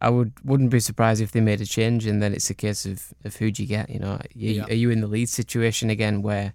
I 0.01 0.11
would 0.11 0.33
wouldn't 0.45 0.71
be 0.71 0.81
surprised 0.81 1.21
if 1.23 1.33
they 1.33 1.41
made 1.41 1.61
a 1.61 1.67
change, 1.67 2.07
and 2.07 2.23
then 2.23 2.33
it's 2.35 2.51
a 2.51 2.55
case 2.55 2.87
of 2.87 3.13
of 3.25 3.37
who 3.37 3.51
do 3.51 3.63
you 3.63 3.69
get. 3.69 3.91
You 3.91 3.99
know, 3.99 4.21
you- 4.35 4.53
Yeah. 4.53 4.67
are 4.67 4.75
you 4.75 4.91
in 4.91 5.01
the 5.01 5.07
lead 5.09 5.29
situation 5.29 5.91
again 5.91 6.23
where 6.23 6.53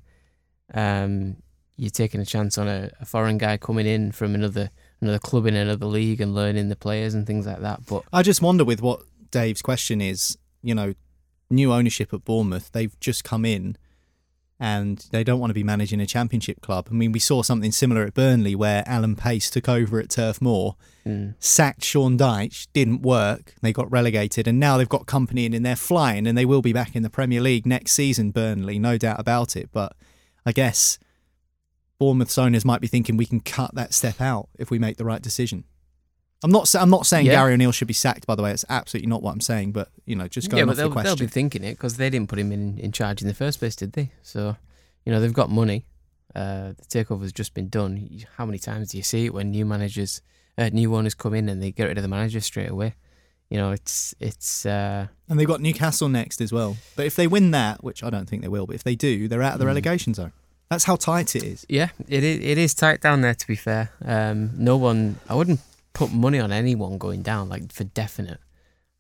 um, 0.74 1.38
you're 1.78 1.89
taking 1.89 2.22
a 2.22 2.26
chance 2.26 2.57
on 2.57 2.67
a, 2.67 2.91
a 2.99 3.05
foreign 3.05 3.38
guy 3.38 3.57
coming 3.57 3.88
in 3.88 4.11
from 4.11 4.36
another 4.36 4.69
another 5.01 5.19
club 5.19 5.47
in 5.47 5.55
another 5.55 5.88
league 5.88 6.22
and 6.22 6.36
learning 6.36 6.69
the 6.69 6.76
players 6.76 7.13
and 7.13 7.26
things 7.26 7.45
like 7.47 7.59
that? 7.61 7.86
But 7.88 8.03
I 8.13 8.22
just 8.22 8.41
wonder 8.41 8.63
with 8.63 8.82
what 8.82 9.01
Dave's 9.32 9.61
question 9.61 9.99
is, 10.01 10.38
you 10.61 10.76
know, 10.76 10.93
new 11.49 11.74
ownership 11.74 12.13
at 12.13 12.24
Bournemouth, 12.24 12.72
they've 12.72 12.97
just 12.99 13.24
come 13.24 13.43
in 13.45 13.78
and 14.59 15.07
they 15.11 15.24
don't 15.24 15.39
want 15.39 15.49
to 15.49 15.55
be 15.55 15.63
managing 15.63 15.99
a 15.99 16.05
championship 16.05 16.61
club. 16.61 16.88
I 16.91 16.93
mean, 16.93 17.11
we 17.11 17.17
saw 17.19 17.41
something 17.41 17.72
similar 17.72 18.03
at 18.03 18.13
Burnley 18.13 18.53
where 18.53 18.84
Alan 18.86 19.15
Pace 19.15 19.49
took 19.49 19.67
over 19.67 19.99
at 19.99 20.09
Turf 20.09 20.41
Moor, 20.41 20.76
Mm. 21.03 21.34
sacked 21.39 21.84
Sean 21.84 22.15
Dyche, 22.15 22.67
didn't 22.74 23.01
work, 23.01 23.55
they 23.63 23.74
got 23.74 23.91
relegated, 23.91 24.47
and 24.47 24.59
now 24.59 24.78
they've 24.78 24.88
got 24.88 25.07
Kompany 25.07 25.45
in 25.45 25.55
and 25.55 25.65
they're 25.65 25.76
flying 25.76 26.28
and 26.28 26.38
they 26.38 26.45
will 26.45 26.61
be 26.61 26.74
back 26.74 26.95
in 26.95 27.01
the 27.01 27.09
Premier 27.09 27.41
League 27.41 27.65
next 27.65 27.93
season, 27.93 28.30
Burnley, 28.30 28.78
no 28.78 28.99
doubt 28.99 29.19
about 29.19 29.55
it. 29.55 29.69
But 29.72 29.95
I 30.46 30.52
guess 30.52 30.98
Bournemouth's 32.00 32.38
owners 32.38 32.66
might 32.66 32.82
be 32.82 32.88
thinking 32.88 33.18
we 33.18 33.26
can 33.26 33.39
cut 33.39 33.76
that 33.76 33.94
step 33.94 34.22
out 34.22 34.50
if 34.58 34.72
we 34.72 34.80
make 34.80 34.98
the 34.98 35.06
right 35.06 35.22
decision. 35.22 35.66
I'm 36.44 36.52
not. 36.52 36.74
I'm 36.74 36.89
not 36.89 37.06
saying 37.06 37.28
Yeah. 37.28 37.34
Gary 37.34 37.54
O'Neill 37.54 37.72
should 37.72 37.88
be 37.88 37.94
sacked. 37.94 38.26
By 38.26 38.34
the 38.34 38.42
way, 38.42 38.52
it's 38.52 38.66
absolutely 38.68 39.10
not 39.10 39.22
what 39.22 39.32
I'm 39.32 39.42
saying. 39.42 39.74
But 39.74 39.89
you 40.06 40.16
know, 40.16 40.28
just 40.28 40.50
going 40.50 40.66
yeah, 40.66 40.72
off 40.72 40.76
the 40.76 40.89
question. 40.89 41.06
they'll 41.06 41.16
be 41.16 41.28
thinking 41.28 41.64
it 41.64 41.74
because 41.74 41.98
they 41.98 42.10
didn't 42.10 42.30
put 42.30 42.39
him 42.39 42.52
in, 42.52 42.80
in 42.80 42.92
charge 42.92 43.22
in 43.22 43.28
the 43.28 43.36
first 43.36 43.60
place, 43.60 43.76
did 43.76 43.94
they? 43.94 44.12
So, 44.24 44.58
you 45.06 45.12
know, 45.12 45.20
they've 45.20 45.32
got 45.32 45.52
money. 45.52 45.86
Uh, 46.36 46.74
the 46.78 46.86
takeover's 46.89 47.32
just 47.32 47.54
been 47.54 47.70
done. 47.70 48.10
How 48.38 48.48
many 48.48 48.58
times 48.58 48.89
do 48.89 48.98
you 48.98 49.04
see 49.04 49.26
it 49.26 49.34
when 49.36 49.52
new 49.52 49.66
managers 49.66 50.22
uh, 50.58 50.70
new 50.72 50.96
owners 50.96 51.14
come 51.14 51.34
in 51.34 51.50
and 51.50 51.62
they 51.62 51.72
get 51.72 51.86
rid 51.86 51.98
of 51.98 52.02
the 52.02 52.08
manager 52.08 52.39
straight 52.39 52.70
away. 52.70 52.96
You 53.52 53.58
know, 53.58 53.72
it's 53.72 54.16
it's 54.20 54.66
uh, 54.66 55.08
And 55.30 55.38
they've 55.38 55.47
got 55.54 55.60
Newcastle 55.62 56.08
next 56.10 56.39
as 56.41 56.52
well. 56.54 56.78
But 56.95 57.06
if 57.06 57.16
they 57.18 57.28
win 57.28 57.52
that, 57.52 57.84
which 57.84 58.02
I 58.04 58.10
don't 58.10 58.28
think 58.30 58.41
they 58.41 58.47
will, 58.47 58.66
but 58.66 58.76
if 58.76 58.84
they 58.84 58.95
do, 58.95 59.28
they're 59.28 59.43
out 59.43 59.54
of 59.54 59.60
the 59.60 59.66
Mm. 59.66 59.74
relegation 59.74 60.14
zone. 60.14 60.32
That's 60.70 60.86
how 60.86 60.95
tight 60.95 61.36
it 61.36 61.43
is. 61.43 61.66
yeah, 61.68 61.89
it 62.08 62.24
is, 62.24 62.39
it 62.52 62.58
is 62.58 62.74
tight 62.74 63.02
down 63.02 63.20
there. 63.22 63.36
To 63.36 63.47
be 63.47 63.56
fair, 63.58 63.91
um, 64.06 64.52
no 64.58 64.78
one, 64.78 65.18
I 65.28 65.36
wouldn't 65.36 65.60
put 65.91 66.14
money 66.14 66.39
on 66.39 66.54
anyone 66.54 66.97
going 66.97 67.24
down 67.24 67.49
like 67.49 67.74
for 67.74 67.84
definite. 67.84 68.39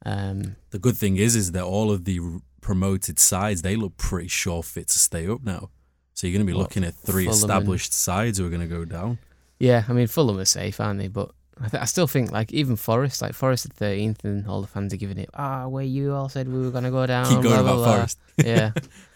Um, 0.05 0.57
The 0.71 0.79
good 0.79 0.97
thing 0.97 1.15
is, 1.17 1.35
is 1.35 1.53
that 1.53 1.63
all 1.63 1.89
of 1.89 2.03
the 2.03 2.19
promoted 2.59 3.19
sides 3.19 3.61
they 3.61 3.75
look 3.77 3.95
pretty 3.97 4.27
sure 4.27 4.61
fit 4.63 4.87
to 4.89 4.99
stay 4.99 5.27
up 5.27 5.43
now. 5.43 5.69
So 6.13 6.27
you're 6.27 6.33
going 6.37 6.45
to 6.45 6.51
be 6.51 6.57
What, 6.57 6.63
looking 6.63 6.83
at 6.83 6.93
three 6.95 7.25
Fulham 7.25 7.41
and- 7.41 7.51
established 7.51 7.93
sides 7.93 8.37
who 8.37 8.45
are 8.45 8.49
going 8.49 8.67
to 8.69 8.75
go 8.79 8.83
down. 8.85 9.17
Yeah, 9.59 9.85
I 9.87 9.93
mean 9.93 10.07
Fulham 10.07 10.37
are 10.39 10.45
safe, 10.45 10.79
aren't 10.81 10.99
they? 10.99 11.07
But 11.07 11.31
I, 11.63 11.67
th- 11.69 11.81
I 11.81 11.85
still 11.85 12.07
think 12.07 12.31
like 12.31 12.51
even 12.53 12.75
Forest, 12.75 13.21
like 13.21 13.33
Forest 13.33 13.65
at 13.67 13.73
thirteenth, 13.73 14.23
and 14.25 14.47
all 14.47 14.61
the 14.61 14.67
fans 14.67 14.93
are 14.93 14.97
giving 14.97 15.17
it. 15.17 15.29
Ah, 15.33 15.67
where 15.67 15.83
you 15.83 16.13
all 16.13 16.27
said 16.29 16.47
we 16.47 16.59
were 16.59 16.71
going 16.71 16.83
to 16.85 16.91
go 16.91 17.05
down. 17.05 17.25
Keep 17.25 17.41
going 17.41 17.61
blah, 17.61 17.61
blah, 17.61 17.71
about 17.73 17.75
blah." 17.77 17.95
Forest. 17.95 18.19
yeah, 18.37 18.71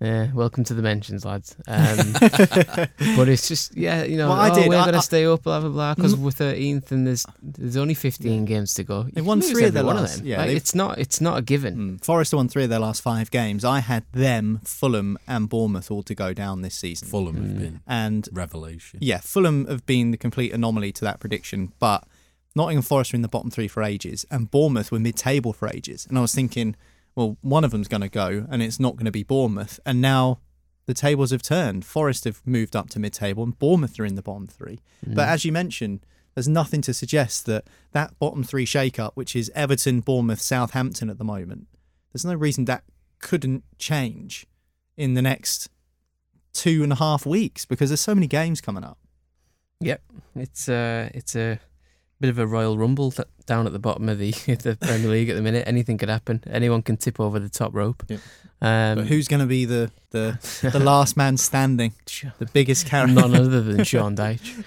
yeah. 0.00 0.32
Welcome 0.32 0.64
to 0.64 0.74
the 0.74 0.82
mentions, 0.82 1.24
lads. 1.24 1.56
Um, 1.66 2.12
but 3.16 3.28
it's 3.28 3.48
just 3.48 3.76
yeah, 3.76 4.04
you 4.04 4.16
know, 4.16 4.28
Well, 4.28 4.38
I 4.38 4.50
oh, 4.50 4.54
did. 4.54 4.68
we're 4.68 4.82
going 4.82 4.92
to 4.94 5.02
stay 5.02 5.24
up, 5.26 5.42
blah 5.42 5.60
blah 5.60 5.68
blah, 5.70 5.94
because 5.94 6.14
Mm. 6.14 6.18
we're 6.18 6.30
thirteenth, 6.30 6.92
and 6.92 7.06
there's 7.06 7.24
there's 7.42 7.76
only 7.76 7.94
fifteen 7.94 8.44
games 8.44 8.74
to 8.74 8.84
go. 8.84 9.04
You 9.06 9.12
They 9.14 9.20
won 9.22 9.40
three 9.40 9.64
of 9.64 9.74
their 9.74 9.84
one 9.84 9.96
last- 9.96 10.18
them. 10.18 10.26
yeah, 10.26 10.38
Like, 10.38 10.50
it's 10.50 10.74
not 10.74 10.98
it's 10.98 11.20
not 11.20 11.38
a 11.38 11.42
given. 11.42 11.76
Mm. 11.98 12.04
Forest 12.04 12.32
have 12.32 12.38
won 12.38 12.48
three 12.48 12.64
of 12.64 12.70
their 12.70 12.78
last 12.80 13.02
five 13.02 13.30
games. 13.30 13.64
I 13.64 13.80
had 13.80 14.04
them, 14.12 14.60
Fulham, 14.64 15.18
and 15.26 15.48
Bournemouth 15.48 15.90
all 15.90 16.02
to 16.04 16.14
go 16.14 16.32
down 16.32 16.62
this 16.62 16.74
season. 16.74 17.08
Fulham 17.08 17.36
Mm. 17.36 17.48
have 17.48 17.58
been 17.58 17.80
And 17.86 18.28
revelation. 18.32 18.98
yeah, 19.02 19.18
Fulham 19.20 19.66
have 19.66 19.86
been 19.86 20.10
the 20.10 20.16
complete 20.18 20.52
anomaly 20.52 20.92
to 20.92 21.04
that 21.04 21.20
prediction, 21.20 21.72
but 21.78 22.04
Nottingham 22.54 22.82
Forest 22.82 23.12
were 23.12 23.16
in 23.16 23.22
the 23.22 23.28
bottom 23.28 23.50
three 23.50 23.68
for 23.68 23.82
ages, 23.82 24.24
and 24.30 24.50
Bournemouth 24.50 24.90
were 24.90 24.98
mid-table 24.98 25.52
for 25.52 25.68
ages. 25.68 26.06
And 26.08 26.16
I 26.16 26.22
was 26.22 26.34
thinking, 26.34 26.74
well, 27.16 27.36
one 27.40 27.64
of 27.64 27.72
them's 27.72 27.88
going 27.88 28.02
to 28.02 28.08
go, 28.08 28.46
and 28.48 28.62
it's 28.62 28.78
not 28.78 28.94
going 28.94 29.06
to 29.06 29.10
be 29.10 29.24
Bournemouth. 29.24 29.80
And 29.84 30.00
now 30.00 30.38
the 30.86 30.94
tables 30.94 31.32
have 31.32 31.42
turned. 31.42 31.84
Forest 31.84 32.24
have 32.24 32.40
moved 32.46 32.76
up 32.76 32.88
to 32.90 33.00
mid-table, 33.00 33.42
and 33.42 33.58
Bournemouth 33.58 33.98
are 33.98 34.04
in 34.04 34.14
the 34.14 34.22
bottom 34.22 34.46
three. 34.46 34.78
But 35.04 35.26
Mm. 35.26 35.32
as 35.32 35.44
you 35.44 35.50
mentioned, 35.50 36.06
there's 36.34 36.46
nothing 36.46 36.82
to 36.82 36.94
suggest 36.94 37.46
that 37.46 37.66
that 37.92 38.16
bottom 38.20 38.44
three 38.44 38.66
shake-up, 38.66 39.16
which 39.16 39.34
is 39.34 39.50
Everton, 39.54 40.00
Bournemouth, 40.00 40.40
Southampton 40.40 41.10
at 41.10 41.18
the 41.18 41.24
moment, 41.24 41.66
there's 42.12 42.24
no 42.24 42.34
reason 42.34 42.66
that 42.66 42.84
couldn't 43.18 43.64
change 43.78 44.46
in 44.96 45.14
the 45.14 45.22
next 45.22 45.68
two 46.52 46.82
and 46.82 46.92
a 46.92 46.96
half 46.96 47.24
weeks 47.26 47.64
because 47.64 47.88
there's 47.90 48.00
so 48.00 48.14
many 48.14 48.26
games 48.26 48.60
coming 48.60 48.84
up. 48.84 48.98
Yep, 49.80 50.02
it's 50.36 50.68
uh 50.68 51.08
it's 51.14 51.34
a 51.34 51.58
bit 52.20 52.30
of 52.30 52.38
a 52.38 52.46
royal 52.46 52.78
rumble 52.78 53.10
th- 53.10 53.28
down 53.46 53.66
at 53.66 53.72
the 53.72 53.78
bottom 53.78 54.08
of 54.08 54.18
the 54.18 54.30
the 54.46 54.76
Premier 54.80 55.08
League 55.10 55.28
at 55.28 55.36
the 55.36 55.42
minute. 55.42 55.66
Anything 55.66 55.98
could 55.98 56.08
happen. 56.08 56.42
Anyone 56.50 56.82
can 56.82 56.96
tip 56.96 57.20
over 57.20 57.38
the 57.38 57.48
top 57.48 57.74
rope. 57.74 58.04
Yep. 58.08 58.20
Um, 58.62 58.98
But 58.98 59.06
who's 59.08 59.28
going 59.28 59.40
to 59.40 59.46
be 59.46 59.66
the, 59.66 59.90
the 60.10 60.38
the 60.72 60.80
last 60.80 61.16
man 61.16 61.36
standing? 61.36 61.92
The 62.38 62.46
biggest 62.46 62.86
character? 62.86 63.14
None 63.14 63.34
other 63.34 63.60
than 63.60 63.84
Sean 63.84 64.16
Dyche. 64.16 64.62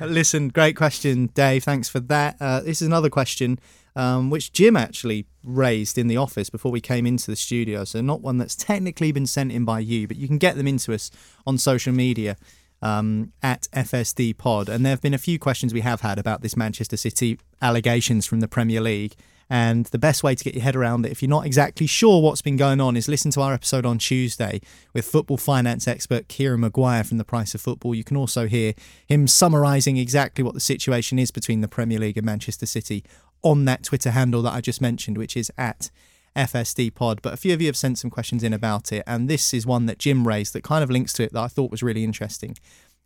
Listen, 0.00 0.48
great 0.48 0.76
question, 0.76 1.26
Dave. 1.34 1.64
Thanks 1.64 1.88
for 1.88 2.00
that. 2.00 2.36
Uh, 2.40 2.60
this 2.60 2.82
is 2.82 2.86
another 2.88 3.10
question 3.10 3.58
um, 3.96 4.30
which 4.30 4.52
Jim 4.52 4.76
actually 4.76 5.26
raised 5.44 5.98
in 5.98 6.08
the 6.08 6.16
office 6.16 6.50
before 6.50 6.72
we 6.72 6.80
came 6.80 7.06
into 7.06 7.30
the 7.30 7.36
studio. 7.36 7.84
So, 7.84 8.00
not 8.00 8.20
one 8.20 8.38
that's 8.38 8.56
technically 8.56 9.12
been 9.12 9.26
sent 9.26 9.52
in 9.52 9.64
by 9.64 9.80
you, 9.80 10.08
but 10.08 10.16
you 10.16 10.26
can 10.26 10.38
get 10.38 10.56
them 10.56 10.66
into 10.66 10.92
us 10.92 11.10
on 11.46 11.58
social 11.58 11.92
media 11.92 12.36
um, 12.84 13.32
at 13.42 13.66
FSD 13.72 14.36
Pod. 14.36 14.68
And 14.68 14.84
there 14.84 14.90
have 14.90 15.00
been 15.00 15.14
a 15.14 15.18
few 15.18 15.38
questions 15.38 15.72
we 15.74 15.80
have 15.80 16.02
had 16.02 16.18
about 16.18 16.42
this 16.42 16.56
Manchester 16.56 16.98
City 16.98 17.40
allegations 17.60 18.26
from 18.26 18.40
the 18.40 18.46
Premier 18.46 18.80
League. 18.80 19.14
And 19.50 19.86
the 19.86 19.98
best 19.98 20.22
way 20.22 20.34
to 20.34 20.44
get 20.44 20.54
your 20.54 20.62
head 20.62 20.76
around 20.76 21.04
it, 21.04 21.12
if 21.12 21.22
you're 21.22 21.28
not 21.28 21.44
exactly 21.44 21.86
sure 21.86 22.22
what's 22.22 22.42
been 22.42 22.56
going 22.56 22.80
on, 22.80 22.96
is 22.96 23.08
listen 23.08 23.30
to 23.32 23.40
our 23.40 23.52
episode 23.52 23.84
on 23.84 23.98
Tuesday 23.98 24.60
with 24.92 25.04
football 25.06 25.36
finance 25.36 25.86
expert 25.88 26.28
Kieran 26.28 26.60
Maguire 26.60 27.04
from 27.04 27.18
The 27.18 27.24
Price 27.24 27.54
of 27.54 27.60
Football. 27.60 27.94
You 27.94 28.04
can 28.04 28.16
also 28.16 28.46
hear 28.46 28.74
him 29.06 29.26
summarising 29.26 29.96
exactly 29.96 30.42
what 30.44 30.54
the 30.54 30.60
situation 30.60 31.18
is 31.18 31.30
between 31.30 31.60
the 31.60 31.68
Premier 31.68 31.98
League 31.98 32.16
and 32.16 32.24
Manchester 32.24 32.66
City 32.66 33.04
on 33.42 33.66
that 33.66 33.84
Twitter 33.84 34.10
handle 34.10 34.42
that 34.42 34.54
I 34.54 34.60
just 34.60 34.80
mentioned, 34.80 35.18
which 35.18 35.36
is 35.36 35.52
at 35.58 35.90
FSD 36.36 36.94
Pod. 36.94 37.20
But 37.22 37.34
a 37.34 37.36
few 37.36 37.54
of 37.54 37.60
you 37.60 37.68
have 37.68 37.76
sent 37.76 37.98
some 37.98 38.10
questions 38.10 38.42
in 38.42 38.52
about 38.52 38.92
it, 38.92 39.02
and 39.06 39.28
this 39.28 39.54
is 39.54 39.66
one 39.66 39.86
that 39.86 39.98
Jim 39.98 40.26
raised 40.26 40.52
that 40.52 40.64
kind 40.64 40.82
of 40.82 40.90
links 40.90 41.12
to 41.14 41.22
it 41.22 41.32
that 41.32 41.42
I 41.42 41.48
thought 41.48 41.70
was 41.70 41.82
really 41.82 42.04
interesting. 42.04 42.56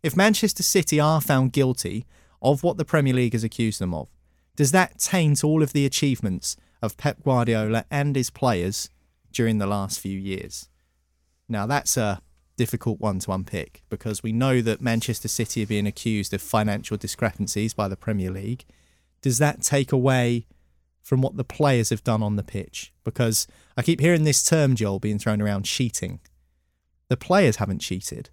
If 0.01 0.15
Manchester 0.15 0.63
City 0.63 0.99
are 0.99 1.21
found 1.21 1.53
guilty 1.53 2.05
of 2.41 2.63
what 2.63 2.77
the 2.77 2.85
Premier 2.85 3.13
League 3.13 3.33
has 3.33 3.43
accused 3.43 3.79
them 3.79 3.93
of, 3.93 4.07
does 4.55 4.71
that 4.71 4.99
taint 4.99 5.43
all 5.43 5.63
of 5.63 5.73
the 5.73 5.85
achievements 5.85 6.57
of 6.81 6.97
Pep 6.97 7.23
Guardiola 7.23 7.85
and 7.91 8.15
his 8.15 8.29
players 8.29 8.89
during 9.31 9.57
the 9.57 9.67
last 9.67 9.99
few 9.99 10.17
years? 10.17 10.69
Now, 11.47 11.65
that's 11.65 11.97
a 11.97 12.21
difficult 12.57 12.99
one 12.99 13.19
to 13.19 13.31
unpick 13.31 13.83
because 13.89 14.21
we 14.21 14.33
know 14.33 14.61
that 14.61 14.81
Manchester 14.81 15.29
City 15.29 15.63
are 15.63 15.67
being 15.67 15.87
accused 15.87 16.33
of 16.33 16.41
financial 16.41 16.97
discrepancies 16.97 17.73
by 17.73 17.87
the 17.87 17.95
Premier 17.95 18.29
League. 18.29 18.65
Does 19.21 19.37
that 19.37 19.61
take 19.61 19.91
away 19.91 20.45
from 21.09 21.23
what 21.23 21.37
the 21.37 21.43
players 21.43 21.89
have 21.89 22.03
done 22.03 22.21
on 22.21 22.35
the 22.35 22.43
pitch? 22.43 22.93
Because 23.03 23.47
I 23.75 23.81
keep 23.81 23.99
hearing 23.99 24.25
this 24.25 24.43
term, 24.43 24.75
Joel, 24.75 24.99
being 24.99 25.17
thrown 25.17 25.41
around 25.41 25.65
cheating. 25.65 26.19
The 27.07 27.17
players 27.17 27.55
haven't 27.55 27.79
cheated. 27.79 28.29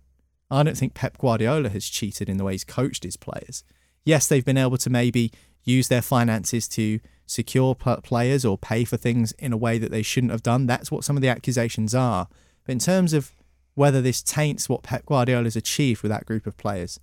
I 0.50 0.62
don't 0.62 0.76
think 0.76 0.92
Pep 0.92 1.16
Guardiola 1.16 1.70
has 1.70 1.88
cheated 1.88 2.28
in 2.28 2.36
the 2.36 2.44
way 2.44 2.52
he's 2.52 2.64
coached 2.64 3.04
his 3.04 3.16
players. 3.16 3.64
Yes, 4.04 4.26
they've 4.26 4.44
been 4.44 4.58
able 4.58 4.76
to 4.76 4.90
maybe 4.90 5.32
use 5.64 5.88
their 5.88 6.02
finances 6.02 6.68
to 6.68 7.00
secure 7.24 7.74
players 7.74 8.44
or 8.44 8.58
pay 8.58 8.84
for 8.84 8.98
things 8.98 9.32
in 9.38 9.54
a 9.54 9.56
way 9.56 9.78
that 9.78 9.90
they 9.90 10.02
shouldn't 10.02 10.30
have 10.30 10.42
done. 10.42 10.66
That's 10.66 10.90
what 10.90 11.02
some 11.02 11.16
of 11.16 11.22
the 11.22 11.30
accusations 11.30 11.94
are. 11.94 12.28
But 12.66 12.72
in 12.72 12.78
terms 12.78 13.14
of 13.14 13.32
whether 13.74 14.02
this 14.02 14.22
taints 14.22 14.68
what 14.68 14.82
Pep 14.82 15.06
Guardiola's 15.06 15.56
achieved 15.56 16.02
with 16.02 16.10
that 16.10 16.26
group 16.26 16.46
of 16.46 16.58
players, 16.58 17.00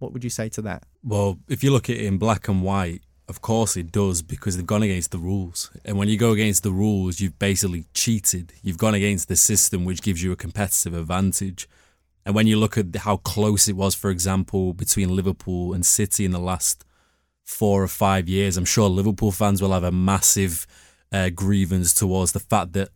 what 0.00 0.12
would 0.12 0.22
you 0.22 0.30
say 0.30 0.50
to 0.50 0.60
that? 0.60 0.84
Well, 1.02 1.38
if 1.48 1.64
you 1.64 1.72
look 1.72 1.88
at 1.88 1.96
it 1.96 2.04
in 2.04 2.18
black 2.18 2.46
and 2.46 2.62
white, 2.62 3.00
of 3.30 3.40
course 3.40 3.76
it 3.76 3.92
does 3.92 4.22
because 4.22 4.56
they've 4.56 4.66
gone 4.66 4.82
against 4.82 5.12
the 5.12 5.18
rules. 5.18 5.70
And 5.84 5.96
when 5.96 6.08
you 6.08 6.18
go 6.18 6.32
against 6.32 6.64
the 6.64 6.72
rules, 6.72 7.20
you've 7.20 7.38
basically 7.38 7.84
cheated. 7.94 8.52
You've 8.60 8.76
gone 8.76 8.94
against 8.94 9.28
the 9.28 9.36
system, 9.36 9.84
which 9.84 10.02
gives 10.02 10.20
you 10.20 10.32
a 10.32 10.36
competitive 10.36 10.94
advantage. 10.94 11.68
And 12.26 12.34
when 12.34 12.48
you 12.48 12.58
look 12.58 12.76
at 12.76 12.94
how 12.96 13.18
close 13.18 13.68
it 13.68 13.76
was, 13.76 13.94
for 13.94 14.10
example, 14.10 14.74
between 14.74 15.14
Liverpool 15.14 15.72
and 15.72 15.86
City 15.86 16.24
in 16.24 16.32
the 16.32 16.40
last 16.40 16.84
four 17.44 17.84
or 17.84 17.88
five 17.88 18.28
years, 18.28 18.56
I'm 18.56 18.64
sure 18.64 18.88
Liverpool 18.88 19.30
fans 19.30 19.62
will 19.62 19.72
have 19.72 19.84
a 19.84 19.92
massive 19.92 20.66
uh, 21.12 21.30
grievance 21.30 21.94
towards 21.94 22.32
the 22.32 22.40
fact 22.40 22.72
that 22.72 22.88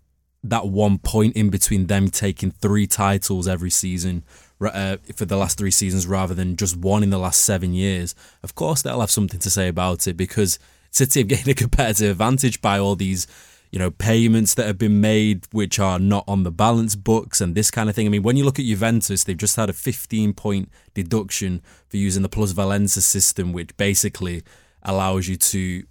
that 0.43 0.67
one 0.67 0.99
point 0.99 1.37
in 1.37 1.49
between 1.49 1.87
them 1.87 2.09
taking 2.09 2.51
three 2.51 2.89
titles 2.89 3.47
every 3.47 3.71
season 3.71 4.25
uh, 4.61 4.97
for 5.15 5.25
the 5.25 5.37
last 5.37 5.59
three 5.59 5.71
seasons 5.71 6.07
rather 6.07 6.35
than 6.35 6.57
just 6.57 6.77
one 6.77 7.03
in 7.03 7.11
the 7.11 7.19
last 7.19 7.43
seven 7.43 7.73
years. 7.73 8.15
Of 8.43 8.55
course, 8.55 8.83
they'll 8.83 9.01
have 9.01 9.11
something 9.11 9.41
to 9.41 9.51
say 9.51 9.69
about 9.69 10.07
it 10.07 10.17
because 10.17 10.59
City 10.91 11.21
have 11.21 11.29
gained 11.29 11.49
a 11.49 11.55
competitive 11.55 12.13
advantage 12.13 12.61
by 12.61 12.79
all 12.79 12.97
these, 12.97 13.27
you 13.71 13.79
know, 13.79 13.91
payments 13.91 14.55
that 14.55 14.67
have 14.67 14.79
been 14.79 15.01
made 15.01 15.47
which 15.53 15.79
are 15.79 15.99
not 15.99 16.25
on 16.29 16.45
the 16.45 16.53
balance 16.53 16.95
books 16.97 17.41
and 17.41 17.55
this 17.55 17.71
kind 17.71 17.89
of 17.89 17.97
thing. 17.97 18.07
I 18.07 18.11
mean, 18.11 18.23
when 18.23 18.37
you 18.37 18.45
look 18.45 18.59
at 18.59 18.65
Juventus, 18.65 19.25
they've 19.25 19.37
just 19.37 19.57
had 19.57 19.71
a 19.71 19.75
15 19.75 20.33
point 20.35 20.71
deduction 20.95 21.61
for 21.89 21.97
using 21.97 22.23
the 22.23 22.29
Plusvalenza 22.29 23.01
system, 23.01 23.53
which 23.53 23.77
basically 23.77 24.43
allows 24.83 25.29
you 25.29 25.37
to 25.37 25.85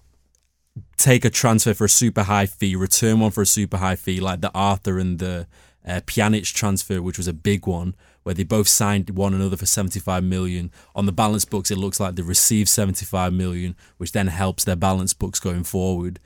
take 0.97 1.25
a 1.25 1.29
transfer 1.29 1.73
for 1.73 1.85
a 1.85 1.89
super 1.89 2.23
high 2.23 2.45
fee, 2.45 2.75
return 2.75 3.19
one 3.19 3.31
for 3.31 3.41
a 3.41 3.45
super 3.45 3.77
high 3.77 3.95
fee, 3.95 4.19
like 4.19 4.41
the 4.41 4.51
Arthur 4.55 4.97
and 4.97 5.19
the 5.19 5.47
uh, 5.85 6.01
Pjanic 6.05 6.51
transfer, 6.53 7.01
which 7.01 7.17
was 7.17 7.27
a 7.27 7.33
big 7.33 7.67
one, 7.67 7.95
where 8.23 8.35
they 8.35 8.43
both 8.43 8.67
signed 8.67 9.09
one 9.11 9.33
another 9.33 9.57
for 9.57 9.65
75 9.65 10.23
million. 10.23 10.71
On 10.95 11.05
the 11.05 11.11
balance 11.11 11.45
books, 11.45 11.71
it 11.71 11.77
looks 11.77 11.99
like 11.99 12.15
they 12.15 12.21
received 12.21 12.69
75 12.69 13.33
million, 13.33 13.75
which 13.97 14.11
then 14.11 14.27
helps 14.27 14.63
their 14.63 14.75
balance 14.75 15.13
books 15.13 15.39
going 15.39 15.63
forward. 15.63 16.19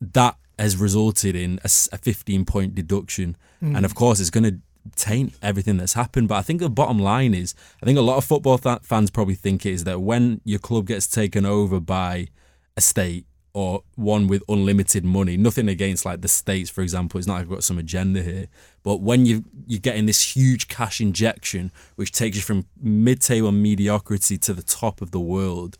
That 0.00 0.36
has 0.58 0.76
resulted 0.76 1.34
in 1.34 1.58
a, 1.64 1.68
15 1.68 2.44
point 2.44 2.74
deduction. 2.74 3.36
Mm. 3.62 3.76
And 3.76 3.84
of 3.84 3.94
course, 3.94 4.20
it's 4.20 4.30
going 4.30 4.44
to 4.44 4.58
taint 4.96 5.34
everything 5.42 5.76
that's 5.76 5.94
happened. 5.94 6.28
But 6.28 6.36
I 6.36 6.42
think 6.42 6.60
the 6.60 6.68
bottom 6.68 6.98
line 6.98 7.34
is, 7.34 7.54
I 7.82 7.86
think 7.86 7.98
a 7.98 8.02
lot 8.02 8.18
of 8.18 8.24
football 8.24 8.58
th- 8.58 8.80
fans 8.82 9.10
probably 9.10 9.34
think 9.34 9.64
it 9.66 9.72
is 9.72 9.84
that 9.84 10.00
when 10.00 10.40
your 10.44 10.58
club 10.58 10.86
gets 10.86 11.06
taken 11.06 11.46
over 11.46 11.80
by 11.80 12.28
a 12.76 12.80
state 12.80 13.26
or 13.54 13.82
one 13.96 14.28
with 14.28 14.42
unlimited 14.48 15.04
money, 15.04 15.36
nothing 15.36 15.68
against 15.68 16.04
like 16.04 16.22
the 16.22 16.28
states, 16.28 16.70
for 16.70 16.80
example, 16.80 17.18
it's 17.18 17.26
not 17.26 17.34
like 17.34 17.42
I've 17.42 17.50
got 17.50 17.64
some 17.64 17.78
agenda 17.78 18.22
here. 18.22 18.46
But 18.82 19.00
when 19.00 19.26
you 19.26 19.44
you're 19.66 19.80
getting 19.80 20.06
this 20.06 20.34
huge 20.34 20.68
cash 20.68 21.00
injection, 21.00 21.70
which 21.96 22.12
takes 22.12 22.36
you 22.36 22.42
from 22.42 22.66
mid-table 22.80 23.52
mediocrity 23.52 24.38
to 24.38 24.54
the 24.54 24.62
top 24.62 25.02
of 25.02 25.10
the 25.10 25.20
world, 25.20 25.76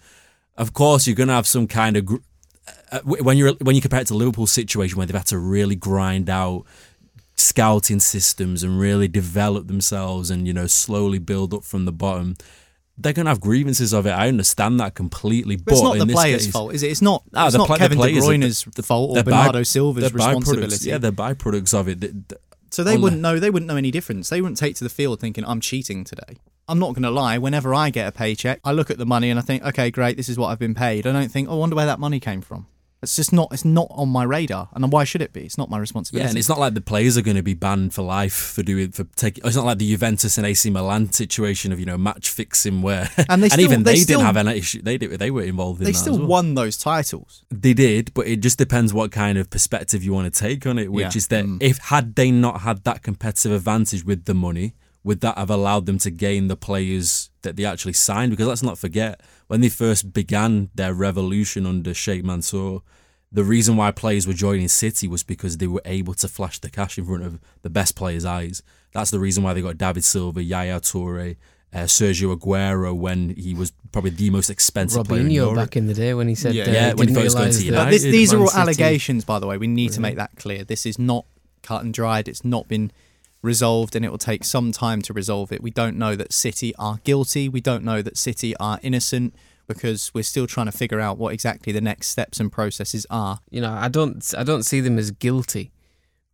of 0.56 0.72
course 0.74 1.06
you're 1.06 1.16
gonna 1.16 1.32
have 1.32 1.46
some 1.46 1.66
kind 1.66 1.96
of 1.96 2.04
gr- 2.04 2.16
uh, 2.90 3.00
when 3.00 3.36
you're 3.38 3.54
when 3.54 3.74
you 3.74 3.80
compare 3.80 4.02
it 4.02 4.06
to 4.08 4.14
Liverpool's 4.14 4.52
situation 4.52 4.98
where 4.98 5.06
they've 5.06 5.16
had 5.16 5.26
to 5.26 5.38
really 5.38 5.74
grind 5.74 6.28
out 6.28 6.64
scouting 7.36 8.00
systems 8.00 8.62
and 8.62 8.78
really 8.78 9.08
develop 9.08 9.66
themselves 9.66 10.30
and 10.30 10.46
you 10.46 10.52
know 10.52 10.66
slowly 10.66 11.18
build 11.18 11.54
up 11.54 11.64
from 11.64 11.86
the 11.86 11.92
bottom 11.92 12.36
they're 12.98 13.12
going 13.12 13.24
to 13.26 13.30
have 13.30 13.40
grievances 13.40 13.92
of 13.92 14.06
it. 14.06 14.10
I 14.10 14.28
understand 14.28 14.78
that 14.80 14.94
completely. 14.94 15.56
But, 15.56 15.64
But 15.66 15.72
it's 15.74 15.82
not 15.82 15.92
in 15.94 15.98
the 16.00 16.04
this 16.06 16.14
players' 16.14 16.44
case- 16.46 16.52
fault, 16.52 16.74
is 16.74 16.82
it? 16.82 16.90
It's 16.90 17.02
not. 17.02 17.22
Ah, 17.34 17.46
it's 17.46 17.52
the 17.52 17.58
not 17.58 17.66
pla- 17.66 17.76
the 17.76 17.80
Kevin 17.80 17.98
De 17.98 18.20
Bruyne's 18.20 18.64
the- 18.74 18.82
fault 18.82 19.10
or 19.10 19.14
they're 19.14 19.24
by- 19.24 19.30
Bernardo 19.30 19.62
Silva's 19.62 20.12
responsibility. 20.12 20.88
Yeah, 20.90 20.98
they're 20.98 21.12
byproducts 21.12 21.72
of 21.74 21.88
it. 21.88 22.12
So 22.70 22.84
they 22.84 22.96
wouldn't 22.96 23.20
know. 23.20 23.38
They 23.38 23.50
wouldn't 23.50 23.68
know 23.68 23.76
any 23.76 23.90
difference. 23.90 24.28
They 24.28 24.40
wouldn't 24.40 24.58
take 24.58 24.76
to 24.76 24.84
the 24.84 24.90
field 24.90 25.20
thinking 25.20 25.44
I'm 25.46 25.60
cheating 25.60 26.04
today. 26.04 26.38
I'm 26.68 26.78
not 26.78 26.90
going 26.94 27.02
to 27.02 27.10
lie. 27.10 27.36
Whenever 27.38 27.74
I 27.74 27.90
get 27.90 28.06
a 28.06 28.12
paycheck, 28.12 28.60
I 28.64 28.72
look 28.72 28.88
at 28.90 28.96
the 28.96 29.04
money 29.04 29.28
and 29.30 29.38
I 29.38 29.42
think, 29.42 29.64
okay, 29.64 29.90
great, 29.90 30.16
this 30.16 30.28
is 30.28 30.38
what 30.38 30.48
I've 30.48 30.60
been 30.60 30.74
paid. 30.74 31.06
I 31.06 31.12
don't 31.12 31.28
think, 31.30 31.48
oh, 31.50 31.54
I 31.54 31.56
wonder 31.56 31.74
where 31.76 31.86
that 31.86 31.98
money 31.98 32.20
came 32.20 32.40
from. 32.40 32.66
It's 33.02 33.16
just 33.16 33.32
not. 33.32 33.48
It's 33.52 33.64
not 33.64 33.88
on 33.90 34.08
my 34.10 34.22
radar, 34.22 34.68
and 34.74 34.92
why 34.92 35.02
should 35.02 35.22
it 35.22 35.32
be? 35.32 35.40
It's 35.42 35.58
not 35.58 35.68
my 35.68 35.78
responsibility. 35.78 36.22
Yeah, 36.24 36.28
and 36.28 36.38
it's 36.38 36.48
not 36.48 36.60
like 36.60 36.74
the 36.74 36.80
players 36.80 37.16
are 37.18 37.22
going 37.22 37.36
to 37.36 37.42
be 37.42 37.54
banned 37.54 37.92
for 37.92 38.02
life 38.02 38.32
for 38.32 38.62
doing 38.62 38.92
for 38.92 39.02
taking. 39.16 39.44
It's 39.44 39.56
not 39.56 39.64
like 39.64 39.78
the 39.78 39.88
Juventus 39.90 40.38
and 40.38 40.46
AC 40.46 40.70
Milan 40.70 41.12
situation 41.12 41.72
of 41.72 41.80
you 41.80 41.86
know 41.86 41.98
match 41.98 42.30
fixing 42.30 42.80
where 42.80 43.10
And 43.28 43.42
they 43.42 43.48
still- 43.50 43.60
even 43.64 43.82
they 43.82 43.94
they, 43.94 43.98
still- 43.98 44.20
didn't 44.20 44.26
have 44.26 44.36
an 44.36 44.48
issue. 44.48 44.82
They 44.82 44.98
did, 44.98 45.18
they 45.18 45.32
were 45.32 45.42
involved 45.42 45.80
in 45.80 45.86
They 45.86 45.90
that 45.92 45.98
still 45.98 46.18
well. 46.18 46.28
won 46.28 46.54
those 46.54 46.76
titles. 46.78 47.44
They 47.50 47.74
did, 47.74 48.14
but 48.14 48.28
it 48.28 48.36
just 48.36 48.56
depends 48.56 48.94
what 48.94 49.10
kind 49.10 49.36
of 49.36 49.50
perspective 49.50 50.04
you 50.04 50.12
want 50.12 50.32
to 50.32 50.40
take 50.40 50.64
on 50.64 50.78
it. 50.78 50.92
Which 50.92 51.02
Yeah. 51.02 51.08
Mm. 51.08 51.16
is 51.16 51.26
that 51.28 51.58
if 51.60 51.78
had 51.78 52.14
they 52.14 52.30
not 52.30 52.60
had 52.60 52.84
that 52.84 53.02
competitive 53.02 53.50
advantage 53.50 54.04
with 54.04 54.26
the 54.26 54.34
money, 54.34 54.74
would 55.02 55.20
that 55.22 55.36
have 55.36 55.50
allowed 55.50 55.86
them 55.86 55.98
to 55.98 56.10
gain 56.12 56.46
the 56.46 56.54
players 56.56 57.30
that 57.42 57.56
they 57.56 57.64
actually 57.64 57.94
signed? 57.94 58.30
Because 58.30 58.46
let's 58.46 58.62
not 58.62 58.78
forget 58.78 59.20
when 59.48 59.60
they 59.60 59.68
first 59.68 60.12
began 60.12 60.70
their 60.76 60.94
revolution 60.94 61.66
under 61.66 61.92
Sheikh 61.92 62.22
Mansour, 62.24 62.78
the 63.32 63.44
reason 63.44 63.76
why 63.76 63.90
players 63.90 64.26
were 64.26 64.32
joining 64.34 64.68
City 64.68 65.08
was 65.08 65.22
because 65.22 65.56
they 65.58 65.66
were 65.66 65.82
able 65.84 66.14
to 66.14 66.28
flash 66.28 66.58
the 66.58 66.68
cash 66.70 66.98
in 66.98 67.06
front 67.06 67.22
of 67.24 67.38
the 67.62 67.70
best 67.70 67.96
players' 67.96 68.24
eyes. 68.24 68.62
That's 68.92 69.10
the 69.10 69.18
reason 69.18 69.42
why 69.42 69.54
they 69.54 69.62
got 69.62 69.78
David 69.78 70.04
Silva, 70.04 70.42
Yaya 70.42 70.80
Toure. 70.80 71.36
Uh, 71.74 71.84
Sergio 71.84 72.36
Aguero 72.36 72.94
when 72.94 73.30
he 73.30 73.54
was 73.54 73.72
probably 73.92 74.10
the 74.10 74.28
most 74.28 74.50
expensive 74.50 75.06
player 75.06 75.22
in 75.22 75.28
Robinho 75.28 75.32
Europe. 75.32 75.56
back 75.56 75.74
in 75.74 75.86
the 75.86 75.94
day 75.94 76.12
when 76.12 76.28
he 76.28 76.34
said, 76.34 76.54
Yeah, 76.54 76.64
uh, 76.64 76.70
yeah, 76.70 76.92
when 76.92 77.08
he 77.08 77.14
didn't 77.14 77.22
first 77.24 77.34
got 77.34 77.40
realise 77.44 77.64
to 77.64 77.70
that- 77.70 77.84
But 77.84 77.90
this, 77.92 78.02
United, 78.04 78.18
these 78.18 78.34
are 78.34 78.40
all 78.40 78.46
City. 78.48 78.60
allegations, 78.60 79.24
by 79.24 79.38
the 79.38 79.46
way. 79.46 79.56
We 79.56 79.68
need 79.68 79.92
to 79.92 80.00
make 80.02 80.16
that 80.16 80.32
clear. 80.36 80.64
This 80.64 80.84
is 80.84 80.98
not 80.98 81.24
cut 81.62 81.82
and 81.82 81.94
dried. 81.94 82.28
It's 82.28 82.44
not 82.44 82.68
been 82.68 82.92
resolved, 83.40 83.96
and 83.96 84.04
it 84.04 84.10
will 84.10 84.18
take 84.18 84.44
some 84.44 84.70
time 84.70 85.00
to 85.00 85.14
resolve 85.14 85.50
it. 85.50 85.62
We 85.62 85.70
don't 85.70 85.96
know 85.96 86.14
that 86.14 86.34
City 86.34 86.74
are 86.78 86.98
guilty. 87.04 87.48
We 87.48 87.62
don't 87.62 87.84
know 87.84 88.02
that 88.02 88.18
City 88.18 88.54
are 88.58 88.78
innocent 88.82 89.34
because 89.66 90.12
we're 90.14 90.22
still 90.22 90.46
trying 90.46 90.66
to 90.66 90.72
figure 90.72 91.00
out 91.00 91.18
what 91.18 91.32
exactly 91.32 91.72
the 91.72 91.80
next 91.80 92.08
steps 92.08 92.40
and 92.40 92.50
processes 92.50 93.06
are. 93.10 93.40
you 93.50 93.60
know, 93.60 93.72
I 93.72 93.88
don't 93.88 94.34
I 94.36 94.44
don't 94.44 94.64
see 94.64 94.80
them 94.80 94.98
as 94.98 95.10
guilty 95.10 95.70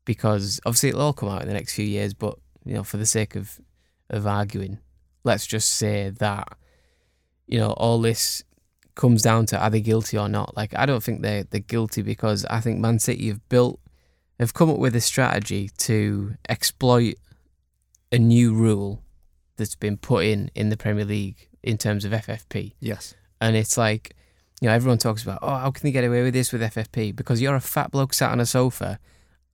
because 0.04 0.60
obviously 0.64 0.90
it'll 0.90 1.02
all 1.02 1.12
come 1.12 1.28
out 1.28 1.42
in 1.42 1.48
the 1.48 1.54
next 1.54 1.74
few 1.74 1.84
years. 1.84 2.14
But 2.14 2.38
you 2.64 2.74
know, 2.74 2.84
for 2.84 2.96
the 2.96 3.06
sake 3.06 3.36
of 3.36 3.60
of 4.10 4.26
arguing, 4.26 4.78
let's 5.24 5.46
just 5.46 5.70
say 5.70 6.10
that 6.10 6.56
you 7.46 7.58
know 7.58 7.70
all 7.72 8.00
this 8.00 8.42
comes 8.94 9.22
down 9.22 9.46
to 9.46 9.58
are 9.58 9.70
they 9.70 9.80
guilty 9.80 10.18
or 10.18 10.28
not. 10.28 10.56
Like 10.56 10.76
I 10.76 10.86
don't 10.86 11.02
think 11.02 11.22
they're 11.22 11.44
they're 11.44 11.60
guilty 11.60 12.02
because 12.02 12.44
I 12.46 12.60
think 12.60 12.80
Man 12.80 12.98
City 12.98 13.28
have 13.28 13.46
built 13.48 13.80
have 14.38 14.54
come 14.54 14.70
up 14.70 14.78
with 14.78 14.94
a 14.94 15.00
strategy 15.00 15.70
to 15.78 16.34
exploit 16.48 17.16
a 18.12 18.18
new 18.18 18.54
rule 18.54 19.02
that's 19.56 19.74
been 19.74 19.96
put 19.96 20.24
in 20.24 20.50
in 20.54 20.70
the 20.70 20.76
Premier 20.76 21.04
League 21.04 21.48
in 21.62 21.76
terms 21.76 22.04
of 22.04 22.12
FFP. 22.12 22.72
Yes. 22.80 23.14
And 23.40 23.56
it's 23.56 23.76
like, 23.76 24.14
you 24.60 24.68
know, 24.68 24.74
everyone 24.74 24.98
talks 24.98 25.22
about, 25.22 25.38
oh, 25.42 25.56
how 25.56 25.70
can 25.70 25.84
they 25.86 25.92
get 25.92 26.04
away 26.04 26.22
with 26.22 26.34
this 26.34 26.52
with 26.52 26.62
FFP? 26.62 27.14
Because 27.14 27.40
you're 27.40 27.54
a 27.54 27.60
fat 27.60 27.90
bloke 27.90 28.12
sat 28.14 28.32
on 28.32 28.40
a 28.40 28.46
sofa 28.46 28.98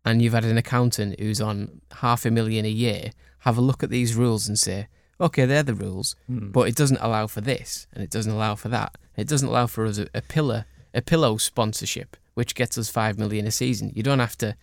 and 0.05 0.22
you've 0.22 0.32
had 0.32 0.45
an 0.45 0.57
accountant 0.59 1.18
who's 1.20 1.41
on 1.41 1.80
half 1.97 2.24
a 2.24 2.30
million 2.30 2.64
a 2.64 2.68
year 2.70 3.11
have 3.41 3.59
a 3.59 3.61
look 3.61 3.82
at 3.82 3.91
these 3.91 4.14
rules 4.14 4.49
and 4.49 4.59
say, 4.59 4.89
okay, 5.20 5.45
they're 5.45 5.62
the 5.62 5.74
rules, 5.74 6.16
Hmm. 6.26 6.51
but 6.51 6.68
it 6.68 6.74
doesn't 6.74 7.01
allow 7.01 7.26
for 7.26 7.41
this 7.43 7.87
and 7.93 8.03
it 8.03 8.11
doesn't 8.11 8.32
allow 8.32 8.55
for 8.55 8.68
that. 8.70 8.97
It 9.16 9.28
doesn't 9.28 9.49
allow 9.49 9.66
for 9.66 9.85
us 9.85 9.99
a, 9.99 10.09
a 10.14 10.22
pillar, 10.22 10.64
a 10.95 11.03
pillow 11.03 11.37
sponsorship, 11.37 12.16
which 12.35 12.55
gets 12.55 12.78
us 12.78 12.89
five 12.91 13.18
million 13.18 13.47
a 13.47 13.51
season. 13.51 13.93
You 13.95 14.03
don't 14.03 14.18
have 14.18 14.37
to, 14.39 14.57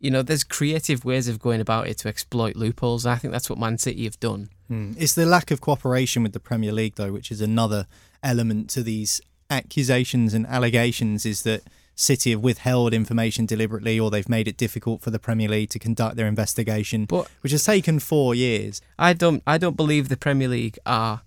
you 0.00 0.10
know, 0.10 0.22
there's 0.22 0.44
creative 0.44 1.04
ways 1.04 1.28
of 1.28 1.38
going 1.38 1.60
about 1.60 1.86
it 1.88 1.98
to 1.98 2.08
exploit 2.08 2.56
loopholes. 2.56 3.04
And 3.06 3.12
I 3.14 3.16
think 3.18 3.32
that's 3.32 3.48
what 3.48 3.58
Man 3.58 3.78
City 3.78 4.04
have 4.04 4.20
done. 4.20 4.50
Hmm. 4.68 4.92
It's 4.98 5.14
the 5.14 5.26
lack 5.26 5.50
of 5.50 5.60
cooperation 5.60 6.22
with 6.22 6.32
the 6.32 6.40
Premier 6.40 6.72
League, 6.72 6.94
though, 6.96 7.12
which 7.12 7.30
is 7.30 7.40
another 7.40 7.86
element 8.22 8.68
to 8.70 8.82
these 8.82 9.20
accusations 9.50 10.34
and 10.34 10.46
allegations. 10.46 11.24
Is 11.26 11.42
that 11.42 11.62
City 11.94 12.30
have 12.30 12.40
withheld 12.40 12.94
information 12.94 13.44
deliberately, 13.46 13.98
or 13.98 14.10
they've 14.10 14.28
made 14.28 14.46
it 14.46 14.56
difficult 14.56 15.00
for 15.02 15.10
the 15.10 15.18
Premier 15.18 15.48
League 15.48 15.70
to 15.70 15.78
conduct 15.78 16.16
their 16.16 16.26
investigation, 16.28 17.06
But- 17.06 17.28
which 17.40 17.52
has 17.52 17.64
taken 17.64 17.98
four 17.98 18.34
years. 18.34 18.80
I 18.98 19.14
don't 19.14 19.42
I 19.46 19.58
don't 19.58 19.76
believe 19.76 20.08
the 20.08 20.16
Premier 20.16 20.48
League 20.48 20.78
are 20.86 21.22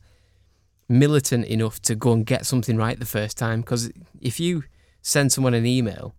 militant 0.87 1.45
enough 1.45 1.81
to 1.81 1.95
go 1.95 2.13
and 2.13 2.25
get 2.25 2.45
something 2.45 2.77
right 2.77 2.99
the 2.99 3.05
first 3.05 3.37
time 3.37 3.61
because 3.61 3.91
if 4.21 4.39
you 4.39 4.63
send 5.01 5.31
someone 5.31 5.53
an 5.53 5.65
email, 5.65 6.13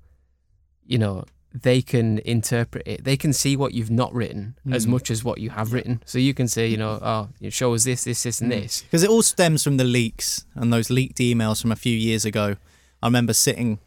you 0.86 0.98
know, 0.98 1.24
they 1.54 1.82
can 1.82 2.18
interpret 2.20 2.86
it. 2.86 3.04
They 3.04 3.16
can 3.16 3.32
see 3.32 3.56
what 3.56 3.74
you've 3.74 3.90
not 3.90 4.12
written 4.14 4.56
as 4.70 4.86
Mm. 4.86 4.90
much 4.90 5.10
as 5.10 5.22
what 5.22 5.38
you 5.38 5.50
have 5.50 5.72
written. 5.72 6.02
So 6.06 6.18
you 6.18 6.32
can 6.34 6.48
say, 6.48 6.66
you 6.68 6.76
know, 6.78 6.98
oh, 7.02 7.28
you 7.40 7.50
show 7.50 7.74
us 7.74 7.84
this, 7.84 8.04
this, 8.04 8.22
this, 8.22 8.40
and 8.40 8.50
this. 8.50 8.82
Because 8.82 9.02
it 9.02 9.10
all 9.10 9.22
stems 9.22 9.62
from 9.62 9.76
the 9.76 9.84
leaks 9.84 10.46
and 10.54 10.72
those 10.72 10.88
leaked 10.90 11.18
emails 11.18 11.60
from 11.60 11.70
a 11.72 11.76
few 11.76 11.96
years 11.96 12.24
ago. 12.24 12.56
I 13.02 13.06
remember 13.06 13.32
sitting 13.34 13.80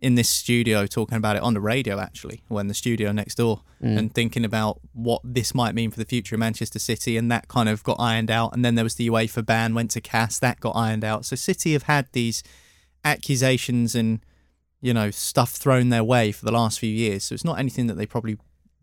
in 0.00 0.14
this 0.14 0.30
studio 0.30 0.86
talking 0.86 1.16
about 1.18 1.36
it 1.36 1.42
on 1.42 1.52
the 1.52 1.60
radio, 1.60 1.98
actually, 1.98 2.42
when 2.48 2.68
the 2.68 2.74
studio 2.74 3.12
next 3.12 3.34
door, 3.34 3.62
Mm. 3.82 3.98
and 3.98 4.14
thinking 4.14 4.44
about 4.44 4.80
what 4.92 5.20
this 5.24 5.54
might 5.54 5.74
mean 5.74 5.90
for 5.90 5.98
the 5.98 6.04
future 6.04 6.36
of 6.36 6.38
Manchester 6.38 6.78
City. 6.78 7.16
And 7.16 7.30
that 7.32 7.48
kind 7.48 7.68
of 7.68 7.82
got 7.82 7.96
ironed 7.98 8.30
out. 8.30 8.54
And 8.54 8.64
then 8.64 8.76
there 8.76 8.84
was 8.84 8.94
the 8.94 9.08
UEFA 9.08 9.44
ban, 9.44 9.74
went 9.74 9.90
to 9.92 10.00
CAS, 10.00 10.38
that 10.38 10.60
got 10.60 10.76
ironed 10.76 11.04
out. 11.04 11.24
So 11.26 11.34
City 11.36 11.72
have 11.72 11.82
had 11.84 12.06
these 12.12 12.42
accusations 13.04 13.94
and, 13.94 14.20
you 14.80 14.94
know, 14.94 15.10
stuff 15.10 15.50
thrown 15.52 15.88
their 15.90 16.04
way 16.04 16.32
for 16.32 16.44
the 16.44 16.52
last 16.52 16.78
few 16.78 16.90
years. 16.92 17.24
So 17.24 17.34
it's 17.34 17.44
not 17.44 17.58
anything 17.58 17.86
that 17.88 17.94
they 17.94 18.06
probably 18.06 18.38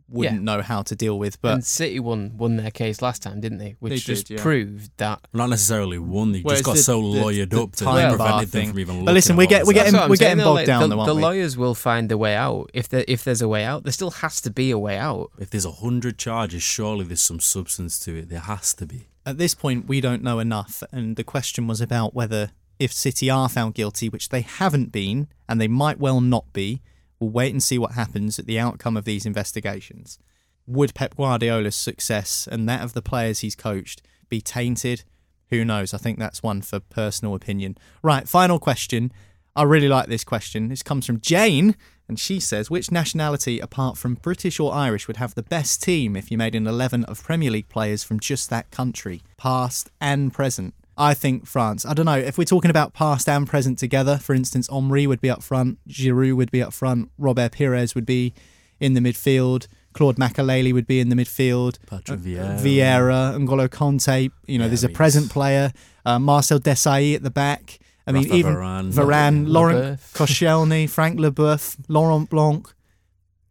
wouldn't 0.10 0.38
Yeah. 0.38 0.42
know 0.56 0.62
how 0.62 0.84
to 0.84 0.96
deal 0.96 1.20
with. 1.20 1.42
But 1.42 1.54
and 1.56 1.66
City 1.66 2.00
won 2.00 2.38
won 2.38 2.56
their 2.56 2.72
case 2.72 3.02
last 3.02 3.22
time, 3.22 3.42
didn't 3.42 3.58
they? 3.58 3.76
Which 3.80 3.92
They 3.92 3.98
just 3.98 4.28
did, 4.28 4.38
yeah. 4.38 4.42
proved 4.42 4.92
that 4.98 5.20
Not 5.34 5.50
necessarily 5.50 6.00
one. 6.00 6.32
They 6.32 6.42
Well, 6.44 6.54
just 6.56 6.64
got 6.64 6.76
the- 6.78 6.82
so 6.84 7.02
the- 7.02 7.20
lawyered 7.20 7.50
the 7.50 7.62
up 7.64 7.76
to 7.76 7.84
time 7.84 8.14
it 8.14 8.18
bar 8.18 8.28
prevented 8.40 8.52
them 8.54 8.70
from 8.70 8.80
even 8.80 9.04
But 9.06 9.16
listen, 9.16 9.36
we 9.36 9.44
what 9.46 9.50
get- 9.50 9.68
we 9.68 9.74
get 9.74 9.80
there. 9.82 9.88
in- 9.88 9.94
That's 9.94 10.02
what 10.04 10.10
we're 10.12 10.16
getting 10.16 10.44
bogged 10.46 10.56
like, 10.56 10.66
down, 10.66 10.90
The, 10.90 10.96
though, 10.96 11.06
the 11.08 11.14
lawyers 11.14 11.58
will 11.58 11.76
find 11.76 12.10
a 12.10 12.18
way 12.18 12.36
out 12.36 12.70
if 12.74 12.88
there 12.88 13.04
if 13.06 13.26
there's 13.26 13.42
a 13.42 13.50
way 13.50 13.66
out. 13.66 13.84
There 13.84 13.92
still 13.92 14.12
has 14.12 14.40
to 14.42 14.50
be 14.50 14.72
a 14.72 14.78
way 14.80 14.98
out. 14.98 15.32
If 15.40 15.50
there's 15.50 15.66
a 15.66 15.72
hundred 15.74 16.18
charges, 16.18 16.64
surely 16.64 17.04
there's 17.04 17.20
some 17.20 17.42
substance 17.42 18.00
to 18.02 18.16
it. 18.16 18.30
There 18.30 18.40
has 18.40 18.74
to 18.76 18.86
be. 18.86 19.08
at 19.26 19.38
this 19.38 19.54
point, 19.56 19.90
we 19.90 20.00
don't 20.00 20.24
know 20.24 20.40
enough. 20.40 20.82
And 20.94 21.18
the 21.18 21.24
question 21.26 21.68
was 21.68 21.82
about 21.82 22.14
whether, 22.16 22.52
if 22.80 22.94
City 22.94 23.30
are 23.30 23.50
found 23.50 23.74
guilty, 23.74 24.10
which 24.10 24.30
they 24.30 24.42
haven't 24.42 24.92
been, 24.92 25.28
and 25.48 25.60
they 25.60 25.68
might 25.68 26.00
well 26.00 26.22
not 26.22 26.52
be, 26.54 26.82
we'll 27.20 27.30
wait 27.30 27.52
and 27.52 27.64
see 27.64 27.78
what 27.78 27.94
happens 27.94 28.38
at 28.38 28.46
the 28.46 28.60
outcome 28.60 28.98
of 28.98 29.06
these 29.06 29.26
investigations. 29.26 30.20
Would 30.68 30.94
Pep 30.94 31.16
Guardiola's 31.16 31.76
success 31.76 32.48
and 32.52 32.68
that 32.68 32.84
of 32.84 32.94
the 32.94 33.02
players 33.02 33.40
he's 33.40 33.56
coached 33.56 34.02
be 34.30 34.42
tainted? 34.42 35.04
Who 35.50 35.64
knows? 35.64 35.94
I 35.94 35.98
think 35.98 36.20
that's 36.20 36.44
one 36.44 36.62
for 36.62 36.80
personal 36.80 37.36
opinion. 37.36 37.78
Right, 38.04 38.28
final 38.28 38.60
question. 38.60 39.12
I 39.56 39.64
really 39.64 39.88
like 39.88 40.08
this 40.08 40.24
question. 40.24 40.68
This 40.68 40.84
comes 40.84 41.06
from 41.06 41.22
Jane, 41.22 41.76
and 42.08 42.20
she 42.20 42.40
says, 42.40 42.70
Which 42.70 42.92
nationality, 42.92 43.60
apart 43.60 43.98
from 43.98 44.16
British 44.16 44.60
or 44.60 44.74
Irish, 44.74 45.08
would 45.08 45.18
have 45.18 45.36
the 45.36 45.42
best 45.44 45.82
team 45.82 46.16
if 46.16 46.30
you 46.30 46.38
made 46.38 46.54
an 46.54 46.68
11 46.68 47.06
of 47.06 47.24
Premier 47.24 47.50
League 47.50 47.70
players 47.70 48.04
from 48.04 48.20
just 48.20 48.50
that 48.50 48.70
country, 48.70 49.24
past 49.38 49.90
and 50.00 50.34
present? 50.34 50.76
I 50.98 51.14
think 51.14 51.46
France. 51.46 51.86
I 51.86 51.94
don't 51.94 52.06
know. 52.06 52.18
If 52.18 52.38
we're 52.38 52.46
talking 52.46 52.72
about 52.72 52.94
past 52.94 53.30
and 53.30 53.48
present 53.48 53.78
together, 53.78 54.18
for 54.18 54.34
instance, 54.34 54.68
Omri 54.70 55.06
would 55.06 55.22
be 55.22 55.30
up 55.30 55.44
front, 55.44 55.78
Giroud 55.88 56.36
would 56.36 56.52
be 56.52 56.64
up 56.64 56.74
front, 56.74 57.12
Robert 57.18 57.52
Pires 57.52 57.94
would 57.94 58.06
be 58.06 58.34
in 58.80 58.94
the 58.94 59.00
midfield, 59.00 59.68
Claude 59.94 60.18
Makelele 60.18 60.74
would 60.74 60.88
be 60.88 61.00
in 61.00 61.10
the 61.10 61.16
midfield, 61.16 61.78
Patrick 61.88 62.20
uh, 62.20 62.24
Vieira. 62.24 62.60
Vieira, 62.60 63.38
N'Golo 63.38 63.68
Kanté. 63.68 64.32
You 64.48 64.60
know, 64.60 64.68
there's 64.68 64.84
a 64.84 64.90
present 64.90 65.30
player, 65.32 65.72
uh, 66.06 66.20
Marcel 66.20 66.60
Desailly 66.60 67.16
at 67.16 67.24
the 67.24 67.32
back. 67.32 67.80
I 68.06 68.12
mean, 68.12 68.24
Rafa 68.24 68.36
even 68.36 68.56
Varane. 68.56 68.94
Varane, 68.94 69.48
Laurent 69.48 70.00
Koscielny, 70.14 70.90
Frank 70.90 71.20
Leboeuf, 71.20 71.78
Laurent 71.88 72.30
Blanc. 72.30 72.74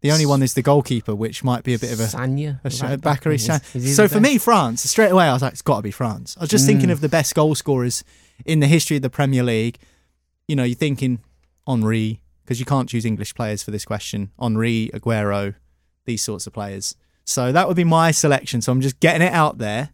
The 0.03 0.13
only 0.13 0.27
one 0.27 0.43
is 0.43 0.55
the 0.55 0.63
goalkeeper, 0.63 1.15
which 1.15 1.43
might 1.43 1.65
be 1.65 1.75
a 1.75 1.79
bit 1.79 1.93
of 1.93 2.01
a, 2.01 2.05
Sagna, 2.05 2.61
a 2.65 2.87
right 2.87 3.01
back. 3.01 3.23
Bakary 3.23 3.37
Is- 3.37 3.75
is 3.75 3.97
So 3.97 4.07
for 4.09 4.21
me. 4.21 4.39
France 4.39 4.83
straight 4.83 5.11
away. 5.11 5.25
I 5.27 5.33
was 5.33 5.43
like, 5.43 5.53
it's 5.55 5.63
got 5.63 5.77
to 5.77 5.83
be 5.83 5.91
France. 5.91 6.37
I 6.37 6.41
was 6.43 6.51
just 6.51 6.67
thinking 6.67 6.89
Mm. 6.91 6.93
of 6.93 7.01
the 7.01 7.09
best 7.09 7.35
goal 7.35 7.55
scorers 7.55 8.05
in 8.45 8.61
the 8.61 8.67
history 8.67 8.97
of 8.97 9.03
the 9.03 9.11
Premier 9.11 9.43
League. 9.43 9.79
You 10.49 10.55
know, 10.57 10.65
you're 10.65 10.77
thinking 10.77 11.21
Henry 11.67 12.21
because 12.45 12.61
you 12.61 12.67
can't 12.67 12.89
choose 12.89 13.05
English 13.05 13.35
players 13.35 13.63
for 13.63 13.71
this 13.73 13.85
question. 13.85 14.31
Henry, 14.39 14.91
Aguero, 14.95 15.55
these 16.05 16.23
sorts 16.23 16.47
of 16.47 16.53
players. 16.53 16.95
So 17.25 17.51
that 17.51 17.67
would 17.67 17.77
be 17.77 17.83
my 17.83 18.13
selection. 18.13 18.61
So 18.63 18.71
I'm 18.71 18.81
just 18.81 19.01
getting 19.01 19.27
it 19.27 19.33
out 19.33 19.59
there. 19.59 19.91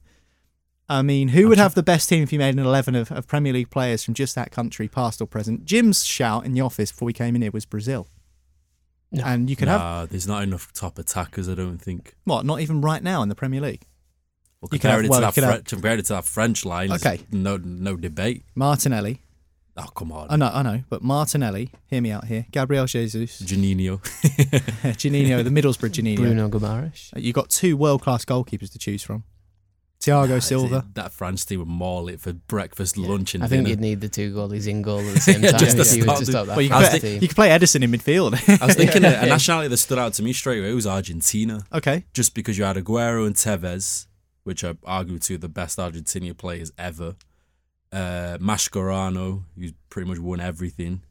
I 0.89 1.01
mean, 1.01 1.29
who 1.29 1.49
would 1.49 1.57
have 1.57 1.75
the 1.75 1.83
best 1.83 2.11
team 2.11 2.23
if 2.23 2.33
you 2.33 2.39
made 2.39 2.55
an 2.55 2.59
11 2.61 2.95
of, 2.95 3.11
of 3.11 3.27
Premier 3.27 3.55
League 3.55 3.71
players 3.71 4.05
from 4.05 4.13
just 4.13 4.35
that 4.35 4.51
country, 4.51 4.89
past 4.89 5.23
or 5.23 5.27
present? 5.27 5.65
Jim's 5.65 6.05
shout 6.05 6.45
in 6.45 6.53
the 6.53 6.61
office 6.61 6.91
before 6.93 7.07
we 7.07 7.15
came 7.15 7.35
in 7.35 7.41
here 7.41 7.51
was 7.53 7.65
Brazil. 7.65 8.09
And 9.13 9.51
you 9.51 9.57
could 9.57 9.69
have, 9.69 9.81
Nah, 9.81 10.07
there's 10.07 10.27
not 10.27 10.43
enough 10.43 10.73
top 10.73 10.99
attackers. 10.99 11.49
I 11.49 11.55
don't 11.55 11.79
think. 11.79 12.15
what, 12.25 12.45
not 12.47 12.61
even 12.61 12.81
right 12.81 13.03
now 13.03 13.23
in 13.23 13.29
the 13.29 13.35
Premier 13.35 13.61
League? 13.61 13.83
Well, 14.61 14.69
You 14.73 14.79
could 14.79 14.81
compare 14.83 14.97
have- 14.97 15.05
it 15.05 15.11
well, 15.11 15.21
to 15.21 15.27
you 15.27 15.27
that 15.29 15.35
could 15.35 15.45
have- 15.45 15.53
French, 15.53 15.73
it 15.99 16.07
to 16.07 16.13
that 16.15 16.25
French 16.25 16.65
line. 16.65 16.93
Okay. 16.93 17.21
no 17.33 17.57
no 17.57 17.97
debate. 17.97 18.45
Martinelli. 18.55 19.21
Oh 19.77 19.87
come 19.95 20.13
on, 20.13 20.27
I 20.31 20.37
know, 20.37 20.51
I 20.53 20.63
know, 20.63 20.83
but 20.91 21.03
Martinelli. 21.03 21.71
Hear 21.87 22.01
me 22.03 22.11
out 22.11 22.27
here. 22.27 22.47
Gabriel 22.53 22.85
Jesus. 22.87 23.41
Juninho. 23.43 24.01
Juninho, 24.97 25.43
the 25.43 25.51
Middlesbrough 25.51 25.91
Juninho. 25.91 26.17
Bruno 26.17 26.49
Guimaraes. 26.49 27.11
You've 27.17 27.35
got 27.35 27.49
two 27.49 27.77
world 27.77 28.03
class 28.03 28.25
goalkeepers 28.25 28.71
to 28.73 28.79
choose 28.79 29.03
from. 29.03 29.25
Thiago 30.03 30.43
Silva. 30.43 30.85
That 30.95 31.13
France 31.13 31.45
team 31.45 31.61
would 31.61 31.69
maul 31.69 32.09
it 32.09 32.21
for 32.21 32.33
breakfast, 32.33 32.97
lunch, 32.97 33.35
and 33.37 33.45
I 33.45 33.47
think 33.47 33.61
dinner. 33.61 33.69
you'd 33.71 33.81
need 33.81 34.01
the 34.01 34.09
two 34.09 34.35
goalies 34.35 34.67
in 34.67 34.83
goal 34.83 34.99
at 34.99 35.15
the 35.15 35.21
same 35.29 35.43
time 35.43 35.59
just 35.59 35.77
to 35.77 35.83
if 35.83 35.97
you 35.97 36.03
were 36.05 36.05
stop 36.07 36.19
to 36.19 36.27
stop 36.27 36.47
that 36.47 36.57
Well, 36.57 36.63
you, 36.63 36.71
could 36.71 36.89
play, 36.91 36.99
team. 36.99 37.23
you 37.23 37.29
could 37.29 37.37
play 37.37 37.49
Ederson 37.51 37.83
in 37.85 37.91
midfield. 37.93 38.61
I 38.61 38.67
was 38.67 38.75
thinking 38.75 39.05
a, 39.07 39.09
a 39.09 39.27
nationality 39.27 39.69
that 39.69 39.77
stood 39.77 39.99
out 39.99 40.13
to 40.15 40.23
me 40.25 40.33
straight 40.33 40.59
away 40.59 40.75
was 40.75 40.87
Argentina. 40.89 41.63
Okay. 41.73 42.05
Just 42.13 42.35
because 42.35 42.59
you 42.59 42.65
had 42.65 42.77
Aguero 42.77 43.27
and 43.27 43.37
Tevez, 43.37 44.07
which 44.43 44.65
are 44.65 44.75
arguably 44.75 45.23
two 45.25 45.37
of 45.37 45.41
the 45.41 45.49
best 45.49 45.79
Argentinian 45.79 46.37
players 46.37 46.73
ever. 46.77 47.15
Uh, 47.93 48.39
Mascherano, 48.41 49.45
who's 49.57 49.73
pretty 49.89 50.09
much 50.09 50.19
won 50.19 50.41
everything. 50.41 51.03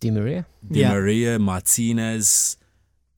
Di 0.00 0.10
Maria. 0.10 0.46
Di 0.66 0.80
Yeah. 0.80 0.92
Maria, 0.92 1.38
Martinez, 1.38 2.56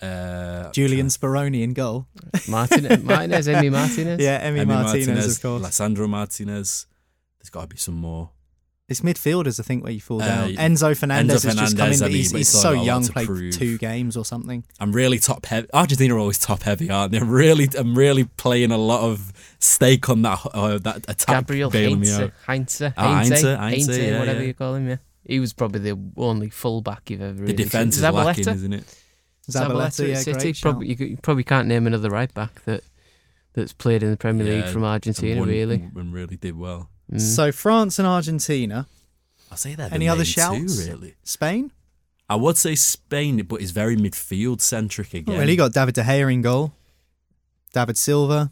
uh, 0.00 0.70
Julian 0.72 1.06
Speroni 1.08 1.62
in 1.62 1.72
goal. 1.72 2.06
Martin, 2.48 2.84
Martinez, 3.04 3.48
Emi 3.48 3.70
Martinez. 3.72 4.20
Yeah, 4.20 4.48
Emi, 4.48 4.66
Martinez, 4.66 5.36
of 5.36 5.42
course. 5.42 5.62
Lisandro 5.62 6.08
Martinez. 6.08 6.86
There's 7.40 7.50
got 7.50 7.62
to 7.62 7.66
be 7.68 7.76
some 7.76 7.94
more. 7.94 8.30
It's 8.88 9.02
midfielders, 9.02 9.60
I 9.60 9.64
think, 9.64 9.82
where 9.84 9.92
you 9.92 10.00
fall 10.00 10.22
Uh, 10.22 10.26
down. 10.26 10.48
Enzo 10.54 10.96
Fernandez 10.96 11.42
has 11.42 11.54
just 11.56 11.76
come 11.76 11.88
in, 11.92 11.98
Fernandez, 11.98 12.02
I 12.02 12.04
but 12.06 12.08
mean, 12.08 12.16
he's, 12.16 12.30
he's 12.30 12.38
he's 12.52 12.62
so 12.62 12.72
a 12.72 12.82
young, 12.82 13.02
to 13.02 13.12
played 13.12 13.26
prove. 13.26 13.54
two 13.54 13.76
games 13.76 14.16
or 14.16 14.24
something. 14.24 14.64
I'm 14.80 14.92
really 14.92 15.18
top 15.18 15.44
heavy. 15.44 15.68
Argentina 15.74 16.14
are 16.14 16.18
always 16.18 16.38
top 16.38 16.62
heavy, 16.62 16.88
aren't 16.88 17.12
they? 17.12 17.18
I'm 17.18 17.28
really, 17.28 17.68
I'm 17.76 17.94
really 17.94 18.24
playing 18.24 18.70
a 18.72 18.78
lot 18.78 19.02
of 19.02 19.30
stake 19.58 20.08
on 20.08 20.22
that 20.22 20.40
uh, 20.54 20.78
that 20.78 21.04
attack. 21.06 21.26
Gabriel 21.46 21.68
bailing 21.70 22.00
me 22.00 22.08
Heinze. 22.08 22.32
Heinze, 22.46 22.82
Ah, 22.96 23.16
Heinze, 23.18 23.28
Heinze, 23.28 23.44
Heinze, 23.44 23.86
Heinze, 23.88 23.98
yeah, 23.98 24.18
whatever 24.20 24.40
yeah. 24.40 24.46
you 24.46 24.54
call 24.54 24.74
him. 24.76 24.88
Yeah, 24.88 24.96
he 25.22 25.38
was 25.38 25.52
probably 25.52 25.80
the 25.80 25.98
only 26.16 26.48
fullback 26.48 27.10
you've 27.10 27.20
ever. 27.20 27.34
The 27.34 27.42
really 27.42 27.52
defense 27.56 27.96
is 27.96 28.00
seen. 28.02 28.14
lacking, 28.14 28.48
isn't 28.48 28.72
it? 28.72 29.02
Zabaleta, 29.48 30.00
at 30.04 30.08
yeah, 30.08 30.14
City. 30.16 30.38
great 30.40 30.60
Probably, 30.60 30.88
you, 30.88 30.96
could- 30.96 31.08
you 31.10 31.16
probably 31.18 31.44
can't 31.44 31.68
name 31.68 31.86
another 31.86 32.10
right 32.10 32.32
back 32.34 32.62
that 32.64 32.82
that's 33.54 33.72
played 33.72 34.02
in 34.02 34.10
the 34.10 34.16
Premier 34.16 34.44
League 34.46 34.64
Yeah, 34.64 34.70
from 34.70 34.82
and 34.84 34.92
Argentina. 34.92 35.40
won- 35.40 35.48
Really, 35.48 35.88
and 35.96 36.12
really 36.12 36.36
did 36.36 36.56
well. 36.56 36.90
Mm. 37.12 37.20
So 37.20 37.50
France 37.52 37.98
and 37.98 38.06
Argentina. 38.06 38.86
I'll 39.50 39.56
say 39.56 39.74
that. 39.74 39.92
Any 39.92 40.08
other 40.08 40.24
shouts? 40.24 40.86
really? 40.86 41.14
Spain? 41.24 41.72
I 42.28 42.36
would 42.36 42.58
say 42.58 42.74
Spain, 42.74 43.42
but 43.44 43.62
it's 43.62 43.70
very 43.70 43.96
midfield 43.96 44.60
centric 44.60 45.14
again. 45.14 45.38
well, 45.38 45.48
you 45.48 45.56
got 45.56 45.72
David 45.72 45.94
De 45.94 46.02
Gea 46.02 46.30
in 46.32 46.42
goal. 46.42 46.74
David 47.72 47.96
Silva 47.96 48.50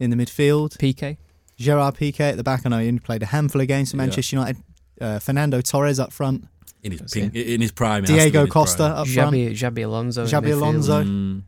in 0.00 0.10
the 0.10 0.16
midfield. 0.16 0.76
Piqué. 0.78 1.18
Gerard 1.58 1.96
Piqué 1.96 2.20
at 2.20 2.36
the 2.38 2.42
back. 2.42 2.62
I 2.64 2.70
know 2.70 2.78
he 2.78 2.88
only 2.88 3.00
played 3.00 3.22
a 3.22 3.26
handful 3.26 3.60
of 3.60 3.68
games 3.68 3.90
for 3.90 3.96
Yeah. 3.98 4.04
Manchester 4.04 4.36
United. 4.36 4.62
Uh, 5.00 5.18
Fernando 5.18 5.60
Torres 5.60 6.00
up 6.00 6.12
front. 6.12 6.46
In 6.82 6.92
his 6.92 7.02
pink, 7.12 7.34
in 7.34 7.60
his 7.60 7.72
prime. 7.72 8.04
it 8.04 8.08
has 8.10 8.18
to 8.18 8.24
be 8.24 8.30
Diego 8.30 8.44
his 8.44 8.52
Costa 8.52 8.76
prime. 8.76 8.92
up 8.92 9.06
front. 9.08 9.34
Xabi, 9.36 9.50
Xabi 9.52 9.84
Alonso. 9.84 10.22
in 10.22 10.28
Xabi. 10.28 10.52
Alonso. 10.52 11.04
Mm, 11.04 11.42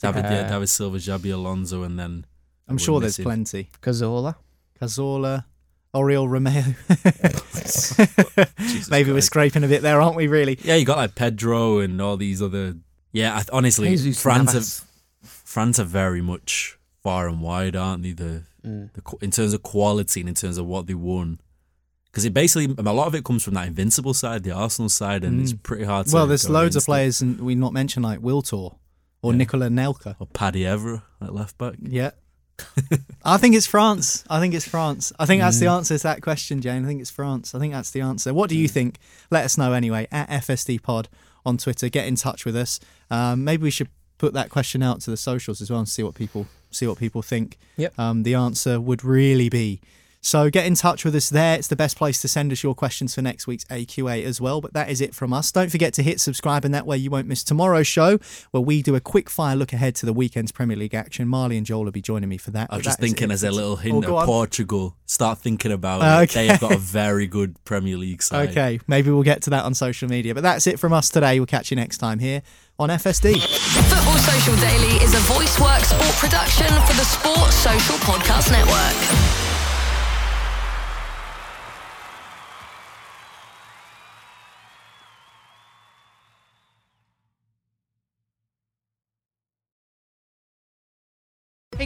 David, 0.00 0.24
yeah, 0.24 0.40
Uh, 0.40 0.48
David 0.50 0.68
Silva, 0.68 0.98
Xabi 0.98 1.32
Alonso, 1.32 1.82
and 1.82 1.98
then 1.98 2.26
I'm 2.68 2.78
sure 2.78 3.00
there's 3.00 3.12
missing- 3.18 3.24
plenty. 3.24 3.70
Cazorla. 3.80 4.36
Cazorla, 4.80 5.44
Oriol 5.94 6.28
Romeo. 6.28 6.64
Jesus 7.48 8.88
Maybe 8.90 9.12
we're 9.12 9.20
scraping 9.20 9.64
a 9.64 9.68
bit 9.68 9.82
there, 9.82 10.00
aren't 10.00 10.16
we? 10.16 10.26
Really? 10.26 10.58
Yeah, 10.62 10.74
you 10.76 10.84
got 10.84 10.96
like 10.98 11.14
Pedro 11.14 11.78
and 11.78 12.00
all 12.00 12.16
these 12.16 12.42
other. 12.42 12.76
Yeah, 13.12 13.36
I, 13.36 13.44
honestly, 13.52 13.88
Jesus 13.90 14.20
France 14.20 14.52
Navas. 14.52 14.78
have 15.22 15.30
France 15.30 15.78
are 15.78 15.84
very 15.84 16.20
much 16.20 16.78
far 17.02 17.28
and 17.28 17.40
wide, 17.40 17.76
aren't 17.76 18.02
they? 18.02 18.12
The, 18.12 18.42
Mm. 18.66 18.90
the 18.94 19.02
in 19.20 19.30
terms 19.30 19.52
of 19.52 19.62
quality 19.62 20.20
and 20.20 20.28
in 20.30 20.34
terms 20.34 20.56
of 20.56 20.64
what 20.64 20.86
they 20.86 20.94
won. 20.94 21.38
Because 22.14 22.24
it 22.24 22.32
basically 22.32 22.72
a 22.78 22.92
lot 22.92 23.08
of 23.08 23.14
it 23.16 23.24
comes 23.24 23.42
from 23.42 23.54
that 23.54 23.66
invincible 23.66 24.14
side, 24.14 24.44
the 24.44 24.52
Arsenal 24.52 24.88
side, 24.88 25.24
and 25.24 25.40
it's 25.42 25.52
Mm. 25.52 25.62
pretty 25.64 25.82
hard. 25.82 26.06
to 26.06 26.14
Well, 26.14 26.28
there's 26.28 26.48
loads 26.48 26.76
of 26.76 26.84
players, 26.84 27.20
and 27.20 27.40
we 27.40 27.56
not 27.56 27.72
mentioned 27.72 28.04
like 28.04 28.20
Wiltor 28.20 28.76
or 29.20 29.32
Yeah. 29.32 29.38
Nicolas 29.38 29.68
Anelka. 29.70 30.14
Or 30.20 30.28
Paddy 30.28 30.60
Evra 30.60 31.02
at 31.20 31.34
left 31.34 31.58
back. 31.58 31.74
Yeah. 31.82 32.12
I 33.24 33.36
think 33.36 33.56
it's 33.56 33.66
France. 33.66 34.22
I 34.30 34.38
think 34.38 34.54
it's 34.54 34.68
France. 34.68 35.12
I 35.18 35.26
think 35.26 35.42
that's 35.42 35.58
the 35.58 35.66
Mm. 35.66 35.76
answer 35.78 35.96
to 35.98 36.02
that 36.04 36.22
question, 36.22 36.60
Jane. 36.60 36.84
I 36.84 36.86
think 36.86 37.00
it's 37.00 37.10
France. 37.10 37.52
I 37.52 37.58
think 37.58 37.72
that's 37.72 37.90
the 37.90 38.00
answer. 38.00 38.32
What 38.32 38.48
do 38.48 38.56
you 38.56 38.68
think? 38.68 38.98
Let 39.32 39.44
us 39.44 39.58
know 39.58 39.72
anyway 39.72 40.06
at 40.12 40.30
FSD 40.30 40.78
Pod 40.78 41.08
on 41.44 41.56
Twitter. 41.58 41.88
Get 41.88 42.06
in 42.06 42.14
touch 42.14 42.44
with 42.44 42.54
us. 42.54 42.78
Um, 43.10 43.42
maybe 43.42 43.64
we 43.64 43.70
should 43.72 43.88
put 44.18 44.34
that 44.34 44.50
question 44.50 44.84
out 44.84 45.00
to 45.00 45.10
the 45.10 45.16
socials 45.16 45.60
as 45.60 45.68
well 45.68 45.80
and 45.80 45.88
see 45.88 46.04
what 46.04 46.14
people 46.14 46.46
see 46.70 46.86
what 46.86 46.98
people 46.98 47.22
think. 47.22 47.58
Yep. 47.76 47.98
Um, 47.98 48.22
the 48.22 48.34
answer 48.34 48.80
would 48.80 49.02
really 49.04 49.48
be. 49.48 49.80
So 50.26 50.48
get 50.48 50.64
in 50.64 50.74
touch 50.74 51.04
with 51.04 51.14
us 51.14 51.28
there. 51.28 51.54
It's 51.58 51.68
the 51.68 51.76
best 51.76 51.98
place 51.98 52.18
to 52.22 52.28
send 52.28 52.50
us 52.50 52.62
your 52.62 52.74
questions 52.74 53.14
for 53.14 53.20
next 53.20 53.46
week's 53.46 53.64
AQA 53.66 54.24
as 54.24 54.40
well. 54.40 54.62
But 54.62 54.72
that 54.72 54.88
is 54.88 55.02
it 55.02 55.14
from 55.14 55.34
us. 55.34 55.52
Don't 55.52 55.70
forget 55.70 55.92
to 55.94 56.02
hit 56.02 56.18
subscribe, 56.18 56.64
and 56.64 56.72
that 56.72 56.86
way 56.86 56.96
you 56.96 57.10
won't 57.10 57.26
miss 57.28 57.44
tomorrow's 57.44 57.86
show, 57.86 58.18
where 58.50 58.62
we 58.62 58.80
do 58.82 58.94
a 58.94 59.00
quick 59.00 59.28
fire 59.28 59.54
look 59.54 59.74
ahead 59.74 59.94
to 59.96 60.06
the 60.06 60.14
weekend's 60.14 60.50
Premier 60.50 60.78
League 60.78 60.94
action. 60.94 61.28
Marley 61.28 61.58
and 61.58 61.66
Joel 61.66 61.84
will 61.84 61.92
be 61.92 62.00
joining 62.00 62.30
me 62.30 62.38
for 62.38 62.52
that. 62.52 62.68
I 62.70 62.76
was 62.76 62.84
But 62.84 62.88
just 62.88 63.00
thinking 63.00 63.30
it. 63.30 63.34
as 63.34 63.44
a 63.44 63.50
little 63.50 63.72
Oh, 63.72 63.76
hint 63.76 64.06
go 64.06 64.18
of. 64.18 64.24
Portugal. 64.24 64.96
Start 65.04 65.40
thinking 65.40 65.70
about 65.72 66.00
Uh, 66.00 66.22
it. 66.22 66.30
They 66.30 66.46
have 66.46 66.58
got 66.60 66.72
a 66.72 66.78
very 66.78 67.26
good 67.26 67.62
Premier 67.66 67.98
League 67.98 68.22
side. 68.22 68.48
Okay, 68.48 68.80
maybe 68.88 69.10
we'll 69.10 69.24
get 69.24 69.42
to 69.42 69.50
that 69.50 69.64
on 69.66 69.74
social 69.74 70.08
media. 70.08 70.32
But 70.34 70.42
that's 70.42 70.66
it 70.66 70.78
from 70.80 70.94
us 70.94 71.10
today. 71.10 71.38
We'll 71.38 71.44
catch 71.46 71.70
you 71.70 71.76
next 71.76 71.98
time 71.98 72.18
here 72.18 72.40
on 72.78 72.88
FSD. 72.88 73.34
Football 73.42 74.16
Social 74.16 74.56
Daily 74.56 74.96
is 75.04 75.12
a 75.12 75.18
Voiceworks 75.30 75.84
Sport 75.84 76.14
production 76.16 76.68
for 76.86 76.94
the 76.94 77.04
Sports 77.04 77.56
Social 77.56 77.96
Podcast 77.98 78.50
Network. 78.50 79.33